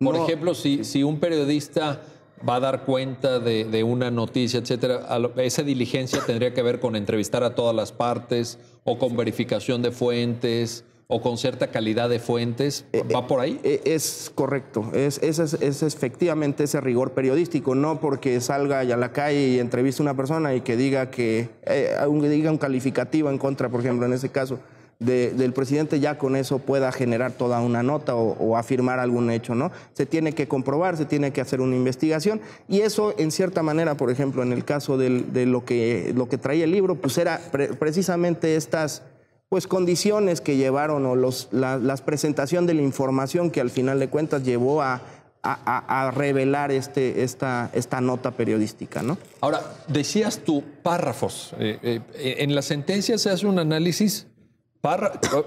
Por 0.00 0.16
ejemplo, 0.16 0.54
si, 0.54 0.84
si, 0.84 1.02
un 1.02 1.20
periodista 1.20 2.00
va 2.48 2.56
a 2.56 2.60
dar 2.60 2.84
cuenta 2.84 3.38
de, 3.38 3.84
una 3.84 4.10
noticia, 4.10 4.60
etcétera, 4.60 5.06
esa 5.36 5.62
diligencia 5.62 6.20
tendría 6.24 6.54
que 6.54 6.62
ver 6.62 6.80
con 6.80 6.96
entrevistar 6.96 7.44
a 7.44 7.54
todas 7.54 7.74
las 7.74 7.92
partes 7.92 8.58
o 8.84 8.98
con 8.98 9.16
verificación 9.16 9.82
de 9.82 9.90
fuentes 9.90 10.84
o 11.10 11.22
con 11.22 11.38
cierta 11.38 11.68
calidad 11.68 12.08
de 12.08 12.20
fuentes. 12.20 12.84
Eh, 12.92 13.02
¿Va 13.14 13.26
por 13.26 13.40
ahí? 13.40 13.58
Eh, 13.64 13.80
es 13.86 14.30
correcto. 14.34 14.90
Es, 14.92 15.18
es, 15.22 15.82
efectivamente 15.82 16.64
ese 16.64 16.80
rigor 16.80 17.12
periodístico, 17.12 17.74
no 17.74 17.98
porque 17.98 18.40
salga 18.40 18.80
a 18.80 18.84
la 18.84 19.12
calle 19.12 19.48
y 19.48 19.58
entreviste 19.58 20.02
a 20.02 20.04
una 20.04 20.14
persona 20.14 20.54
y 20.54 20.60
que 20.60 20.76
diga 20.76 21.10
que 21.10 21.48
eh, 21.64 21.96
diga 22.28 22.50
un 22.50 22.58
calificativo 22.58 23.30
en 23.30 23.38
contra, 23.38 23.68
por 23.70 23.80
ejemplo, 23.80 24.06
en 24.06 24.12
ese 24.12 24.28
caso 24.28 24.60
del 24.98 25.52
presidente 25.52 26.00
ya 26.00 26.18
con 26.18 26.34
eso 26.34 26.58
pueda 26.58 26.90
generar 26.90 27.30
toda 27.30 27.60
una 27.60 27.84
nota 27.84 28.16
o, 28.16 28.56
afirmar 28.56 28.98
algún 28.98 29.30
hecho, 29.30 29.54
¿no? 29.54 29.70
Se 29.92 30.06
tiene 30.06 30.32
que 30.32 30.48
comprobar, 30.48 30.96
se 30.96 31.04
tiene 31.04 31.32
que 31.32 31.40
hacer 31.40 31.60
una 31.60 31.76
investigación 31.76 32.40
y 32.68 32.80
eso 32.80 33.14
en 33.16 33.30
cierta 33.30 33.62
manera, 33.62 33.96
por 33.96 34.10
ejemplo, 34.10 34.42
en 34.42 34.52
el 34.52 34.64
caso 34.64 34.98
de 34.98 35.46
lo 35.46 35.64
que, 35.64 36.12
lo 36.16 36.28
que 36.28 36.36
traía 36.36 36.64
el 36.64 36.72
libro, 36.72 36.96
pues 36.96 37.16
era 37.16 37.40
precisamente 37.78 38.56
estas 38.56 39.02
pues 39.48 39.66
condiciones 39.66 40.40
que 40.40 40.56
llevaron 40.56 41.06
o 41.06 41.14
los, 41.14 41.48
la, 41.52 41.78
presentación 42.04 42.66
de 42.66 42.74
la 42.74 42.82
información 42.82 43.50
que 43.50 43.60
al 43.60 43.70
final 43.70 43.98
de 43.98 44.08
cuentas 44.08 44.42
llevó 44.42 44.82
a, 44.82 45.00
a, 45.42 46.10
revelar 46.14 46.70
este, 46.70 47.22
esta, 47.22 47.70
esta 47.72 48.00
nota 48.00 48.32
periodística. 48.32 49.02
¿no? 49.02 49.16
Ahora, 49.40 49.62
decías 49.86 50.40
tú 50.44 50.62
párrafos. 50.82 51.54
Eh, 51.58 51.78
eh, 51.82 52.34
en 52.40 52.54
la 52.54 52.60
sentencia 52.60 53.16
se 53.16 53.30
hace 53.30 53.46
un 53.46 53.58
análisis 53.58 54.26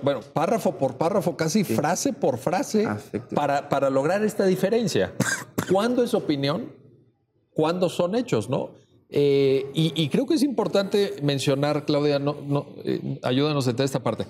bueno, 0.04 0.22
párrafo 0.34 0.78
por 0.78 0.98
párrafo, 0.98 1.38
casi 1.38 1.64
frase 1.64 2.14
por 2.14 2.38
frase, 2.38 2.88
para, 3.34 3.70
para 3.70 3.90
lograr 3.90 4.24
esta 4.24 4.46
diferencia. 4.46 5.14
¿Cuándo 5.72 6.04
es 6.04 6.14
opinión? 6.14 6.74
¿Cuándo 7.54 7.90
son 7.90 8.16
hechos? 8.16 8.50
¿no? 8.50 8.72
Eh, 9.14 9.70
y, 9.74 10.08
creo 10.08 10.26
que 10.26 10.36
es 10.36 10.44
importante 10.44 11.16
mencionar, 11.22 11.86
Claudia, 11.86 12.18
no, 12.18 12.38
no, 12.42 12.68
eh, 12.86 13.20
ayúdanos 13.24 13.68
en 13.68 13.82
esta 13.82 14.02
parte. 14.02 14.26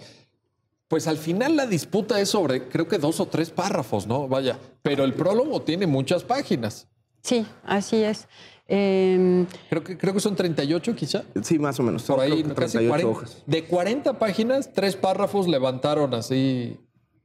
Pues 0.87 1.07
al 1.07 1.17
final 1.17 1.55
la 1.55 1.67
disputa 1.67 2.19
es 2.19 2.29
sobre, 2.29 2.67
creo 2.67 2.87
que 2.87 2.97
dos 2.97 3.19
o 3.19 3.27
tres 3.27 3.51
párrafos, 3.51 4.07
¿no? 4.07 4.27
Vaya, 4.27 4.57
pero 4.81 5.03
el 5.03 5.13
prólogo 5.13 5.61
tiene 5.61 5.85
muchas 5.85 6.23
páginas. 6.23 6.87
Sí, 7.21 7.45
así 7.63 8.03
es. 8.03 8.27
Em, 8.73 9.45
creo, 9.69 9.83
que, 9.83 9.97
creo 9.97 10.13
que 10.13 10.21
son 10.21 10.33
38 10.33 10.95
quizá. 10.95 11.23
Sí, 11.43 11.59
más 11.59 11.77
o 11.81 11.83
menos. 11.83 12.03
Por 12.03 12.21
ahí, 12.21 12.41
casi 12.55 12.87
40, 12.87 13.05
hojas. 13.05 13.43
De 13.45 13.65
40 13.65 14.17
páginas, 14.17 14.71
tres 14.71 14.95
párrafos 14.95 15.45
levantaron 15.49 16.13
así 16.13 16.79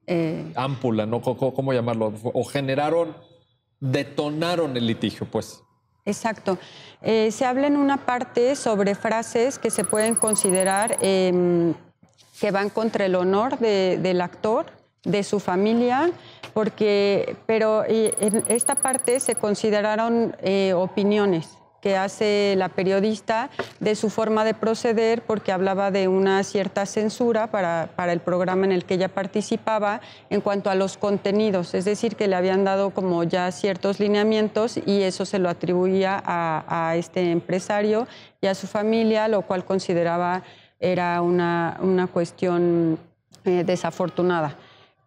eh. 0.09 0.53
ámpula, 0.57 1.07
¿no? 1.07 1.23
¿Cómo, 1.23 1.73
llamarlo? 1.73 2.13
O 2.35 2.43
generaron, 2.43 3.17
detonaron 3.79 4.77
el 4.77 4.89
litigio, 4.89 5.29
pues. 5.31 5.63
Exacto. 6.05 6.59
Eh, 7.01 7.31
se 7.31 7.45
habla 7.45 7.69
en 7.69 7.77
una 7.77 8.05
parte 8.05 8.57
sobre 8.57 8.97
frases 8.97 9.61
que 9.61 9.71
se 9.71 9.85
pueden 9.85 10.17
considerar 10.17 10.99
em, 11.01 11.75
que 12.41 12.51
van 12.51 12.71
contra 12.71 13.07
el 13.07 13.15
honor 13.15 13.57
del 13.61 14.21
actor, 14.21 14.67
de 15.05 15.23
su 15.23 15.39
familia 15.39 16.11
porque, 16.57 17.37
pero 17.45 17.85
en 17.87 18.43
esta 18.49 18.77
parte 18.77 19.21
se 19.21 19.35
consideraron 19.35 20.35
eh, 20.41 20.73
opiniones 20.73 21.59
que 21.83 21.99
hace 21.99 22.55
la 22.57 22.71
periodista 22.71 23.51
de 23.79 23.95
su 23.95 24.09
forma 24.09 24.43
de 24.43 24.55
proceder 24.55 25.21
porque 25.21 25.53
hablaba 25.53 25.91
de 25.91 26.09
una 26.09 26.43
cierta 26.45 26.87
censura 26.87 27.51
para, 27.51 27.91
para, 27.95 28.15
el 28.15 28.21
programa 28.21 28.65
en 28.65 28.73
el 28.73 28.87
que 28.87 28.95
ella 28.95 29.09
participaba 29.09 30.01
en 30.31 30.41
cuanto 30.41 30.71
a 30.71 30.75
los 30.75 30.97
contenidos, 30.97 31.75
es 31.75 31.85
decir, 31.85 32.17
que 32.17 32.27
le 32.27 32.37
habían 32.37 32.65
dado 32.65 32.89
como 32.89 33.23
ya 33.23 33.53
ciertos 33.53 34.01
lineamientos 34.01 34.79
y 34.79 35.03
eso 35.03 35.27
se 35.27 35.39
lo 35.39 35.51
atribuía 35.51 36.23
a, 36.25 36.89
a 36.89 36.97
este 36.97 37.33
empresario 37.33 38.09
y 38.41 38.47
a 38.47 38.55
su 38.55 38.67
familia, 38.67 39.29
lo 39.29 39.43
cual 39.43 39.67
consideraba 39.67 40.43
era 40.81 41.21
una, 41.21 41.77
una 41.83 42.07
cuestión 42.07 42.99
eh, 43.45 43.63
desafortunada. 43.63 44.57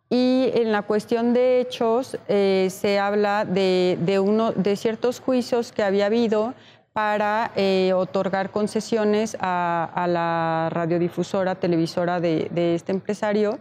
Y 0.09 0.49
en 0.55 0.71
la 0.71 0.81
cuestión 0.81 1.33
de 1.33 1.59
hechos 1.59 2.17
eh, 2.27 2.69
se 2.71 2.97
habla 2.97 3.45
de, 3.45 4.19
uno, 4.23 4.51
de 4.53 4.75
ciertos 4.75 5.19
juicios 5.19 5.71
que 5.71 5.83
había 5.83 6.07
habido 6.07 6.55
para 6.93 7.51
eh, 7.55 7.93
otorgar 7.93 8.49
concesiones 8.49 9.37
a, 9.39 10.07
la 10.09 10.69
radiodifusora, 10.71 11.55
televisora 11.55 12.19
de, 12.19 12.49
este 12.73 12.91
empresario. 12.91 13.59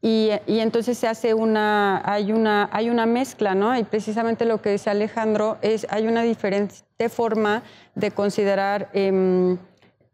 Y, 0.00 0.30
entonces 0.46 0.96
se 0.96 1.08
hace 1.08 1.34
una 1.34 2.00
hay, 2.04 2.32
una, 2.32 2.70
hay 2.72 2.88
una 2.88 3.04
mezcla, 3.04 3.56
¿no? 3.56 3.76
Y 3.76 3.82
precisamente 3.82 4.44
lo 4.44 4.62
que 4.62 4.70
dice 4.70 4.90
Alejandro 4.90 5.58
es, 5.60 5.86
hay 5.90 6.06
una 6.06 6.22
diferente 6.22 7.08
forma 7.08 7.64
de 7.96 8.12
considerar... 8.12 8.88
Em, 8.92 9.58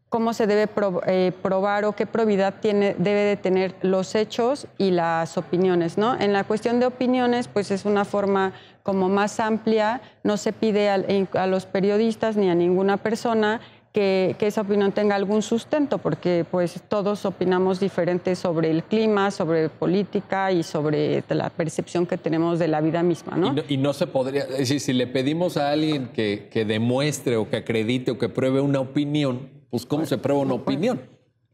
cómo 0.08 0.32
se 0.32 0.46
debe 0.46 0.68
eh, 1.06 1.32
probar 1.42 1.84
o 1.84 1.92
qué 1.92 2.06
probidad 2.06 2.54
tiene, 2.60 2.94
debe 2.98 3.20
de 3.20 3.36
tener 3.36 3.74
los 3.82 4.14
hechos 4.14 4.66
y 4.78 4.90
las 4.90 5.36
opiniones. 5.36 5.98
¿no? 5.98 6.18
En 6.18 6.32
la 6.32 6.44
cuestión 6.44 6.78
de 6.80 6.86
opiniones, 6.86 7.48
pues 7.48 7.70
es 7.70 7.84
una 7.84 8.04
forma 8.04 8.52
como 8.82 9.08
más 9.08 9.40
amplia, 9.40 10.00
no 10.22 10.36
se 10.36 10.52
pide 10.52 10.90
a, 10.90 11.46
los 11.48 11.66
periodistas 11.66 12.36
ni 12.36 12.48
a 12.48 12.54
ninguna 12.54 12.98
persona 12.98 13.60
que, 13.92 14.36
esa 14.38 14.60
opinión 14.60 14.92
tenga 14.92 15.16
algún 15.16 15.42
sustento, 15.42 15.98
porque 15.98 16.44
pues 16.48 16.80
todos 16.86 17.24
opinamos 17.24 17.80
diferente 17.80 18.36
sobre 18.36 18.70
el 18.70 18.84
clima, 18.84 19.32
sobre 19.32 19.70
política 19.70 20.52
y 20.52 20.62
sobre 20.62 21.24
la 21.28 21.50
percepción 21.50 22.06
que 22.06 22.16
tenemos 22.16 22.60
de 22.60 22.68
la 22.68 22.80
vida 22.80 23.02
misma. 23.02 23.36
¿no? 23.36 23.56
Y, 23.68 23.76
no, 23.76 23.92
se 23.92 24.06
podría, 24.06 24.42
es 24.42 24.58
decir, 24.58 24.80
si 24.80 24.92
le 24.92 25.08
pedimos 25.08 25.56
a 25.56 25.72
alguien 25.72 26.08
que, 26.08 26.48
que 26.52 26.64
demuestre 26.64 27.36
o 27.36 27.50
que 27.50 27.56
acredite 27.56 28.12
o 28.12 28.18
que 28.18 28.28
pruebe 28.28 28.60
una 28.60 28.78
opinión, 28.78 29.55
pues 29.70 29.86
¿cómo 29.86 30.06
se 30.06 30.18
prueba 30.18 30.40
una 30.40 30.54
opinión? 30.54 31.00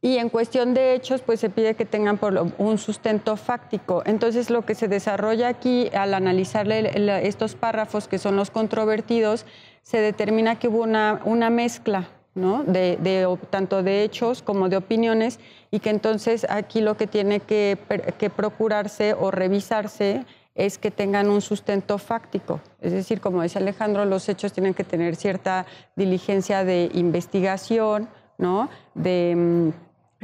Y 0.05 0.17
en 0.17 0.31
cuestión 0.31 0.75
de 0.75 0.95
hechos, 0.95 1.23
pues 1.23 1.39
se 1.39 1.49
pide 1.49 1.75
que 1.75 1.85
tengan 1.85 2.19
un 2.59 2.79
sustento 2.79 3.37
fáctico. 3.37 4.03
Entonces, 4.05 4.51
lo 4.51 4.63
que 4.63 4.75
se 4.75 4.89
desarrolla 4.89 5.47
aquí 5.47 5.91
al 5.95 6.13
analizarle 6.15 6.91
estos 7.25 7.55
párrafos 7.55 8.09
que 8.09 8.19
son 8.19 8.35
los 8.35 8.51
controvertidos, 8.51 9.47
se 9.83 9.99
determina 9.99 10.59
que 10.59 10.67
hubo 10.67 10.83
una, 10.83 11.21
una 11.25 11.51
mezcla 11.51 12.09
¿no? 12.35 12.65
de, 12.65 13.39
tanto 13.51 13.85
de 13.85 14.03
hechos 14.03 14.43
como 14.43 14.69
de 14.69 14.77
opiniones 14.77 15.39
y 15.71 15.79
que 15.79 15.91
entonces 15.91 16.47
aquí 16.49 16.81
lo 16.81 16.97
que 16.97 17.07
tiene 17.07 17.39
que, 17.39 17.79
que 18.19 18.29
procurarse 18.29 19.15
o 19.15 19.31
revisarse 19.31 20.25
es 20.55 20.78
que 20.78 20.90
tengan 20.90 21.30
un 21.30 21.40
sustento 21.40 21.98
fáctico. 21.98 22.61
Es 22.80 22.92
decir, 22.92 23.20
como 23.20 23.42
dice 23.42 23.59
Alejandro, 23.59 24.05
los 24.05 24.28
hechos 24.28 24.53
tienen 24.53 24.74
que 24.74 24.84
tener 24.84 25.16
cierta 25.16 25.66
diligencia 25.96 26.64
de 26.64 26.90
investigación, 26.92 28.09
¿no? 28.38 28.68
De 28.94 29.34
mm, 29.34 29.68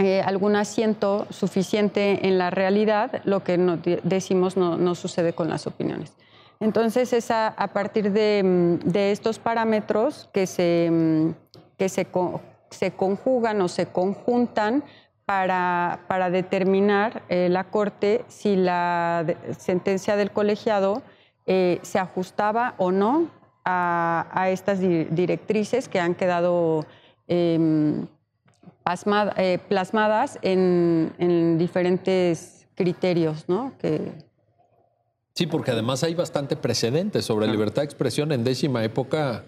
eh, 0.02 0.20
algún 0.20 0.54
asiento 0.54 1.26
suficiente 1.30 2.26
en 2.26 2.38
la 2.38 2.50
realidad, 2.50 3.22
lo 3.24 3.42
que 3.42 3.58
no 3.58 3.78
decimos 4.02 4.56
no, 4.56 4.94
sucede 4.94 5.32
con 5.32 5.48
las 5.48 5.66
opiniones. 5.66 6.12
Entonces 6.60 7.12
es 7.12 7.30
a, 7.30 7.54
partir 7.72 8.12
de, 8.12 8.42
mm, 8.44 8.88
de, 8.90 9.12
estos 9.12 9.38
parámetros 9.38 10.28
que 10.32 10.46
se, 10.46 10.88
mm, 10.90 11.30
que 11.78 11.88
se, 11.88 12.06
se 12.70 12.90
conjugan 12.92 13.60
o 13.62 13.68
se 13.68 13.86
conjuntan 13.86 14.84
para, 15.28 16.06
para 16.08 16.30
determinar 16.30 17.22
eh, 17.28 17.50
la 17.50 17.64
Corte 17.64 18.24
si 18.28 18.56
la 18.56 19.26
sentencia 19.58 20.16
del 20.16 20.30
colegiado 20.30 21.02
eh, 21.44 21.80
se 21.82 21.98
ajustaba 21.98 22.74
o 22.78 22.92
no 22.92 23.28
a, 23.62 24.48
estas 24.48 24.80
directrices 24.80 25.90
que 25.90 26.00
han 26.00 26.14
quedado 26.14 26.86
em, 27.26 28.06
eh, 29.36 29.58
plasmadas 29.68 30.38
en, 30.40 31.58
diferentes 31.58 32.66
criterios, 32.74 33.50
¿no? 33.50 33.74
Que... 33.78 34.10
Sí, 35.34 35.46
porque 35.46 35.72
además 35.72 36.02
hay 36.04 36.14
bastante 36.14 36.56
precedentes 36.56 37.26
sobre 37.26 37.48
libertad 37.48 37.82
de 37.82 37.84
expresión 37.84 38.32
en 38.32 38.44
décima 38.44 38.82
época 38.82 39.44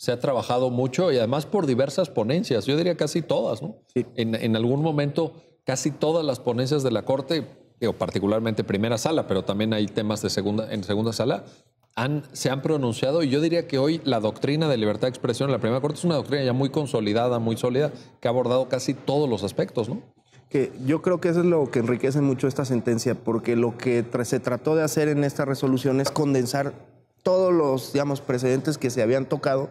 se 0.00 0.12
ha 0.12 0.18
trabajado 0.18 0.70
mucho 0.70 1.12
y 1.12 1.18
además 1.18 1.44
por 1.44 1.66
diversas 1.66 2.08
ponencias, 2.08 2.64
yo 2.64 2.74
diría 2.74 2.96
casi 2.96 3.20
todas, 3.20 3.60
¿no? 3.60 3.76
En, 3.94 4.56
algún 4.56 4.80
momento 4.80 5.34
casi 5.66 5.90
todas 5.90 6.24
las 6.24 6.40
ponencias 6.40 6.82
de 6.82 6.90
la 6.90 7.02
Corte, 7.02 7.44
o 7.86 7.92
particularmente 7.92 8.64
primera 8.64 8.96
sala, 8.96 9.26
pero 9.26 9.44
también 9.44 9.74
hay 9.74 9.84
temas 9.84 10.22
de 10.22 10.30
segunda, 10.30 10.72
en 10.72 10.84
segunda 10.84 11.12
sala, 11.12 11.44
han, 11.96 12.24
se 12.32 12.48
han 12.48 12.62
pronunciado 12.62 13.22
y 13.22 13.28
yo 13.28 13.42
diría 13.42 13.68
que 13.68 13.76
hoy 13.76 14.00
la 14.04 14.20
doctrina 14.20 14.68
de 14.68 14.78
libertad 14.78 15.02
de 15.02 15.10
expresión 15.10 15.50
en 15.50 15.52
la 15.52 15.58
primera 15.58 15.82
Corte 15.82 15.98
es 15.98 16.04
una 16.06 16.14
doctrina 16.14 16.44
ya 16.44 16.54
muy 16.54 16.70
consolidada, 16.70 17.38
muy 17.38 17.58
sólida, 17.58 17.92
que 18.20 18.28
ha 18.28 18.30
abordado 18.30 18.70
casi 18.70 18.94
todos 18.94 19.28
los 19.28 19.44
aspectos, 19.44 19.90
¿no? 19.90 20.00
Que 20.48 20.72
yo 20.86 21.02
creo 21.02 21.20
que 21.20 21.28
eso 21.28 21.40
es 21.40 21.46
lo 21.46 21.70
que 21.70 21.80
enriquece 21.80 22.22
mucho 22.22 22.48
esta 22.48 22.64
sentencia, 22.64 23.16
porque 23.16 23.54
lo 23.54 23.76
que 23.76 24.02
se 24.24 24.40
trató 24.40 24.76
de 24.76 24.82
hacer 24.82 25.08
en 25.08 25.24
esta 25.24 25.44
resolución 25.44 26.00
es 26.00 26.10
condensar 26.10 26.72
todos 27.22 27.52
los, 27.52 27.92
digamos, 27.92 28.22
precedentes 28.22 28.78
que 28.78 28.88
se 28.88 29.02
habían 29.02 29.26
tocado 29.26 29.68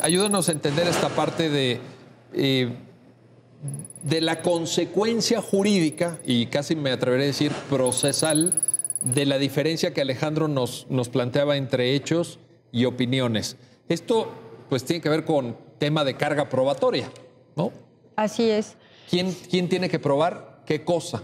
ayúdanos 0.00 0.48
a 0.48 0.52
entender 0.52 0.88
esta 0.88 1.10
parte 1.10 1.50
de, 1.50 1.78
eh, 2.32 2.70
de 4.02 4.20
la 4.22 4.40
consecuencia 4.40 5.42
jurídica, 5.42 6.18
y 6.24 6.46
casi 6.46 6.74
me 6.74 6.90
atreveré 6.90 7.24
a 7.24 7.26
decir 7.26 7.52
procesal, 7.68 8.54
de 9.02 9.26
la 9.26 9.36
diferencia 9.36 9.92
que 9.92 10.00
Alejandro 10.00 10.48
nos, 10.48 10.86
nos 10.88 11.10
planteaba 11.10 11.58
entre 11.58 11.94
hechos 11.94 12.38
y 12.72 12.86
opiniones. 12.86 13.58
Esto 13.90 14.32
pues 14.70 14.86
tiene 14.86 15.02
que 15.02 15.10
ver 15.10 15.26
con 15.26 15.54
tema 15.78 16.02
de 16.02 16.16
carga 16.16 16.48
probatoria. 16.48 17.10
¿No? 17.56 17.72
Así 18.14 18.48
es. 18.48 18.76
¿Quién, 19.10 19.32
quién 19.50 19.68
tiene 19.68 19.88
que 19.88 19.98
probar 19.98 20.60
qué 20.64 20.84
cosa? 20.84 21.22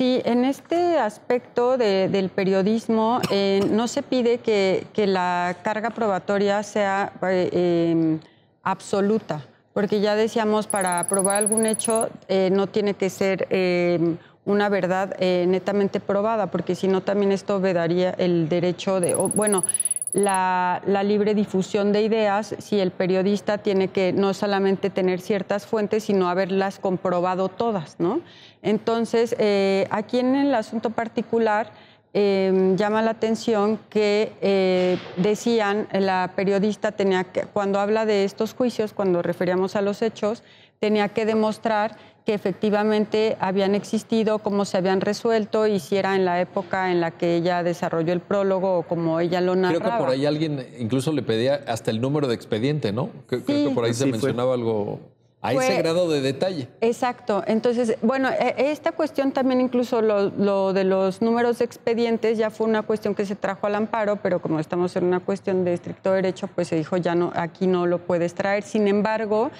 Sí, 0.00 0.22
en 0.24 0.46
este 0.46 0.98
aspecto 0.98 1.76
del 1.76 2.30
periodismo 2.30 3.20
eh, 3.30 3.60
no 3.70 3.86
se 3.86 4.02
pide 4.02 4.38
que, 4.38 4.86
la 4.96 5.58
carga 5.62 5.90
probatoria 5.90 6.62
sea 6.62 7.12
eh, 7.22 7.90
em, 7.92 8.18
absoluta, 8.62 9.44
porque 9.74 10.00
ya 10.00 10.14
decíamos, 10.14 10.66
para 10.66 11.06
probar 11.06 11.36
algún 11.36 11.66
hecho 11.66 12.08
eh, 12.28 12.48
no 12.50 12.66
tiene 12.66 12.94
que 12.94 13.10
ser 13.10 13.46
em, 13.50 14.16
una 14.46 14.70
verdad 14.70 15.14
netamente 15.18 16.00
probada, 16.00 16.50
porque 16.50 16.74
si 16.74 16.88
no 16.88 17.02
también 17.02 17.30
esto 17.30 17.60
vedaría 17.60 18.12
el 18.12 18.48
derecho 18.48 19.00
de, 19.00 19.14
bueno, 19.14 19.64
la, 20.12 20.82
libre 21.04 21.34
difusión 21.34 21.92
de 21.92 22.02
ideas 22.02 22.54
si 22.58 22.80
el 22.80 22.90
periodista 22.90 23.58
tiene 23.58 23.88
que 23.88 24.12
no 24.12 24.34
solamente 24.34 24.90
tener 24.90 25.20
ciertas 25.20 25.66
fuentes, 25.66 26.04
sino 26.04 26.28
haberlas 26.28 26.78
comprobado 26.78 27.48
todas, 27.48 27.96
¿no? 27.98 28.20
Entonces, 28.62 29.34
eh, 29.38 29.86
aquí 29.90 30.18
en 30.18 30.34
el 30.34 30.54
asunto 30.54 30.90
particular 30.90 31.70
em, 32.12 32.76
llama 32.76 33.02
la 33.02 33.12
atención 33.12 33.78
que 33.88 34.32
eh, 34.40 34.98
decían, 35.16 35.86
la 35.92 36.32
periodista 36.34 36.92
tenía 36.92 37.24
que, 37.24 37.42
cuando 37.42 37.78
habla 37.78 38.04
de 38.04 38.24
estos 38.24 38.52
juicios, 38.52 38.92
cuando 38.92 39.22
referíamos 39.22 39.76
a 39.76 39.80
los 39.80 40.02
hechos, 40.02 40.42
tenía 40.80 41.08
que 41.10 41.26
demostrar 41.26 41.96
que 42.24 42.34
efectivamente 42.34 43.36
habían 43.40 43.74
existido, 43.74 44.38
cómo 44.38 44.64
se 44.64 44.76
habían 44.76 45.00
resuelto 45.00 45.66
y 45.66 45.80
si 45.80 45.96
era 45.96 46.16
en 46.16 46.24
la 46.24 46.40
época 46.40 46.90
en 46.90 47.00
la 47.00 47.10
que 47.10 47.36
ella 47.36 47.62
desarrolló 47.62 48.12
el 48.12 48.20
prólogo 48.20 48.78
o 48.78 48.82
como 48.82 49.20
ella 49.20 49.40
lo 49.40 49.56
narraba. 49.56 49.80
Creo 49.80 49.92
que 49.92 50.04
por 50.04 50.10
ahí 50.10 50.26
alguien 50.26 50.66
incluso 50.78 51.12
le 51.12 51.22
pedía 51.22 51.60
hasta 51.66 51.90
el 51.90 52.00
número 52.00 52.28
de 52.28 52.34
expediente, 52.34 52.92
¿no? 52.92 53.10
Creo, 53.26 53.44
que 53.44 53.70
por 53.74 53.84
ahí 53.84 53.94
se 53.94 54.06
mencionaba 54.06 54.54
algo 54.54 55.00
a 55.42 55.54
ese 55.54 55.78
grado 55.78 56.08
de 56.10 56.20
detalle. 56.20 56.68
Exacto. 56.80 57.42
Entonces, 57.46 57.96
bueno, 58.02 58.28
e, 58.28 58.70
esta 58.70 58.92
cuestión 58.92 59.32
también 59.32 59.60
incluso 59.60 60.02
lo, 60.02 60.72
de 60.72 60.84
los 60.84 61.22
números 61.22 61.58
de 61.58 61.64
expedientes 61.64 62.36
ya 62.36 62.50
fue 62.50 62.66
una 62.66 62.82
cuestión 62.82 63.14
que 63.14 63.24
se 63.24 63.36
trajo 63.36 63.66
al 63.66 63.74
amparo, 63.74 64.16
pero 64.16 64.40
como 64.40 64.60
estamos 64.60 64.94
en 64.96 65.04
una 65.04 65.20
cuestión 65.20 65.64
de 65.64 65.72
estricto 65.74 66.12
derecho, 66.12 66.48
pues 66.48 66.68
se 66.68 66.76
dijo 66.76 66.96
ya 66.96 67.14
no, 67.14 67.32
aquí 67.34 67.66
no 67.66 67.86
lo 67.86 67.98
puedes 67.98 68.34
traer. 68.34 68.62
Sin 68.62 68.86
embargo, 68.86 69.50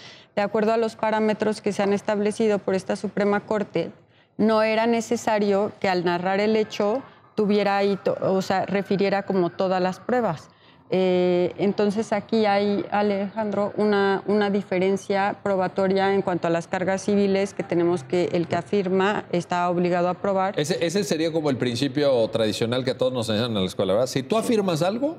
de 0.40 0.44
acuerdo 0.44 0.72
a 0.72 0.76
los 0.76 0.96
parámetros 0.96 1.60
que 1.60 1.72
se 1.72 1.82
han 1.82 1.92
establecido 1.92 2.58
por 2.58 2.74
esta 2.74 2.96
Suprema 2.96 3.40
Corte, 3.40 3.90
no 4.38 4.62
era 4.62 4.86
necesario 4.86 5.72
que 5.80 5.88
al 5.88 6.04
narrar 6.04 6.40
el 6.40 6.56
hecho 6.56 7.02
tuviera 7.34 7.76
ahí, 7.76 7.98
o 8.22 8.40
sea, 8.40 8.64
refiriera 8.64 9.24
como 9.24 9.50
todas 9.50 9.82
las 9.82 10.00
pruebas. 10.00 10.48
Eh, 10.92 11.52
entonces 11.58 12.12
aquí 12.12 12.46
hay, 12.46 12.84
Alejandro, 12.90 13.72
una, 13.76 14.24
una, 14.26 14.50
diferencia 14.50 15.38
probatoria 15.40 16.12
en 16.12 16.22
cuanto 16.22 16.48
a 16.48 16.50
las 16.50 16.66
cargas 16.66 17.02
civiles 17.02 17.54
que 17.54 17.62
tenemos 17.62 18.02
que 18.02 18.24
el 18.32 18.48
que 18.48 18.56
afirma 18.56 19.26
está 19.30 19.70
obligado 19.70 20.08
a 20.08 20.14
probar. 20.14 20.58
Ese, 20.58 20.84
ese 20.84 21.04
sería 21.04 21.30
como 21.30 21.48
el 21.48 21.58
principio 21.58 22.26
tradicional 22.30 22.82
que 22.82 22.90
a 22.90 22.98
todos 22.98 23.12
nos 23.12 23.28
enseñan 23.28 23.52
en 23.52 23.60
la 23.60 23.66
escuela, 23.66 23.92
¿verdad? 23.92 24.08
Si 24.08 24.24
tú 24.24 24.36
afirmas 24.36 24.82
algo, 24.82 25.18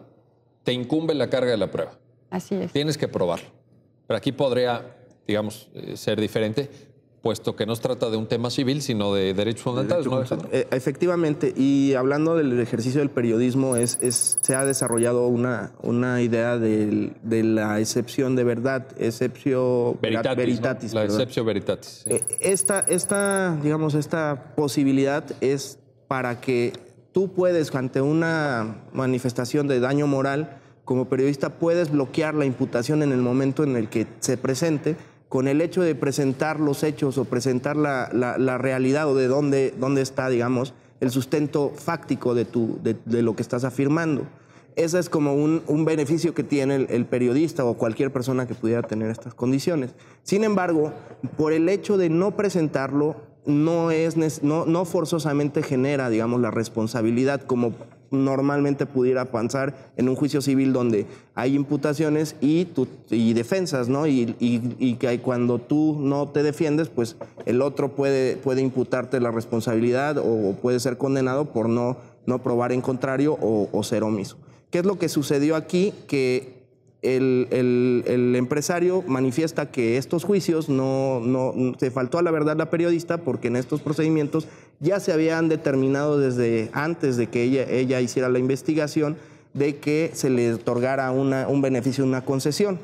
te 0.64 0.74
incumbe 0.74 1.14
la 1.14 1.30
carga 1.30 1.52
de 1.52 1.58
la 1.58 1.72
prueba. 1.72 1.94
Así 2.32 2.56
es. 2.56 2.74
Tienes 2.74 2.98
que 2.98 3.08
probarlo. 3.08 3.48
Pero 4.08 4.18
aquí 4.18 4.34
podría, 4.34 4.84
digamos, 5.28 5.70
eh, 5.74 5.98
ser 5.98 6.20
diferente 6.20 6.70
puesto 7.22 7.56
que 7.56 7.66
no 7.66 7.76
se 7.76 7.82
trata 7.82 8.10
de 8.10 8.18
un 8.18 8.28
tema 8.28 8.50
civil, 8.50 8.82
sino 8.82 9.14
de 9.14 9.34
derechos 9.34 9.64
fundamentales. 9.64 10.08
Eh, 10.52 10.68
efectivamente, 10.72 11.54
y 11.56 11.94
hablando 11.94 12.36
del 12.36 12.60
ejercicio 12.60 13.00
del 13.00 13.10
periodismo, 13.10 13.76
es, 13.76 14.00
se 14.42 14.56
ha 14.56 14.66
desarrollado 14.66 15.28
una, 15.28 15.74
una 15.82 16.22
idea 16.22 16.58
de, 16.58 17.14
la 17.24 17.80
excepción 17.80 18.36
de 18.36 18.44
verdad, 18.44 18.88
excepción 18.98 20.00
veritatis. 20.02 20.94
La 20.94 21.04
excepción 21.04 21.46
veritatis. 21.46 22.06
Eh, 22.08 22.22
esta, 22.40 22.80
esta, 22.82 23.56
digamos, 23.62 23.94
esta 23.94 24.56
posibilidad 24.56 25.24
es 25.42 25.78
para 26.08 26.42
que 26.42 26.74
tú 27.12 27.32
puedes, 27.34 27.74
ante 27.76 28.02
una 28.02 28.84
manifestación 28.94 29.68
de 29.68 29.80
daño 29.80 30.08
moral, 30.08 30.58
como 30.86 31.08
periodista 31.08 31.60
puedes 31.60 31.92
bloquear 31.92 32.34
la 32.34 32.46
imputación 32.46 33.04
en 33.04 33.12
el 33.12 33.22
momento 33.22 33.64
en 33.64 33.78
el 33.78 33.88
que 33.88 34.08
se 34.20 34.36
presente 34.36 34.96
con 35.32 35.48
el 35.48 35.62
hecho 35.62 35.82
de 35.82 35.96
presentar 35.96 36.60
los 36.60 36.84
hechos 36.84 37.18
o 37.18 37.24
presentar 37.24 37.78
la, 37.78 38.10
la, 38.12 38.58
realidad 38.58 39.08
o 39.08 39.16
de 39.16 39.28
dónde, 39.28 39.74
dónde 39.80 40.02
está, 40.02 40.28
digamos, 40.28 40.74
el 41.00 41.10
sustento 41.10 41.72
fáctico 41.74 42.36
de, 42.36 42.44
tu, 42.44 42.80
de, 42.84 43.22
lo 43.22 43.34
que 43.34 43.42
estás 43.42 43.64
afirmando. 43.64 44.24
Ese 44.76 45.00
es 45.00 45.10
como 45.10 45.34
un, 45.34 45.64
un 45.68 45.86
beneficio 45.86 46.34
que 46.34 46.44
tiene 46.44 46.86
el, 46.90 47.06
periodista 47.06 47.64
o 47.64 47.76
cualquier 47.76 48.12
persona 48.12 48.46
que 48.46 48.56
pudiera 48.56 48.82
tener 48.82 49.10
estas 49.10 49.34
condiciones. 49.34 49.92
Sin 50.24 50.44
embargo, 50.44 50.92
por 51.38 51.54
el 51.54 51.70
hecho 51.70 51.98
de 51.98 52.10
no 52.10 52.36
presentarlo, 52.36 53.16
no, 53.46 53.90
es, 53.90 54.44
no, 54.44 54.66
no 54.66 54.84
forzosamente 54.84 55.64
genera, 55.64 56.10
digamos, 56.10 56.42
la 56.42 56.52
responsabilidad 56.52 57.40
como 57.44 57.72
normalmente 58.12 58.86
pudiera 58.86 59.26
pasar 59.26 59.92
en 59.96 60.10
un 60.10 60.16
juicio 60.16 60.42
civil 60.42 60.74
donde 60.74 61.06
hay 61.34 61.56
imputaciones 61.56 62.36
y, 62.42 62.68
y 63.10 63.34
defensas, 63.34 63.88
¿no? 63.90 64.06
Y, 64.06 64.98
que 65.00 65.20
cuando 65.22 65.60
tú 65.60 65.98
no 66.00 66.28
te 66.30 66.44
defiendes, 66.44 66.90
pues 66.90 67.16
el 67.46 67.62
otro 67.62 67.96
puede, 67.96 68.36
puede 68.36 68.62
imputarte 68.62 69.20
la 69.20 69.32
responsabilidad 69.32 70.18
o, 70.18 70.54
puede 70.62 70.80
ser 70.80 70.98
condenado 70.98 71.46
por 71.46 71.70
no, 71.70 71.98
no 72.26 72.44
probar 72.44 72.72
en 72.74 72.82
contrario 72.82 73.38
o, 73.42 73.84
ser 73.84 74.04
omiso. 74.04 74.38
¿Qué 74.70 74.80
es 74.80 74.86
lo 74.86 75.00
que 75.00 75.10
sucedió 75.10 75.56
aquí? 75.56 75.94
Que 76.08 76.61
el, 77.02 78.34
empresario 78.36 79.04
manifiesta 79.08 79.72
que 79.72 79.98
estos 79.98 80.24
juicios 80.24 80.70
no, 80.70 81.22
se 81.80 81.92
faltó 81.92 82.20
a 82.20 82.22
la 82.22 82.32
verdad 82.32 82.58
la 82.58 82.70
periodista 82.70 83.18
porque 83.18 83.48
en 83.48 83.56
estos 83.56 83.82
procedimientos 83.82 84.48
ya 84.80 85.00
se 85.00 85.12
habían 85.12 85.50
determinado 85.50 86.20
desde 86.20 86.70
antes 86.74 87.18
de 87.18 87.28
que 87.28 87.44
ella, 87.44 88.02
hiciera 88.02 88.30
la 88.30 88.40
investigación 88.40 89.18
de 89.54 89.78
que 89.78 90.12
se 90.14 90.30
le 90.30 90.54
otorgara 90.54 91.12
un 91.12 91.62
beneficio, 91.62 92.04
una 92.04 92.24
concesión. 92.24 92.80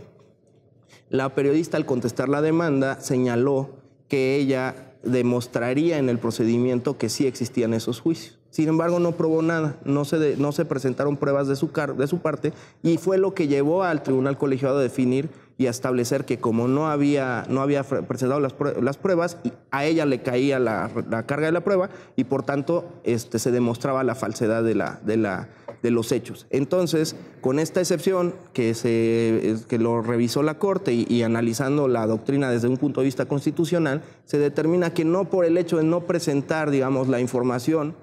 La 1.10 1.34
periodista 1.34 1.78
al 1.78 1.86
contestar 1.86 2.28
la 2.28 2.42
demanda 2.42 3.00
señaló 3.00 3.70
que 4.10 4.36
ella 4.36 4.94
demostraría 5.04 6.00
en 6.00 6.10
el 6.10 6.20
procedimiento 6.20 6.98
que 6.98 7.10
sí 7.10 7.28
existían 7.28 7.74
esos 7.74 8.02
juicios. 8.02 8.37
Sin 8.58 8.70
embargo, 8.70 8.98
no 8.98 9.12
probó 9.12 9.44
nada, 9.44 9.76
no 9.86 10.04
se, 10.04 10.66
presentaron 10.66 11.16
pruebas 11.16 11.48
de 11.48 11.56
su, 11.56 11.70
de 11.96 12.08
su 12.08 12.18
parte 12.18 12.54
y 12.82 12.98
fue 12.98 13.20
lo 13.20 13.36
que 13.36 13.48
llevó 13.48 13.84
al 13.84 14.02
Tribunal 14.02 14.40
Colegiado 14.40 14.80
a 14.80 14.82
definir 14.82 15.30
y 15.60 15.68
a 15.68 15.70
establecer 15.70 16.26
que 16.26 16.40
como 16.40 16.68
no 16.68 16.88
había, 16.88 17.46
no 17.50 17.62
había 17.62 17.84
presentado 17.84 18.40
las, 18.40 18.98
pruebas, 18.98 19.38
a 19.70 19.86
ella 19.86 20.08
le 20.08 20.24
caía 20.24 20.58
la, 20.58 20.90
carga 21.28 21.46
de 21.46 21.52
la 21.52 21.62
prueba 21.62 21.92
y 22.16 22.24
por 22.24 22.42
tanto 22.42 22.90
este, 23.04 23.38
se 23.38 23.52
demostraba 23.52 24.04
la 24.04 24.16
falsedad 24.16 24.64
de, 24.64 24.74
la, 24.74 25.02
de, 25.06 25.18
la, 25.18 25.50
de 25.84 25.92
los 25.92 26.12
hechos. 26.12 26.48
Entonces, 26.50 27.16
con 27.42 27.60
esta 27.60 27.80
excepción 27.80 28.34
que, 28.54 28.74
se, 28.74 29.78
lo 29.78 30.02
revisó 30.02 30.42
la 30.42 30.58
Corte 30.58 30.94
y, 30.94 31.06
y 31.08 31.22
analizando 31.22 31.88
la 31.88 32.08
doctrina 32.08 32.50
desde 32.50 32.70
un 32.70 32.78
punto 32.78 33.02
de 33.02 33.06
vista 33.06 33.28
constitucional, 33.28 34.02
se 34.26 34.40
determina 34.40 34.96
que 34.96 35.06
no 35.06 35.26
por 35.26 35.46
el 35.46 35.60
hecho 35.60 35.78
de 35.78 35.84
no 35.84 36.08
presentar, 36.08 36.72
digamos, 36.72 37.08
la 37.08 37.20
información, 37.20 37.94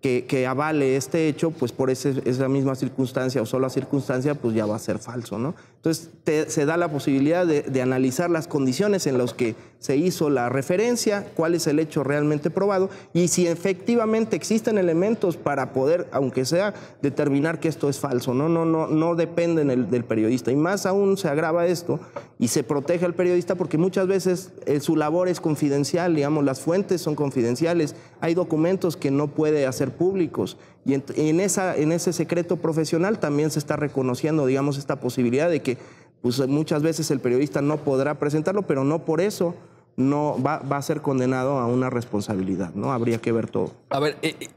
que, 0.00 0.46
avale 0.46 0.96
este 0.96 1.28
hecho, 1.28 1.50
pues 1.50 1.72
por 1.72 1.90
esa 1.90 2.48
misma 2.48 2.76
circunstancia 2.76 3.42
o 3.42 3.46
sola 3.46 3.68
circunstancia, 3.68 4.34
pues 4.36 4.54
ya 4.54 4.64
va 4.64 4.76
a 4.76 4.78
ser 4.78 4.98
falso, 4.98 5.38
¿no? 5.38 5.54
Entonces 5.76 6.10
se 6.52 6.66
da 6.66 6.76
la 6.76 6.90
posibilidad 6.90 7.46
de, 7.46 7.82
analizar 7.82 8.30
las 8.30 8.48
condiciones 8.48 9.06
en 9.06 9.16
las 9.16 9.32
que 9.32 9.54
se 9.78 9.96
hizo 9.96 10.28
la 10.28 10.48
referencia, 10.48 11.24
cuál 11.36 11.54
es 11.54 11.68
el 11.68 11.78
hecho 11.78 12.02
realmente 12.02 12.50
probado 12.50 12.90
y 13.12 13.28
si 13.28 13.46
efectivamente 13.46 14.34
existen 14.34 14.76
elementos 14.76 15.36
para 15.36 15.72
poder, 15.72 16.08
aunque 16.10 16.44
sea, 16.44 16.74
determinar 17.00 17.60
que 17.60 17.68
esto 17.68 17.88
es 17.88 18.00
falso, 18.00 18.34
no, 18.34 18.48
no, 18.48 18.64
no, 18.64 18.88
no 18.88 19.14
depende 19.14 19.64
del, 19.64 20.04
periodista. 20.04 20.50
Y 20.50 20.56
más 20.56 20.84
aún 20.84 21.16
se 21.16 21.28
agrava 21.28 21.66
esto 21.66 22.00
y 22.40 22.48
se 22.48 22.64
protege 22.64 23.04
al 23.04 23.14
periodista 23.14 23.54
porque 23.54 23.78
muchas 23.78 24.08
veces 24.08 24.50
eh, 24.66 24.80
su 24.80 24.96
labor 24.96 25.28
es 25.28 25.40
confidencial, 25.40 26.14
digamos, 26.14 26.44
las 26.44 26.60
fuentes 26.60 27.00
son 27.00 27.14
confidenciales, 27.14 27.94
hay 28.20 28.34
documentos 28.34 28.96
que 28.96 29.12
no 29.12 29.28
puede 29.28 29.66
hacer 29.66 29.87
públicos 29.90 30.56
y 30.84 30.94
en, 30.94 31.40
esa, 31.40 31.76
en 31.76 31.92
ese 31.92 32.12
secreto 32.12 32.56
profesional 32.56 33.18
también 33.18 33.50
se 33.50 33.58
está 33.58 33.76
reconociendo, 33.76 34.46
digamos, 34.46 34.78
esta 34.78 35.00
posibilidad 35.00 35.50
de 35.50 35.60
que 35.60 35.76
pues, 36.22 36.46
muchas 36.48 36.82
veces 36.82 37.10
el 37.10 37.20
periodista 37.20 37.60
no 37.60 37.78
podrá 37.78 38.18
presentarlo, 38.18 38.62
pero 38.62 38.84
no 38.84 39.04
por 39.04 39.20
eso 39.20 39.54
no 39.96 40.40
va, 40.40 40.56
a 40.56 40.82
ser 40.82 41.02
condenado 41.02 41.58
a 41.58 41.66
una 41.66 41.90
responsabilidad, 41.90 42.72
¿no? 42.74 42.92
Habría 42.92 43.18
que 43.18 43.32
ver 43.32 43.48
todo. 43.48 43.72
A 43.90 43.98
ver, 43.98 44.16
eh, 44.22 44.36
eh, 44.40 44.48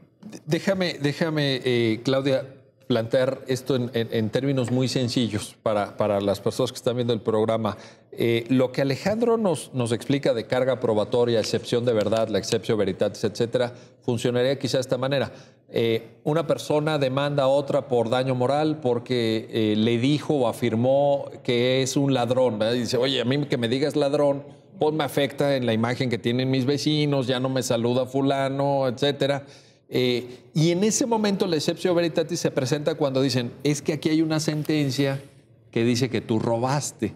déjame, 0.46 0.98
déjame 1.02 1.60
eh, 1.64 2.00
Claudia, 2.04 2.46
plantear 2.92 3.40
esto 3.46 3.76
en, 3.76 4.30
términos 4.30 4.70
muy 4.70 4.88
sencillos 4.88 5.56
para, 5.62 5.96
para, 5.96 6.20
las 6.20 6.40
personas 6.40 6.72
que 6.72 6.76
están 6.76 6.96
viendo 6.96 7.12
el 7.12 7.20
programa. 7.20 7.76
lo 8.48 8.70
que 8.70 8.82
Alejandro 8.82 9.38
nos, 9.38 9.72
nos 9.72 9.92
explica 9.92 10.34
de 10.34 10.46
carga 10.46 10.78
probatoria, 10.78 11.40
excepción 11.40 11.84
de 11.84 11.92
verdad, 11.94 12.28
la 12.28 12.38
excepción 12.38 12.78
veritatis, 12.78 13.24
etcétera, 13.24 13.72
funcionaría 14.02 14.58
quizá 14.58 14.76
de 14.76 14.82
esta 14.82 14.98
manera. 14.98 15.32
Eh, 15.74 16.18
una 16.24 16.46
persona 16.46 16.98
demanda 16.98 17.44
a 17.44 17.48
otra 17.48 17.88
por 17.88 18.10
daño 18.10 18.34
moral 18.34 18.80
porque 18.82 19.48
eh, 19.50 19.74
le 19.74 19.96
dijo 19.96 20.34
o 20.34 20.46
afirmó 20.46 21.30
que 21.42 21.80
es 21.80 21.96
un 21.96 22.12
ladrón. 22.12 22.58
dice, 22.74 22.98
oye, 22.98 23.22
a 23.22 23.24
mí 23.24 23.46
que 23.46 23.56
me 23.56 23.68
digas 23.68 23.96
ladrón, 23.96 24.42
pues 24.78 24.94
me 24.94 25.02
afecta 25.02 25.56
en 25.56 25.64
la 25.64 25.72
imagen 25.72 26.10
que 26.10 26.18
tienen 26.18 26.50
mis 26.50 26.66
vecinos, 26.66 27.26
ya 27.26 27.40
no 27.40 27.48
me 27.48 27.62
saluda 27.62 28.04
fulano, 28.04 28.86
etc. 28.86 29.44
Eh, 29.94 30.38
y 30.54 30.70
en 30.70 30.82
ese 30.82 31.06
momento 31.06 31.46
la 31.46 31.56
excepción 31.56 31.94
veritatis 31.94 32.40
se 32.40 32.50
presenta 32.50 32.94
cuando 32.94 33.20
dicen, 33.20 33.52
es 33.62 33.82
que 33.82 33.92
aquí 33.92 34.08
hay 34.08 34.22
una 34.22 34.40
sentencia 34.40 35.22
que 35.70 35.84
dice 35.84 36.10
que 36.10 36.20
tú 36.20 36.38
robaste. 36.38 37.14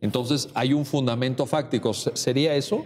Entonces 0.00 0.48
hay 0.54 0.72
un 0.72 0.84
fundamento 0.84 1.46
fáctico. 1.46 1.94
¿Sería 1.94 2.54
eso? 2.54 2.84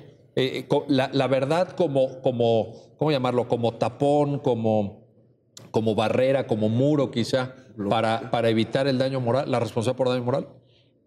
La, 0.87 1.11
la, 1.13 1.27
verdad 1.27 1.73
como, 1.73 2.21
como, 2.23 2.75
¿cómo 2.97 3.11
llamarlo? 3.11 3.49
Como 3.49 3.75
tapón, 3.75 4.39
como 4.39 5.01
como 5.71 5.95
barrera, 5.95 6.47
como 6.47 6.69
muro 6.69 7.11
quizá, 7.11 7.55
para, 7.89 8.31
para 8.31 8.49
evitar 8.49 8.87
el 8.87 8.99
daño 8.99 9.21
moral, 9.21 9.51
la 9.51 9.61
responsabilidad 9.61 9.97
por 9.97 10.09
daño 10.09 10.25
moral? 10.25 10.49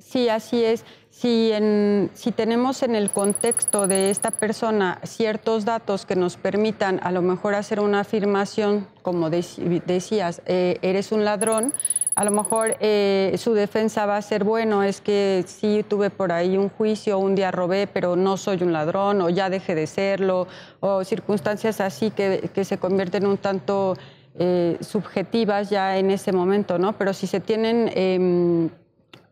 Sí, 0.03 0.29
así 0.29 0.63
es. 0.63 0.85
Si, 1.09 1.51
en, 1.51 2.11
si 2.13 2.31
tenemos 2.31 2.83
en 2.83 2.95
el 2.95 3.11
contexto 3.11 3.87
de 3.87 4.09
esta 4.09 4.31
persona 4.31 4.99
ciertos 5.03 5.63
datos 5.63 6.05
que 6.05 6.15
nos 6.15 6.37
permitan 6.37 6.99
a 7.03 7.11
lo 7.11 7.21
mejor 7.21 7.55
hacer 7.55 7.79
una 7.79 8.01
afirmación, 8.01 8.87
como 9.01 9.29
decías, 9.29 10.41
eh, 10.45 10.77
eres 10.81 11.11
un 11.11 11.23
ladrón, 11.23 11.73
a 12.15 12.23
lo 12.25 12.31
mejor 12.31 12.77
eh, 12.79 13.33
su 13.37 13.53
defensa 13.53 14.05
va 14.05 14.17
a 14.17 14.21
ser, 14.21 14.43
bueno, 14.43 14.83
es 14.83 15.01
que 15.01 15.43
sí 15.47 15.85
tuve 15.87 16.09
por 16.09 16.31
ahí 16.31 16.57
un 16.57 16.69
juicio, 16.69 17.17
un 17.17 17.35
día 17.35 17.51
robé, 17.51 17.87
pero 17.87 18.15
no 18.15 18.37
soy 18.37 18.61
un 18.61 18.73
ladrón, 18.73 19.21
o 19.21 19.29
ya 19.29 19.49
dejé 19.49 19.73
de 19.75 19.87
serlo, 19.87 20.47
o 20.79 21.03
circunstancias 21.03 21.79
así 21.79 22.11
que, 22.11 22.49
que 22.53 22.65
se 22.65 22.77
convierten 22.77 23.25
un 23.25 23.37
tanto 23.37 23.95
eh, 24.35 24.77
subjetivas 24.81 25.69
ya 25.69 25.97
en 25.97 26.11
ese 26.11 26.31
momento, 26.31 26.77
¿no? 26.79 26.93
Pero 26.97 27.13
si 27.13 27.27
se 27.27 27.39
tienen 27.39 27.91
em, 27.93 28.69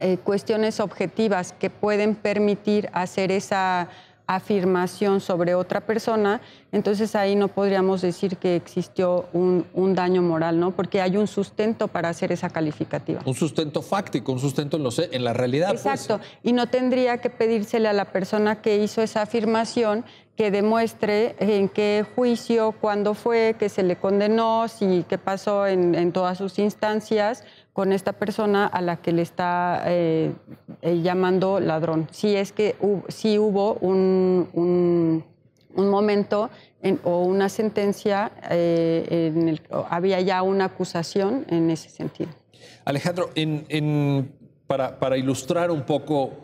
eh, 0.02 0.18
cuestiones 0.18 0.80
objetivas 0.80 1.54
que 1.54 1.70
pueden 1.70 2.16
permitir 2.16 2.90
hacer 2.92 3.32
esa 3.32 3.88
afirmación 4.36 5.20
sobre 5.20 5.56
otra 5.56 5.82
persona, 5.82 6.42
entonces 6.72 7.16
ahí 7.16 7.36
no 7.36 7.50
podríamos 7.50 8.02
decir 8.02 8.38
que 8.38 8.56
existió 8.56 9.26
un, 9.34 9.66
daño 9.94 10.22
moral, 10.22 10.60
¿no? 10.60 10.72
Porque 10.72 11.02
hay 11.02 11.18
un 11.18 11.28
sustento 11.28 11.88
para 11.90 12.10
hacer 12.10 12.32
esa 12.32 12.50
calificativa. 12.50 13.22
Un 13.26 13.34
sustento 13.34 13.82
fáctico, 13.82 14.32
un 14.32 14.40
sustento 14.40 14.78
en, 14.78 15.14
en 15.14 15.24
la 15.24 15.34
realidad. 15.34 15.70
Pues. 15.70 15.86
Exacto, 15.86 16.22
y 16.44 16.54
no 16.54 16.68
tendría 16.68 17.18
que 17.18 17.30
pedírsele 17.30 17.90
a 17.90 17.94
la 17.94 18.06
persona 18.06 18.62
que 18.62 18.78
hizo 18.78 19.02
esa 19.02 19.22
afirmación 19.24 20.06
que 20.42 20.50
demuestre 20.50 21.36
en 21.40 21.70
qué 21.70 22.06
juicio, 22.16 22.72
cuándo 22.72 23.14
fue, 23.14 23.56
que 23.60 23.70
se 23.70 23.84
le 23.84 23.98
condenó, 23.98 24.68
si 24.68 25.06
qué 25.08 25.18
pasó 25.18 25.68
en, 25.68 26.12
todas 26.14 26.38
sus 26.38 26.58
instancias 26.58 27.44
con 27.74 27.94
esta 27.94 28.14
persona 28.14 28.68
a 28.68 28.82
la 28.82 28.98
que 28.98 29.12
le 29.12 29.22
está 29.22 29.84
eh, 29.86 30.34
eh, 30.82 31.02
llamando 31.02 31.60
ladrón. 31.60 32.08
Si 32.12 32.36
es 32.36 32.52
que 32.52 32.76
sí 33.08 33.40
hubo 33.40 33.76
un, 33.76 35.24
momento 35.76 36.50
o 37.04 37.24
una 37.24 37.48
sentencia, 37.48 38.32
eh, 38.50 39.32
en 39.34 39.48
el, 39.48 39.62
había 39.90 40.20
ya 40.20 40.42
una 40.42 40.66
acusación 40.66 41.46
en 41.50 41.70
ese 41.70 41.90
sentido. 41.90 42.32
Alejandro, 42.84 43.30
para, 44.68 45.00
para, 45.00 45.18
ilustrar 45.18 45.72
un 45.72 45.84
poco 45.84 46.42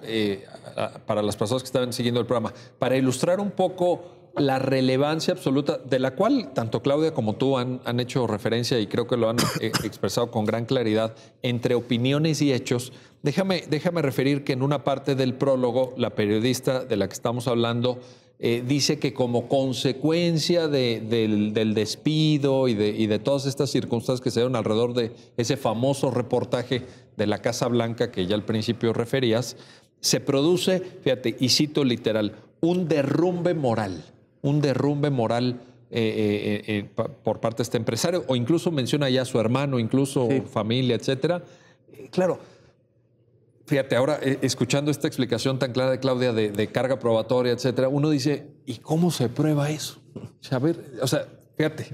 para 1.05 1.21
las 1.21 1.35
personas 1.35 1.63
que 1.63 1.67
estaban 1.67 1.91
siguiendo 1.91 2.21
el 2.21 2.27
programa, 2.27 2.53
para 2.77 2.95
ilustrar 2.95 3.39
un 3.39 3.51
poco 3.51 4.26
la 4.39 4.59
relevancia 4.59 5.33
absoluta 5.33 5.77
de 5.77 5.99
la 5.99 6.15
cual 6.15 6.51
tanto 6.53 6.81
Claudia 6.81 7.13
como 7.13 7.35
tú 7.35 7.57
han, 7.57 7.81
han 7.85 7.99
hecho 7.99 8.27
referencia 8.27 8.79
y 8.79 8.87
creo 8.87 9.07
que 9.07 9.17
lo 9.17 9.29
han 9.29 9.37
eh, 9.61 9.71
expresado 9.83 10.31
con 10.31 10.45
gran 10.45 10.65
claridad 10.65 11.15
entre 11.41 11.75
opiniones 11.75 12.41
y 12.41 12.53
hechos. 12.53 12.93
Déjame, 13.23 13.63
déjame 13.69 14.01
referir 14.01 14.43
que 14.43 14.53
en 14.53 14.61
una 14.61 14.83
parte 14.83 15.15
del 15.15 15.33
prólogo, 15.33 15.93
la 15.97 16.11
periodista 16.11 16.85
de 16.85 16.97
la 16.97 17.07
que 17.07 17.13
estamos 17.13 17.47
hablando 17.47 17.99
eh, 18.39 18.63
dice 18.65 18.99
que 18.99 19.15
como 19.15 19.47
consecuencia 19.47 20.67
del, 20.67 21.73
despido 21.73 22.67
y 22.67 22.75
de, 22.75 22.89
y 22.89 23.07
de, 23.07 23.17
todas 23.17 23.47
estas 23.47 23.71
circunstancias 23.71 24.21
que 24.21 24.29
se 24.29 24.41
dieron 24.41 24.55
alrededor 24.55 24.93
de 24.93 25.11
ese 25.37 25.57
famoso 25.57 26.11
reportaje 26.11 26.83
de 27.15 27.25
la 27.25 27.39
Casa 27.41 27.67
Blanca 27.67 28.11
que 28.11 28.27
ya 28.27 28.35
al 28.35 28.45
principio 28.45 28.93
referías, 28.93 29.57
se 29.99 30.19
produce, 30.19 30.79
fíjate, 31.01 31.35
y 31.39 31.49
cito 31.49 31.83
literal, 31.83 32.35
un 32.61 32.87
derrumbe 32.87 33.55
moral, 33.55 34.03
un 34.41 34.61
derrumbe 34.61 35.09
moral 35.09 35.61
eh, 35.89 36.63
eh, 36.67 36.79
eh, 36.79 37.03
por 37.23 37.39
parte 37.39 37.57
de 37.57 37.63
este 37.63 37.77
empresario, 37.77 38.25
o 38.27 38.35
incluso 38.35 38.71
menciona 38.71 39.09
ya 39.09 39.21
a 39.21 39.25
su 39.25 39.39
hermano, 39.39 39.79
incluso 39.79 40.27
familia, 40.51 40.95
etcétera. 40.95 41.43
Claro, 42.11 42.39
fíjate, 43.65 43.95
ahora 43.95 44.19
escuchando 44.41 44.91
esta 44.91 45.07
explicación 45.07 45.59
tan 45.59 45.71
clara 45.71 45.91
de 45.91 45.99
Claudia 45.99 46.33
de, 46.33 46.67
carga 46.67 46.99
probatoria, 46.99 47.53
etcétera, 47.53 47.87
uno 47.87 48.09
dice, 48.09 48.47
¿y 48.65 48.79
cómo 48.79 49.11
se 49.11 49.29
prueba 49.29 49.69
eso? 49.69 50.01
A 50.51 50.59
ver, 50.59 50.77
o 51.01 51.07
sea, 51.07 51.25
fíjate. 51.55 51.87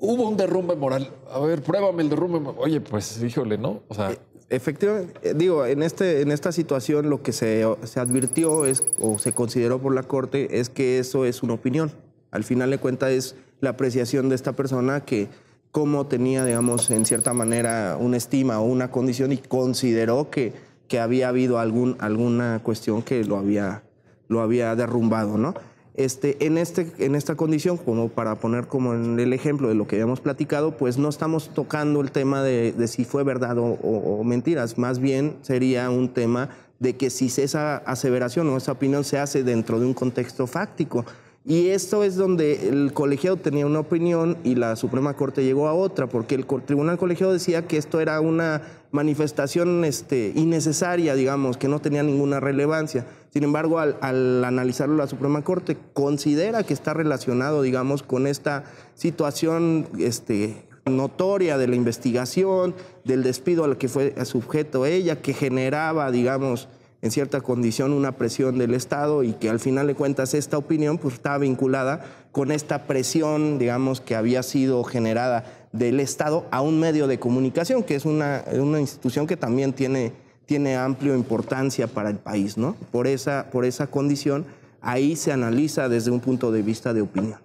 hubo 0.00 0.28
un 0.28 0.36
derrumbe 0.36 0.74
moral. 0.74 1.08
A 1.30 1.38
ver, 1.38 1.62
pruébame 1.62 2.02
el 2.02 2.08
derrumbe. 2.08 2.50
Oye, 2.58 2.80
pues, 2.80 3.22
híjole, 3.22 3.58
¿no? 3.58 3.82
O 3.86 3.94
sea, 3.94 4.10
Efectivamente, 4.48 5.14
eh, 5.22 5.34
digo, 5.34 5.66
en, 5.66 5.82
este, 5.82 6.20
en 6.20 6.30
esta 6.30 6.52
situación 6.52 7.10
lo 7.10 7.22
que 7.22 7.32
se, 7.32 7.64
advirtió 7.96 8.64
es, 8.64 8.84
o 8.98 9.18
se 9.18 9.32
consideró 9.32 9.80
por 9.80 9.94
la 9.94 10.04
Corte 10.04 10.60
es 10.60 10.70
que 10.70 10.98
eso 10.98 11.24
es 11.24 11.42
una 11.42 11.54
opinión. 11.54 11.90
Al 12.30 12.44
final 12.44 12.70
de 12.70 12.78
cuentas 12.78 13.10
es 13.10 13.34
la 13.60 13.70
apreciación 13.70 14.28
de 14.28 14.36
esta 14.36 14.52
persona 14.52 15.04
que 15.04 15.28
cómo 15.72 16.06
tenía, 16.06 16.44
digamos, 16.44 16.90
en 16.90 17.04
cierta 17.06 17.34
manera 17.34 17.96
una 18.00 18.16
estima 18.16 18.60
o 18.60 18.64
una 18.64 18.90
condición 18.90 19.32
y 19.32 19.38
consideró 19.38 20.30
que, 20.30 20.52
que 20.86 21.00
había 21.00 21.28
habido 21.28 21.58
algún, 21.58 21.96
alguna 21.98 22.60
cuestión 22.62 23.02
que 23.02 23.24
lo 23.24 23.36
había, 23.36 23.82
lo 24.28 24.40
había 24.40 24.76
derrumbado, 24.76 25.38
¿no? 25.38 25.54
Este, 25.96 26.44
en, 26.44 26.58
este, 26.58 26.92
en 26.98 27.14
esta 27.14 27.36
condición, 27.36 27.78
como 27.78 28.10
para 28.10 28.34
poner 28.34 28.66
como 28.66 28.92
en 28.92 29.18
el 29.18 29.32
ejemplo 29.32 29.68
de 29.68 29.74
lo 29.74 29.86
que 29.86 29.96
habíamos 29.96 30.20
platicado, 30.20 30.76
pues 30.76 30.98
no 30.98 31.08
estamos 31.08 31.48
tocando 31.54 32.02
el 32.02 32.10
tema 32.10 32.42
de, 32.42 32.74
si 32.86 33.06
fue 33.06 33.24
verdad 33.24 33.56
o, 33.58 34.22
mentiras, 34.22 34.76
más 34.76 34.98
bien 34.98 35.36
sería 35.40 35.88
un 35.88 36.10
tema 36.10 36.50
de 36.80 36.96
que 36.96 37.08
si 37.08 37.26
esa 37.40 37.78
aseveración 37.78 38.46
o 38.48 38.58
esa 38.58 38.72
opinión 38.72 39.04
se 39.04 39.18
hace 39.18 39.42
dentro 39.42 39.80
de 39.80 39.86
un 39.86 39.94
contexto 39.94 40.46
fáctico. 40.46 41.06
Y 41.46 41.68
esto 41.68 42.02
es 42.02 42.16
donde 42.16 42.68
el 42.68 42.92
colegiado 42.92 43.36
tenía 43.36 43.64
una 43.64 43.78
opinión 43.78 44.36
y 44.42 44.56
la 44.56 44.76
Suprema 44.76 45.14
Corte 45.14 45.44
llegó 45.44 45.68
a 45.68 45.74
otra, 45.74 46.08
porque 46.08 46.34
el 46.34 46.44
Tribunal 46.44 46.98
Colegiado 46.98 47.32
decía 47.32 47.66
que 47.66 47.78
esto 47.78 48.00
era 48.00 48.20
una 48.20 48.62
manifestación 48.96 49.84
este, 49.84 50.32
innecesaria, 50.34 51.14
digamos, 51.14 51.58
que 51.58 51.68
no 51.68 51.80
tenía 51.80 52.02
ninguna 52.02 52.40
relevancia. 52.40 53.06
Sin 53.30 53.44
embargo, 53.44 53.78
al, 53.78 54.44
analizarlo 54.44 54.96
la 54.96 55.06
Suprema 55.06 55.44
Corte, 55.44 55.76
considera 55.92 56.64
que 56.64 56.74
está 56.74 56.94
relacionado, 56.94 57.62
digamos, 57.62 58.02
con 58.02 58.26
esta 58.26 58.64
situación 58.94 59.86
este, 59.98 60.66
notoria 60.86 61.58
de 61.58 61.68
la 61.68 61.76
investigación, 61.76 62.74
del 63.04 63.22
despido 63.22 63.64
al 63.64 63.76
que 63.76 63.88
fue 63.88 64.14
sujeto 64.24 64.86
ella, 64.86 65.20
que 65.20 65.34
generaba, 65.34 66.10
digamos, 66.10 66.68
en 67.02 67.10
cierta 67.10 67.42
condición 67.42 67.92
una 67.92 68.12
presión 68.12 68.56
del 68.56 68.72
Estado 68.72 69.22
y 69.22 69.34
que 69.34 69.50
al 69.50 69.60
final 69.60 69.86
de 69.86 69.94
cuentas 69.94 70.32
esta 70.32 70.56
opinión 70.56 70.96
pues 70.96 71.14
estaba 71.14 71.38
vinculada 71.38 72.04
con 72.32 72.50
esta 72.50 72.86
presión, 72.86 73.58
digamos, 73.58 74.00
que 74.00 74.16
había 74.16 74.42
sido 74.42 74.82
generada 74.84 75.44
del 75.72 76.00
Estado 76.00 76.46
a 76.50 76.60
un 76.60 76.80
medio 76.80 77.06
de 77.06 77.18
comunicación, 77.18 77.82
que 77.82 77.94
es 77.94 78.04
una, 78.04 78.44
una 78.52 78.80
institución 78.80 79.26
que 79.26 79.36
también 79.36 79.72
tiene 79.72 80.12
tiene 80.46 80.76
amplia 80.76 81.14
importancia 81.14 81.88
para 81.88 82.08
el 82.08 82.18
país, 82.18 82.56
¿no? 82.56 82.76
Por 82.92 83.06
esa, 83.08 83.50
por 83.50 83.64
esa 83.64 83.88
condición, 83.88 84.46
ahí 84.80 85.16
se 85.16 85.32
analiza 85.32 85.88
desde 85.88 86.12
un 86.12 86.20
punto 86.20 86.52
de 86.52 86.62
vista 86.62 86.94
de 86.94 87.02
opinión. 87.02 87.38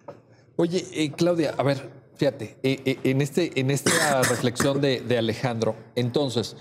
Oye, 0.55 0.85
eh, 0.93 1.11
Claudia, 1.11 1.55
a 1.57 1.63
ver, 1.63 1.89
fíjate, 2.15 2.57
eh, 2.61 2.79
eh, 2.85 2.99
en, 3.03 3.21
este, 3.21 3.59
en 3.59 3.71
esta 3.71 4.21
reflexión 4.21 4.79
de, 4.79 5.17
Alejandro, 5.17 5.75
entonces, 5.95 6.55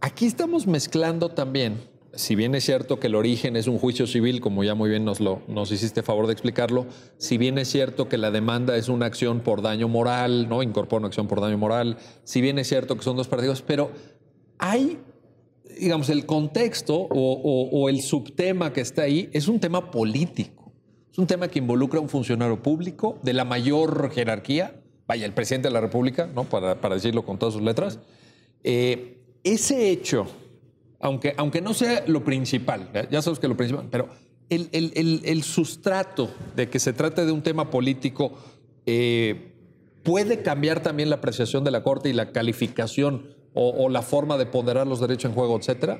aquí 0.00 0.26
estamos 0.26 0.66
mezclando 0.66 1.30
también, 1.30 1.80
si 2.16 2.34
bien 2.34 2.54
es 2.54 2.64
cierto 2.64 2.98
que 2.98 3.06
el 3.06 3.14
origen 3.14 3.56
es 3.56 3.68
un 3.68 3.78
juicio 3.78 4.06
civil, 4.06 4.40
como 4.40 4.64
ya 4.64 4.74
muy 4.74 4.90
bien 4.90 5.04
nos, 5.04 5.20
lo, 5.20 5.42
nos 5.46 5.70
hiciste 5.70 6.02
favor 6.02 6.26
de 6.26 6.32
explicarlo, 6.32 6.86
si 7.18 7.38
bien 7.38 7.58
es 7.58 7.68
cierto 7.68 8.08
que 8.08 8.18
la 8.18 8.30
demanda 8.30 8.76
es 8.76 8.88
una 8.88 9.06
acción 9.06 9.40
por 9.40 9.62
daño 9.62 9.88
moral, 9.88 10.48
¿no? 10.48 10.62
Incorpora 10.62 11.00
una 11.00 11.08
acción 11.08 11.28
por 11.28 11.40
daño 11.40 11.58
moral, 11.58 11.98
si 12.24 12.40
bien 12.40 12.58
es 12.58 12.68
cierto 12.68 12.96
que 12.96 13.02
son 13.02 13.16
dos 13.16 13.28
partidos, 13.28 13.62
pero 13.62 13.90
hay 14.58 14.98
digamos, 15.78 16.08
el 16.08 16.26
contexto 16.26 17.06
o, 17.10 17.88
el 17.88 18.00
subtema 18.00 18.72
que 18.72 18.80
está 18.80 19.02
ahí 19.02 19.28
es 19.32 19.48
un 19.48 19.60
tema 19.60 19.90
político. 19.90 20.72
Es 21.10 21.18
un 21.18 21.26
tema 21.26 21.48
que 21.48 21.58
involucra 21.58 21.98
a 21.98 22.02
un 22.02 22.08
funcionario 22.08 22.62
público 22.62 23.18
de 23.22 23.32
la 23.32 23.44
mayor 23.44 24.10
jerarquía, 24.10 24.80
vaya, 25.06 25.24
el 25.26 25.32
presidente 25.32 25.68
de 25.68 25.74
la 25.74 25.80
República, 25.80 26.26
¿no? 26.26 26.44
para, 26.44 26.74
decirlo 26.74 27.24
con 27.24 27.38
todas 27.38 27.54
sus 27.54 27.62
letras. 27.62 27.98
Eh, 28.62 29.18
ese 29.44 29.90
hecho, 29.90 30.26
aunque, 31.00 31.34
aunque 31.36 31.60
no 31.60 31.74
sea 31.74 32.04
lo 32.06 32.24
principal, 32.24 32.90
ya 33.10 33.22
sabes 33.22 33.38
que 33.38 33.48
lo 33.48 33.56
principal, 33.56 33.86
pero 33.90 34.08
el, 34.48 35.42
sustrato 35.42 36.30
de 36.54 36.68
que 36.68 36.78
se 36.78 36.92
trate 36.92 37.24
de 37.24 37.32
un 37.32 37.42
tema 37.42 37.70
político 37.70 38.32
eh, 38.86 39.52
puede 40.02 40.42
cambiar 40.42 40.80
también 40.82 41.10
la 41.10 41.16
apreciación 41.16 41.64
de 41.64 41.70
la 41.72 41.82
Corte 41.82 42.08
y 42.08 42.12
la 42.12 42.30
calificación 42.30 43.34
o, 43.58 43.88
la 43.88 44.02
forma 44.02 44.36
de 44.36 44.44
ponderar 44.44 44.86
los 44.86 45.00
derechos 45.00 45.30
en 45.30 45.34
juego, 45.34 45.56
etcétera? 45.56 45.98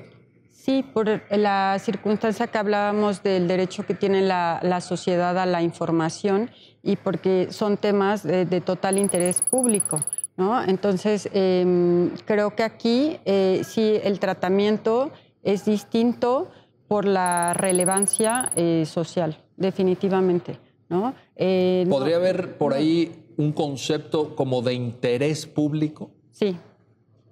Sí, 0.51 0.83
por 0.93 1.21
la 1.31 1.79
circunstancia 1.79 2.45
que 2.45 2.57
hablábamos 2.57 3.23
del 3.23 3.47
derecho 3.47 3.83
que 3.83 3.95
tiene 3.95 4.21
la, 4.21 4.79
sociedad 4.81 5.37
a 5.39 5.45
la 5.47 5.63
información 5.63 6.51
y 6.83 6.97
porque 6.97 7.47
son 7.49 7.77
temas 7.77 8.21
de, 8.21 8.45
total 8.61 8.99
interés 8.99 9.41
público. 9.41 10.03
¿No? 10.37 10.63
Entonces, 10.63 11.29
em, 11.33 12.11
creo 12.25 12.55
que 12.55 12.63
aquí 12.63 13.17
eh, 13.25 13.61
sí 13.65 13.99
el 14.03 14.19
tratamiento 14.19 15.11
es 15.43 15.65
distinto 15.65 16.49
por 16.87 17.05
la 17.05 17.53
relevancia 17.53 18.51
eh, 18.55 18.85
social, 18.85 19.43
definitivamente. 19.57 20.59
¿no? 20.89 21.13
Eh, 21.35 21.85
¿Podría 21.89 22.15
haber 22.15 22.57
por 22.57 22.73
ahí 22.73 23.25
un 23.35 23.51
concepto 23.51 24.35
como 24.35 24.61
de 24.61 24.73
interés 24.73 25.45
público? 25.45 26.11
Sí, 26.31 26.55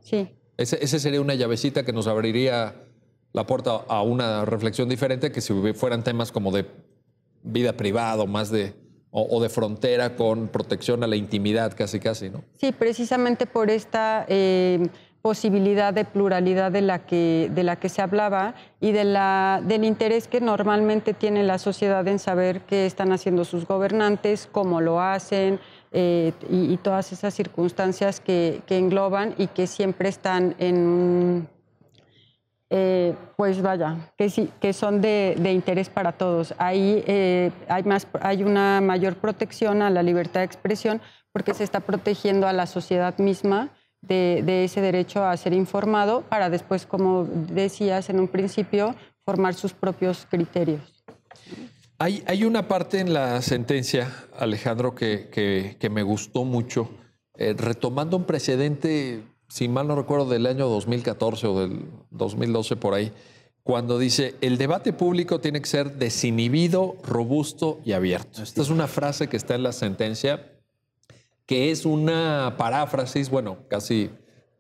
Sí. 0.06 0.30
Ese, 0.56 1.00
sería 1.00 1.20
una 1.20 1.34
llavecita 1.34 1.84
que 1.84 1.92
nos 1.92 2.06
abriría 2.06 2.76
la 3.34 3.46
puerta 3.48 3.82
a 3.88 4.04
una 4.04 4.46
reflexión 4.46 4.88
diferente 4.88 5.32
que 5.32 5.42
si 5.42 5.74
fueran 5.74 6.04
temas 6.04 6.32
como 6.32 6.52
de 6.52 6.68
vida 7.42 7.76
privada 7.76 8.24
más 8.26 8.52
de, 8.52 8.76
o, 9.18 9.42
de 9.42 9.48
frontera 9.48 10.16
con 10.18 10.50
protección 10.50 11.02
a 11.04 11.08
la 11.08 11.16
intimidad 11.16 11.74
casi 11.76 12.02
casi, 12.02 12.30
¿no? 12.30 12.44
Sí, 12.60 12.74
precisamente 12.74 13.46
por 13.46 13.70
esta 13.70 14.26
eh, 14.28 14.90
posibilidad 15.22 15.94
de 15.94 16.04
pluralidad 16.04 16.70
de 16.72 16.82
la 16.82 17.06
que, 17.06 17.50
de 17.56 17.64
la 17.64 17.78
que 17.78 17.88
se 17.88 18.02
hablaba 18.02 18.56
y 18.82 18.92
de 18.92 19.06
la, 19.06 19.62
del 19.64 19.86
interés 19.86 20.28
que 20.28 20.42
normalmente 20.42 21.14
tiene 21.14 21.44
la 21.44 21.60
sociedad 21.60 22.06
en 22.10 22.20
saber 22.20 22.62
qué 22.62 22.86
están 22.86 23.14
haciendo 23.14 23.46
sus 23.46 23.66
gobernantes, 23.66 24.50
cómo 24.52 24.82
lo 24.82 25.00
hacen, 25.00 25.62
eh, 25.94 26.34
y, 26.50 26.76
todas 26.76 27.14
esas 27.14 27.34
circunstancias 27.34 28.20
que, 28.20 28.62
engloban 28.68 29.34
y 29.38 29.48
que 29.48 29.66
siempre 29.66 30.10
están 30.10 30.54
en, 30.60 31.48
eh, 32.70 33.16
pues 33.38 33.62
vaya, 33.62 34.12
que, 34.18 34.74
son 34.74 35.02
de, 35.02 35.36
interés 35.54 35.90
para 35.90 36.12
todos. 36.14 36.54
Ahí 36.58 37.04
eh, 37.08 37.52
hay, 37.68 38.44
una 38.44 38.82
mayor 38.82 39.16
protección 39.16 39.82
a 39.82 39.90
la 39.90 40.04
libertad 40.04 40.42
de 40.42 40.46
expresión 40.46 41.02
porque 41.32 41.54
se 41.54 41.64
está 41.64 41.80
protegiendo 41.80 42.48
a 42.48 42.54
la 42.54 42.66
sociedad 42.66 43.18
misma 43.18 43.70
de, 44.02 44.42
de 44.46 44.64
ese 44.64 44.82
derecho 44.82 45.24
a 45.24 45.36
ser 45.38 45.54
informado 45.54 46.22
para 46.22 46.50
después, 46.50 46.86
como 46.86 47.26
decías 47.26 48.10
en 48.10 48.20
un 48.20 48.28
principio, 48.28 48.96
formar 49.26 49.54
sus 49.54 49.74
propios 49.74 50.28
criterios. 50.30 50.96
Hay, 51.98 52.44
una 52.44 52.68
parte 52.68 53.00
en 53.00 53.14
la 53.14 53.42
sentencia, 53.42 54.14
Alejandro, 54.38 54.94
que, 54.96 55.78
me 55.90 56.04
gustó 56.04 56.44
mucho, 56.44 56.90
eh, 57.36 57.56
retomando 57.58 58.18
un 58.18 58.26
precedente, 58.26 59.24
si 59.48 59.68
mal 59.68 59.88
no 59.88 59.96
recuerdo, 59.96 60.30
del 60.30 60.46
año 60.46 60.68
2014 60.68 61.48
o 61.48 61.60
del 61.60 61.86
2012 62.12 62.76
por 62.76 62.94
ahí, 62.94 63.12
cuando 63.64 63.98
dice, 63.98 64.36
el 64.42 64.58
debate 64.58 64.94
público 64.94 65.40
tiene 65.40 65.60
que 65.60 65.68
ser 65.68 65.96
desinhibido, 65.96 66.98
robusto 67.04 67.80
y 67.84 67.94
abierto. 67.94 68.44
Esta 68.44 68.62
es 68.62 68.70
una 68.70 68.88
frase 68.88 69.28
que 69.28 69.38
está 69.38 69.56
en 69.56 69.64
la 69.64 69.72
sentencia, 69.72 70.52
que 71.48 71.72
es 71.72 71.86
una 71.86 72.56
paráfrasis, 72.58 73.30
bueno, 73.30 73.58
casi 73.68 74.12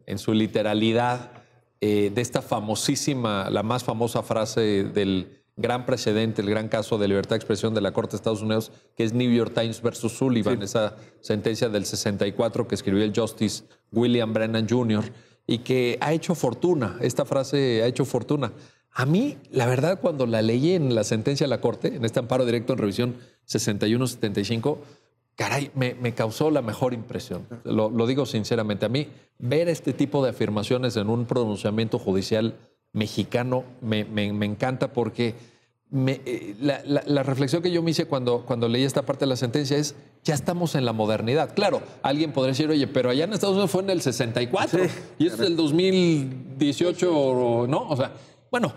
en 0.08 0.18
su 0.18 0.34
literalidad, 0.34 1.32
eh, 1.82 2.12
de 2.14 2.22
esta 2.22 2.42
famosísima, 2.42 3.50
la 3.52 3.62
más 3.62 3.84
famosa 3.84 4.24
frase 4.24 4.86
del 4.86 5.44
gran 5.58 5.86
precedente, 5.86 6.42
el 6.42 6.50
gran 6.50 6.68
caso 6.68 6.98
de 6.98 7.08
libertad 7.08 7.32
de 7.32 7.38
expresión 7.38 7.74
de 7.74 7.82
la 7.82 7.94
Corte 7.94 8.12
de 8.12 8.18
Estados 8.18 8.42
Unidos, 8.42 8.72
que 8.96 9.04
es 9.04 9.14
New 9.14 9.32
York 9.32 9.54
Times 9.54 9.82
versus 9.82 10.14
Sullivan, 10.14 10.62
esa 10.62 10.96
sentencia 11.22 11.70
del 11.70 11.86
64 11.86 12.68
que 12.68 12.76
escribió 12.76 13.04
el 13.04 13.14
Justice 13.16 13.64
William 13.92 14.34
Brennan 14.34 14.68
Jr. 14.68 15.06
y 15.48 15.60
que 15.60 15.98
ha 16.02 16.14
hecho 16.14 16.36
fortuna, 16.36 16.98
esta 17.02 17.26
frase 17.26 17.84
ha 17.84 17.88
hecho 17.88 18.06
fortuna. 18.06 18.52
A 18.92 19.06
mí, 19.06 19.38
la 19.52 19.66
verdad, 19.66 20.00
cuando 20.00 20.26
la 20.26 20.42
leí 20.42 20.72
en 20.72 20.96
la 20.96 21.04
sentencia 21.04 21.46
de 21.46 21.50
la 21.50 21.62
Corte, 21.62 21.96
en 21.96 22.06
este 22.06 22.20
amparo 22.20 22.46
directo 22.46 22.74
en 22.74 22.80
revisión 22.80 23.16
61-75, 23.48 24.78
caray, 25.36 25.70
me, 25.76 26.14
causó 26.14 26.50
la 26.50 26.62
mejor 26.62 26.94
impresión. 26.94 27.46
Lo, 27.66 27.90
lo 27.90 28.08
digo 28.08 28.26
sinceramente. 28.26 28.86
A 28.86 28.90
mí, 28.90 29.10
ver 29.38 29.68
este 29.68 29.92
tipo 29.92 30.24
de 30.24 30.30
afirmaciones 30.30 30.96
en 30.96 31.10
un 31.10 31.26
pronunciamiento 31.26 32.00
judicial 32.00 32.56
mexicano 32.96 33.66
me, 33.82 34.00
encanta 34.26 34.94
porque 34.94 35.36
eh, 35.94 36.56
la, 36.60 37.24
reflexión 37.24 37.62
que 37.62 37.70
yo 37.70 37.84
me 37.84 37.92
hice 37.92 38.06
cuando, 38.06 38.44
cuando 38.46 38.68
leí 38.68 38.84
esta 38.84 39.04
parte 39.04 39.26
de 39.26 39.30
la 39.30 39.36
sentencia 39.36 39.78
es, 39.78 39.96
ya 40.24 40.34
estamos 40.34 40.74
en 40.76 40.86
la 40.86 40.94
modernidad. 40.94 41.54
Claro, 41.54 41.82
alguien 42.02 42.32
podría 42.32 42.54
decir, 42.54 42.70
oye, 42.70 42.88
pero 42.88 43.12
allá 43.12 43.26
en 43.26 43.34
Estados 43.34 43.54
Unidos 43.54 43.70
fue 43.70 43.84
en 43.84 43.92
el 43.92 44.02
64 44.02 44.80
y 45.20 45.28
esto 45.28 45.44
es 45.44 45.50
el 45.50 45.56
2018, 45.56 47.68
¿no? 47.70 47.90
O 47.90 47.96
sea, 47.96 48.14
bueno, 48.50 48.74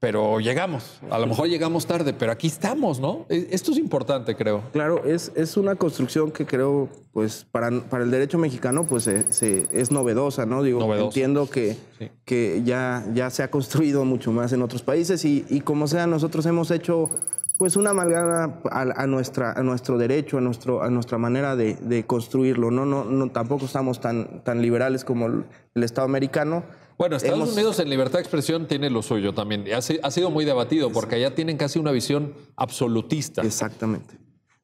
pero 0.00 0.40
llegamos. 0.40 0.98
A 1.10 1.18
lo 1.18 1.26
mejor 1.26 1.48
llegamos 1.48 1.86
tarde, 1.86 2.14
pero 2.14 2.32
aquí 2.32 2.46
estamos, 2.46 2.98
¿no? 3.00 3.26
E, 3.28 3.48
esto 3.50 3.70
es 3.70 3.78
importante, 3.78 4.34
creo. 4.34 4.62
Claro, 4.72 5.04
es, 5.04 5.30
es 5.36 5.58
una 5.58 5.76
construcción 5.76 6.32
que 6.32 6.46
creo, 6.46 6.88
pues, 7.12 7.46
para, 7.52 7.70
para 7.82 8.04
el 8.04 8.10
derecho 8.10 8.38
mexicano, 8.38 8.84
pues, 8.84 9.04
se, 9.04 9.66
es 9.70 9.90
novedosa, 9.90 10.46
¿no? 10.46 10.62
Digo, 10.62 10.94
entiendo 10.94 11.50
que, 11.50 11.76
que 12.24 12.62
ya, 12.64 13.04
ya 13.12 13.28
se 13.28 13.42
ha 13.42 13.50
construido 13.50 14.06
mucho 14.06 14.32
más 14.32 14.54
en 14.54 14.62
otros 14.62 14.82
países 14.82 15.22
y, 15.26 15.44
y 15.50 15.60
como 15.60 15.86
sea, 15.86 16.06
nosotros 16.06 16.46
hemos 16.46 16.70
hecho 16.70 17.10
pues 17.58 17.76
una 17.76 17.90
amalgama 17.90 18.58
a, 18.70 19.06
nuestra, 19.06 19.52
a 19.52 19.62
nuestro 19.62 19.98
derecho, 19.98 20.38
a, 20.38 20.40
nuestro, 20.40 20.82
a 20.82 20.88
nuestra 20.88 21.18
manera 21.18 21.56
de, 21.56 21.74
de 21.74 22.06
construirlo. 22.06 22.70
¿no? 22.70 22.86
No, 22.86 23.04
no, 23.04 23.30
tampoco 23.30 23.66
estamos 23.66 24.00
tan, 24.00 24.42
tan 24.44 24.62
liberales 24.62 25.04
como 25.04 25.26
el, 25.26 25.44
el 25.74 25.82
Estado 25.82 26.06
americano. 26.06 26.64
Bueno, 27.00 27.16
Estados 27.16 27.54
Unidos 27.54 27.78
en 27.78 27.88
libertad 27.88 28.18
de 28.18 28.20
expresión 28.24 28.66
tiene 28.66 28.90
lo 28.90 29.00
suyo 29.00 29.32
también. 29.32 29.64
Ha, 29.72 29.78
ha 29.78 30.10
sido 30.10 30.28
muy 30.28 30.44
debatido 30.44 30.92
porque 30.92 31.14
allá 31.14 31.34
tienen 31.34 31.56
casi 31.56 31.78
una 31.78 31.92
visión 31.92 32.34
absolutista. 32.56 33.40
Exactamente. 33.40 34.18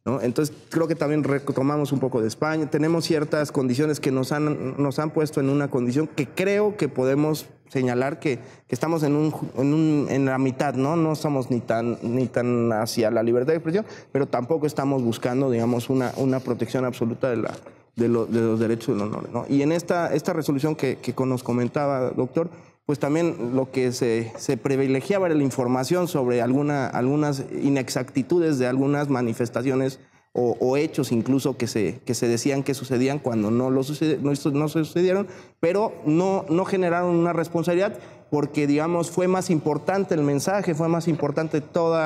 ¿no? 0.05 0.21
Entonces, 0.21 0.55
creo 0.69 0.87
que 0.87 0.95
también 0.95 1.25
retomamos 1.25 1.93
un 1.93 1.99
poco 1.99 2.21
de 2.21 2.29
España. 2.29 2.69
Tenemos 2.69 3.07
ciertas 3.07 3.51
condiciones 3.53 4.01
que 4.01 4.11
nos 4.11 4.33
han, 4.33 4.77
nos 4.77 4.99
han 4.99 5.13
puesto 5.13 5.41
en 5.41 5.49
una 5.49 5.69
condición 5.71 6.09
que 6.09 6.29
creo 6.29 6.77
que 6.77 6.91
podemos 6.91 7.47
señalar 7.71 8.21
que, 8.21 8.39
que 8.69 8.75
estamos 8.75 9.03
en, 9.03 9.17
un, 9.17 9.35
en, 9.57 9.73
un, 9.73 10.07
en, 10.11 10.27
la 10.27 10.37
mitad, 10.37 10.75
¿no? 10.75 10.95
No 10.95 11.15
estamos 11.15 11.51
ni 11.51 11.61
tan, 11.61 11.97
ni 12.03 12.27
tan 12.27 12.71
hacia 12.71 13.11
la 13.11 13.23
libertad 13.23 13.55
de 13.55 13.57
expresión, 13.57 13.87
pero 14.13 14.27
tampoco 14.27 14.67
estamos 14.67 15.03
buscando, 15.03 15.51
digamos, 15.51 15.89
una, 15.89 16.13
una 16.19 16.41
protección 16.41 16.85
absoluta 16.85 17.31
de 17.31 17.39
la, 17.39 17.55
de, 17.97 18.09
los 18.09 18.61
derechos 18.61 18.97
del 18.97 19.09
honor. 19.09 19.29
¿no? 19.33 19.45
Y 19.49 19.63
en 19.63 19.73
esta, 19.73 20.15
esta 20.15 20.33
resolución 20.33 20.77
que, 20.77 20.99
que 20.99 21.15
nos 21.25 21.43
comentaba, 21.43 22.11
doctor, 22.11 22.51
pues 22.85 23.01
también 23.01 23.53
lo 23.55 23.71
que 23.73 23.91
se, 23.93 24.33
se, 24.37 24.57
privilegiaba 24.57 25.27
era 25.27 25.35
la 25.35 25.43
información 25.43 26.07
sobre 26.07 26.41
alguna, 26.41 26.87
algunas 26.87 27.45
inexactitudes 27.61 28.59
de 28.59 28.69
algunas 28.69 29.09
manifestaciones 29.09 29.99
o, 30.39 30.77
hechos 30.77 31.13
incluso 31.13 31.57
que 31.57 31.67
se, 31.67 31.99
que 32.05 32.13
se 32.13 32.29
decían 32.29 32.63
que 32.63 32.75
sucedían 32.75 33.19
cuando 33.19 33.51
no, 33.51 33.71
lo 33.71 33.83
sucede, 33.83 34.19
no, 34.21 34.33
no 34.53 34.69
sucedieron, 34.69 35.27
pero 35.61 35.95
no, 36.05 36.45
no 36.51 36.67
generaron 36.67 37.17
una 37.17 37.33
responsabilidad 37.33 37.95
porque, 38.31 38.67
digamos, 38.67 39.11
fue 39.11 39.29
más 39.29 39.49
importante 39.49 40.15
el 40.15 40.21
mensaje, 40.21 40.75
fue 40.75 40.89
más 40.89 41.09
importante 41.09 41.63
todo 41.63 41.99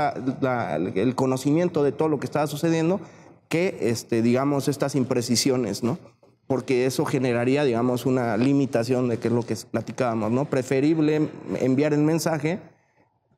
el 0.95 1.14
conocimiento 1.16 1.82
de 1.82 1.91
todo 1.91 2.09
lo 2.09 2.20
que 2.20 2.26
estaba 2.26 2.47
sucediendo 2.47 3.01
que, 3.51 3.76
este, 3.82 4.22
digamos, 4.22 4.68
estas 4.68 4.94
imprecisiones, 4.94 5.82
¿no? 5.82 5.98
Porque 6.46 6.86
eso 6.86 7.05
generaría, 7.05 7.64
digamos, 7.64 8.07
una 8.07 8.36
limitación 8.36 9.09
de 9.09 9.18
qué 9.18 9.28
es 9.28 9.34
lo 9.34 9.42
que 9.42 9.57
platicábamos, 9.70 10.30
¿no? 10.30 10.44
Preferible 10.44 11.28
enviar 11.61 11.92
el 11.92 12.01
mensaje 12.01 12.61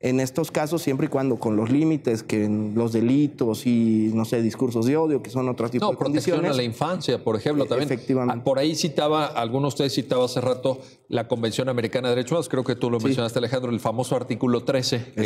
en 0.03 0.19
estos 0.19 0.51
casos, 0.51 0.81
siempre 0.81 1.05
y 1.05 1.09
cuando 1.09 1.37
con 1.37 1.55
los 1.55 1.69
límites 1.69 2.23
que 2.23 2.49
los 2.75 2.91
delitos 2.91 3.65
y, 3.65 4.11
no 4.13 4.25
sé, 4.25 4.41
discursos 4.41 4.85
de 4.85 4.97
odio, 4.97 5.23
que 5.23 5.29
son 5.29 5.47
otro 5.47 5.69
tipo 5.69 5.89
de 5.89 5.95
condiciones. 5.95 6.41
protección 6.41 6.45
a 6.45 6.53
la 6.53 6.63
infancia, 6.63 7.23
por 7.23 7.37
ejemplo, 7.37 7.65
también. 7.65 7.89
Efectivamente. 7.89 8.41
Ah, 8.41 8.43
por 8.43 8.59
ahí 8.59 8.75
citaba, 8.75 9.27
algunos 9.27 9.63
de 9.63 9.67
ustedes 9.75 9.93
citaba 9.93 10.25
hace 10.25 10.41
rato 10.41 10.81
la 11.07 11.29
Convención 11.29 11.69
Americana 11.69 12.09
de 12.09 12.15
Derechos 12.15 12.31
Humanos, 12.33 12.49
creo 12.49 12.65
que 12.65 12.75
tú 12.75 12.89
lo 12.89 12.99
mencionaste, 12.99 13.39
Alejandro, 13.39 13.71
el 13.71 13.79
famoso 13.79 14.17
artículo 14.17 14.65
13 14.65 15.13
que, 15.15 15.21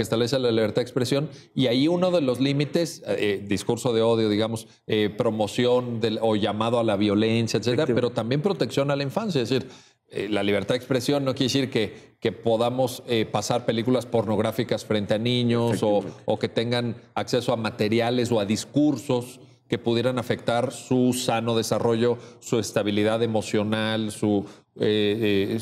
establece 0.00 0.38
la 0.38 0.50
libertad 0.50 0.76
de 0.76 0.82
expresión. 0.82 1.28
Y 1.54 1.66
ahí 1.66 1.86
uno 1.86 2.10
de 2.10 2.22
los 2.22 2.40
límites, 2.40 3.02
eh, 3.06 3.44
discurso 3.46 3.92
de 3.92 4.00
odio, 4.00 4.30
digamos, 4.30 4.66
eh, 4.86 5.10
promoción 5.14 6.00
del, 6.00 6.18
o 6.22 6.36
llamado 6.36 6.78
a 6.78 6.84
la 6.84 6.96
violencia, 6.96 7.58
etcétera, 7.58 7.84
pero 7.94 8.10
también 8.12 8.40
protección 8.40 8.90
a 8.90 8.96
la 8.96 9.02
infancia. 9.02 9.42
Es 9.42 9.50
decir, 9.50 9.68
eh, 10.14 10.28
la 10.28 10.42
libertad 10.42 10.74
de 10.74 10.76
expresión 10.76 11.24
no 11.24 11.34
quiere 11.34 11.46
decir 11.46 11.70
que, 11.70 12.16
que 12.20 12.32
podamos 12.32 13.02
eh, 13.06 13.24
pasar 13.24 13.64
películas 13.64 14.04
pornográficas 14.04 14.84
frente 14.84 15.14
a 15.14 15.18
niños 15.18 15.80
o, 15.82 16.38
que 16.38 16.50
tengan 16.50 16.96
acceso 17.14 17.50
a 17.50 17.56
materiales 17.56 18.30
o 18.30 18.38
a 18.38 18.44
discursos 18.44 19.40
que 19.68 19.78
pudieran 19.78 20.18
afectar 20.18 20.70
su 20.70 21.14
sano 21.14 21.56
desarrollo, 21.56 22.18
su 22.40 22.58
estabilidad 22.58 23.22
emocional, 23.22 24.10
su, 24.10 24.44
eh, 24.78 25.58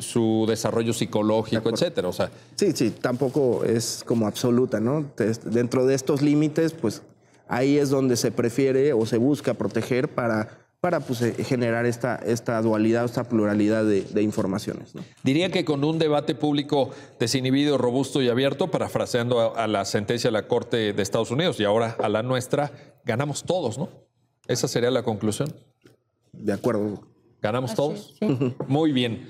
su 0.00 0.44
desarrollo 0.48 0.92
psicológico, 0.92 1.70
etcétera. 1.70 2.08
O 2.08 2.12
sea, 2.12 2.32
sí, 2.56 2.72
sí, 2.72 2.90
tampoco 2.90 3.62
es 3.62 4.02
como 4.04 4.26
absoluta, 4.26 4.80
¿no? 4.80 5.08
Dentro 5.44 5.86
de 5.86 5.94
estos 5.94 6.20
límites, 6.20 6.72
pues 6.72 7.02
ahí 7.46 7.78
es 7.78 7.90
donde 7.90 8.16
se 8.16 8.32
prefiere 8.32 8.92
o 8.92 9.06
se 9.06 9.18
busca 9.18 9.54
proteger 9.54 10.08
para 10.08 10.63
para 10.84 11.00
pues, 11.00 11.22
eh, 11.22 11.32
generar 11.42 11.86
esta, 11.86 12.16
esta 12.16 12.60
dualidad, 12.60 13.06
esta 13.06 13.24
pluralidad 13.24 13.86
de, 13.86 14.22
informaciones. 14.22 14.92
Diría 15.22 15.48
que 15.50 15.64
con 15.64 15.82
un 15.82 15.98
debate 15.98 16.34
público 16.34 16.90
desinhibido, 17.18 17.78
robusto 17.78 18.20
y 18.20 18.28
abierto, 18.28 18.70
parafraseando 18.70 19.56
a, 19.56 19.66
la 19.66 19.86
sentencia 19.86 20.28
de 20.28 20.32
la 20.32 20.46
Corte 20.46 20.92
de 20.92 21.02
Estados 21.02 21.30
Unidos 21.30 21.58
y 21.58 21.64
ahora 21.64 21.96
a 21.98 22.10
la 22.10 22.22
nuestra, 22.22 22.70
ganamos 23.02 23.44
todos, 23.44 23.78
¿no? 23.78 23.88
Esa 24.46 24.68
sería 24.68 24.90
la 24.90 25.02
conclusión. 25.02 25.54
De 26.34 26.52
acuerdo. 26.52 27.00
¿Ganamos 27.40 27.74
todos? 27.74 28.14
Muy 28.68 28.92
bien. 28.92 29.26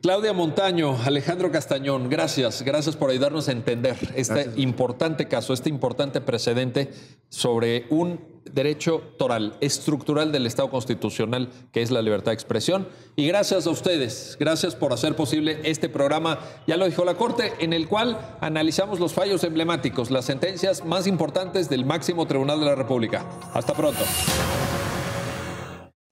Claudia 0.00 0.32
Montaño, 0.32 0.96
Alejandro 1.04 1.50
Castañón, 1.50 2.08
gracias, 2.08 2.62
gracias 2.62 2.94
por 2.94 3.10
ayudarnos 3.10 3.48
a 3.48 3.52
entender 3.52 3.96
este 4.14 4.48
importante 4.54 5.26
caso, 5.26 5.54
este 5.54 5.70
importante 5.70 6.20
precedente 6.20 6.92
sobre 7.30 7.86
un 7.90 8.33
derecho 8.52 9.02
toral, 9.18 9.56
estructural 9.60 10.32
del 10.32 10.46
Estado 10.46 10.70
constitucional, 10.70 11.50
que 11.72 11.82
es 11.82 11.90
la 11.90 12.02
libertad 12.02 12.32
de 12.32 12.34
expresión. 12.34 12.88
Y 13.16 13.26
gracias 13.26 13.66
a 13.66 13.70
ustedes, 13.70 14.36
gracias 14.38 14.74
por 14.74 14.92
hacer 14.92 15.16
posible 15.16 15.60
este 15.64 15.88
programa, 15.88 16.38
ya 16.66 16.76
lo 16.76 16.86
dijo 16.86 17.04
la 17.04 17.14
Corte, 17.14 17.52
en 17.58 17.72
el 17.72 17.88
cual 17.88 18.36
analizamos 18.40 19.00
los 19.00 19.12
fallos 19.12 19.44
emblemáticos, 19.44 20.10
las 20.10 20.24
sentencias 20.24 20.84
más 20.84 21.06
importantes 21.06 21.68
del 21.68 21.84
máximo 21.84 22.26
tribunal 22.26 22.60
de 22.60 22.66
la 22.66 22.74
República. 22.74 23.24
Hasta 23.52 23.74
pronto. 23.74 24.04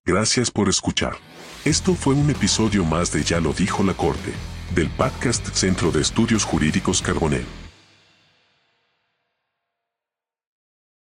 Gracias 0.04 0.50
por 0.50 0.68
escuchar. 0.68 1.14
Esto 1.64 1.94
fue 1.94 2.14
un 2.14 2.28
episodio 2.28 2.84
más 2.84 3.12
de 3.12 3.22
Ya 3.22 3.40
lo 3.40 3.52
dijo 3.52 3.84
la 3.84 3.94
Corte, 3.94 4.32
del 4.74 4.88
podcast 4.90 5.46
Centro 5.54 5.92
de 5.92 6.00
Estudios 6.00 6.44
Jurídicos 6.44 7.00
Carbonell. 7.00 7.61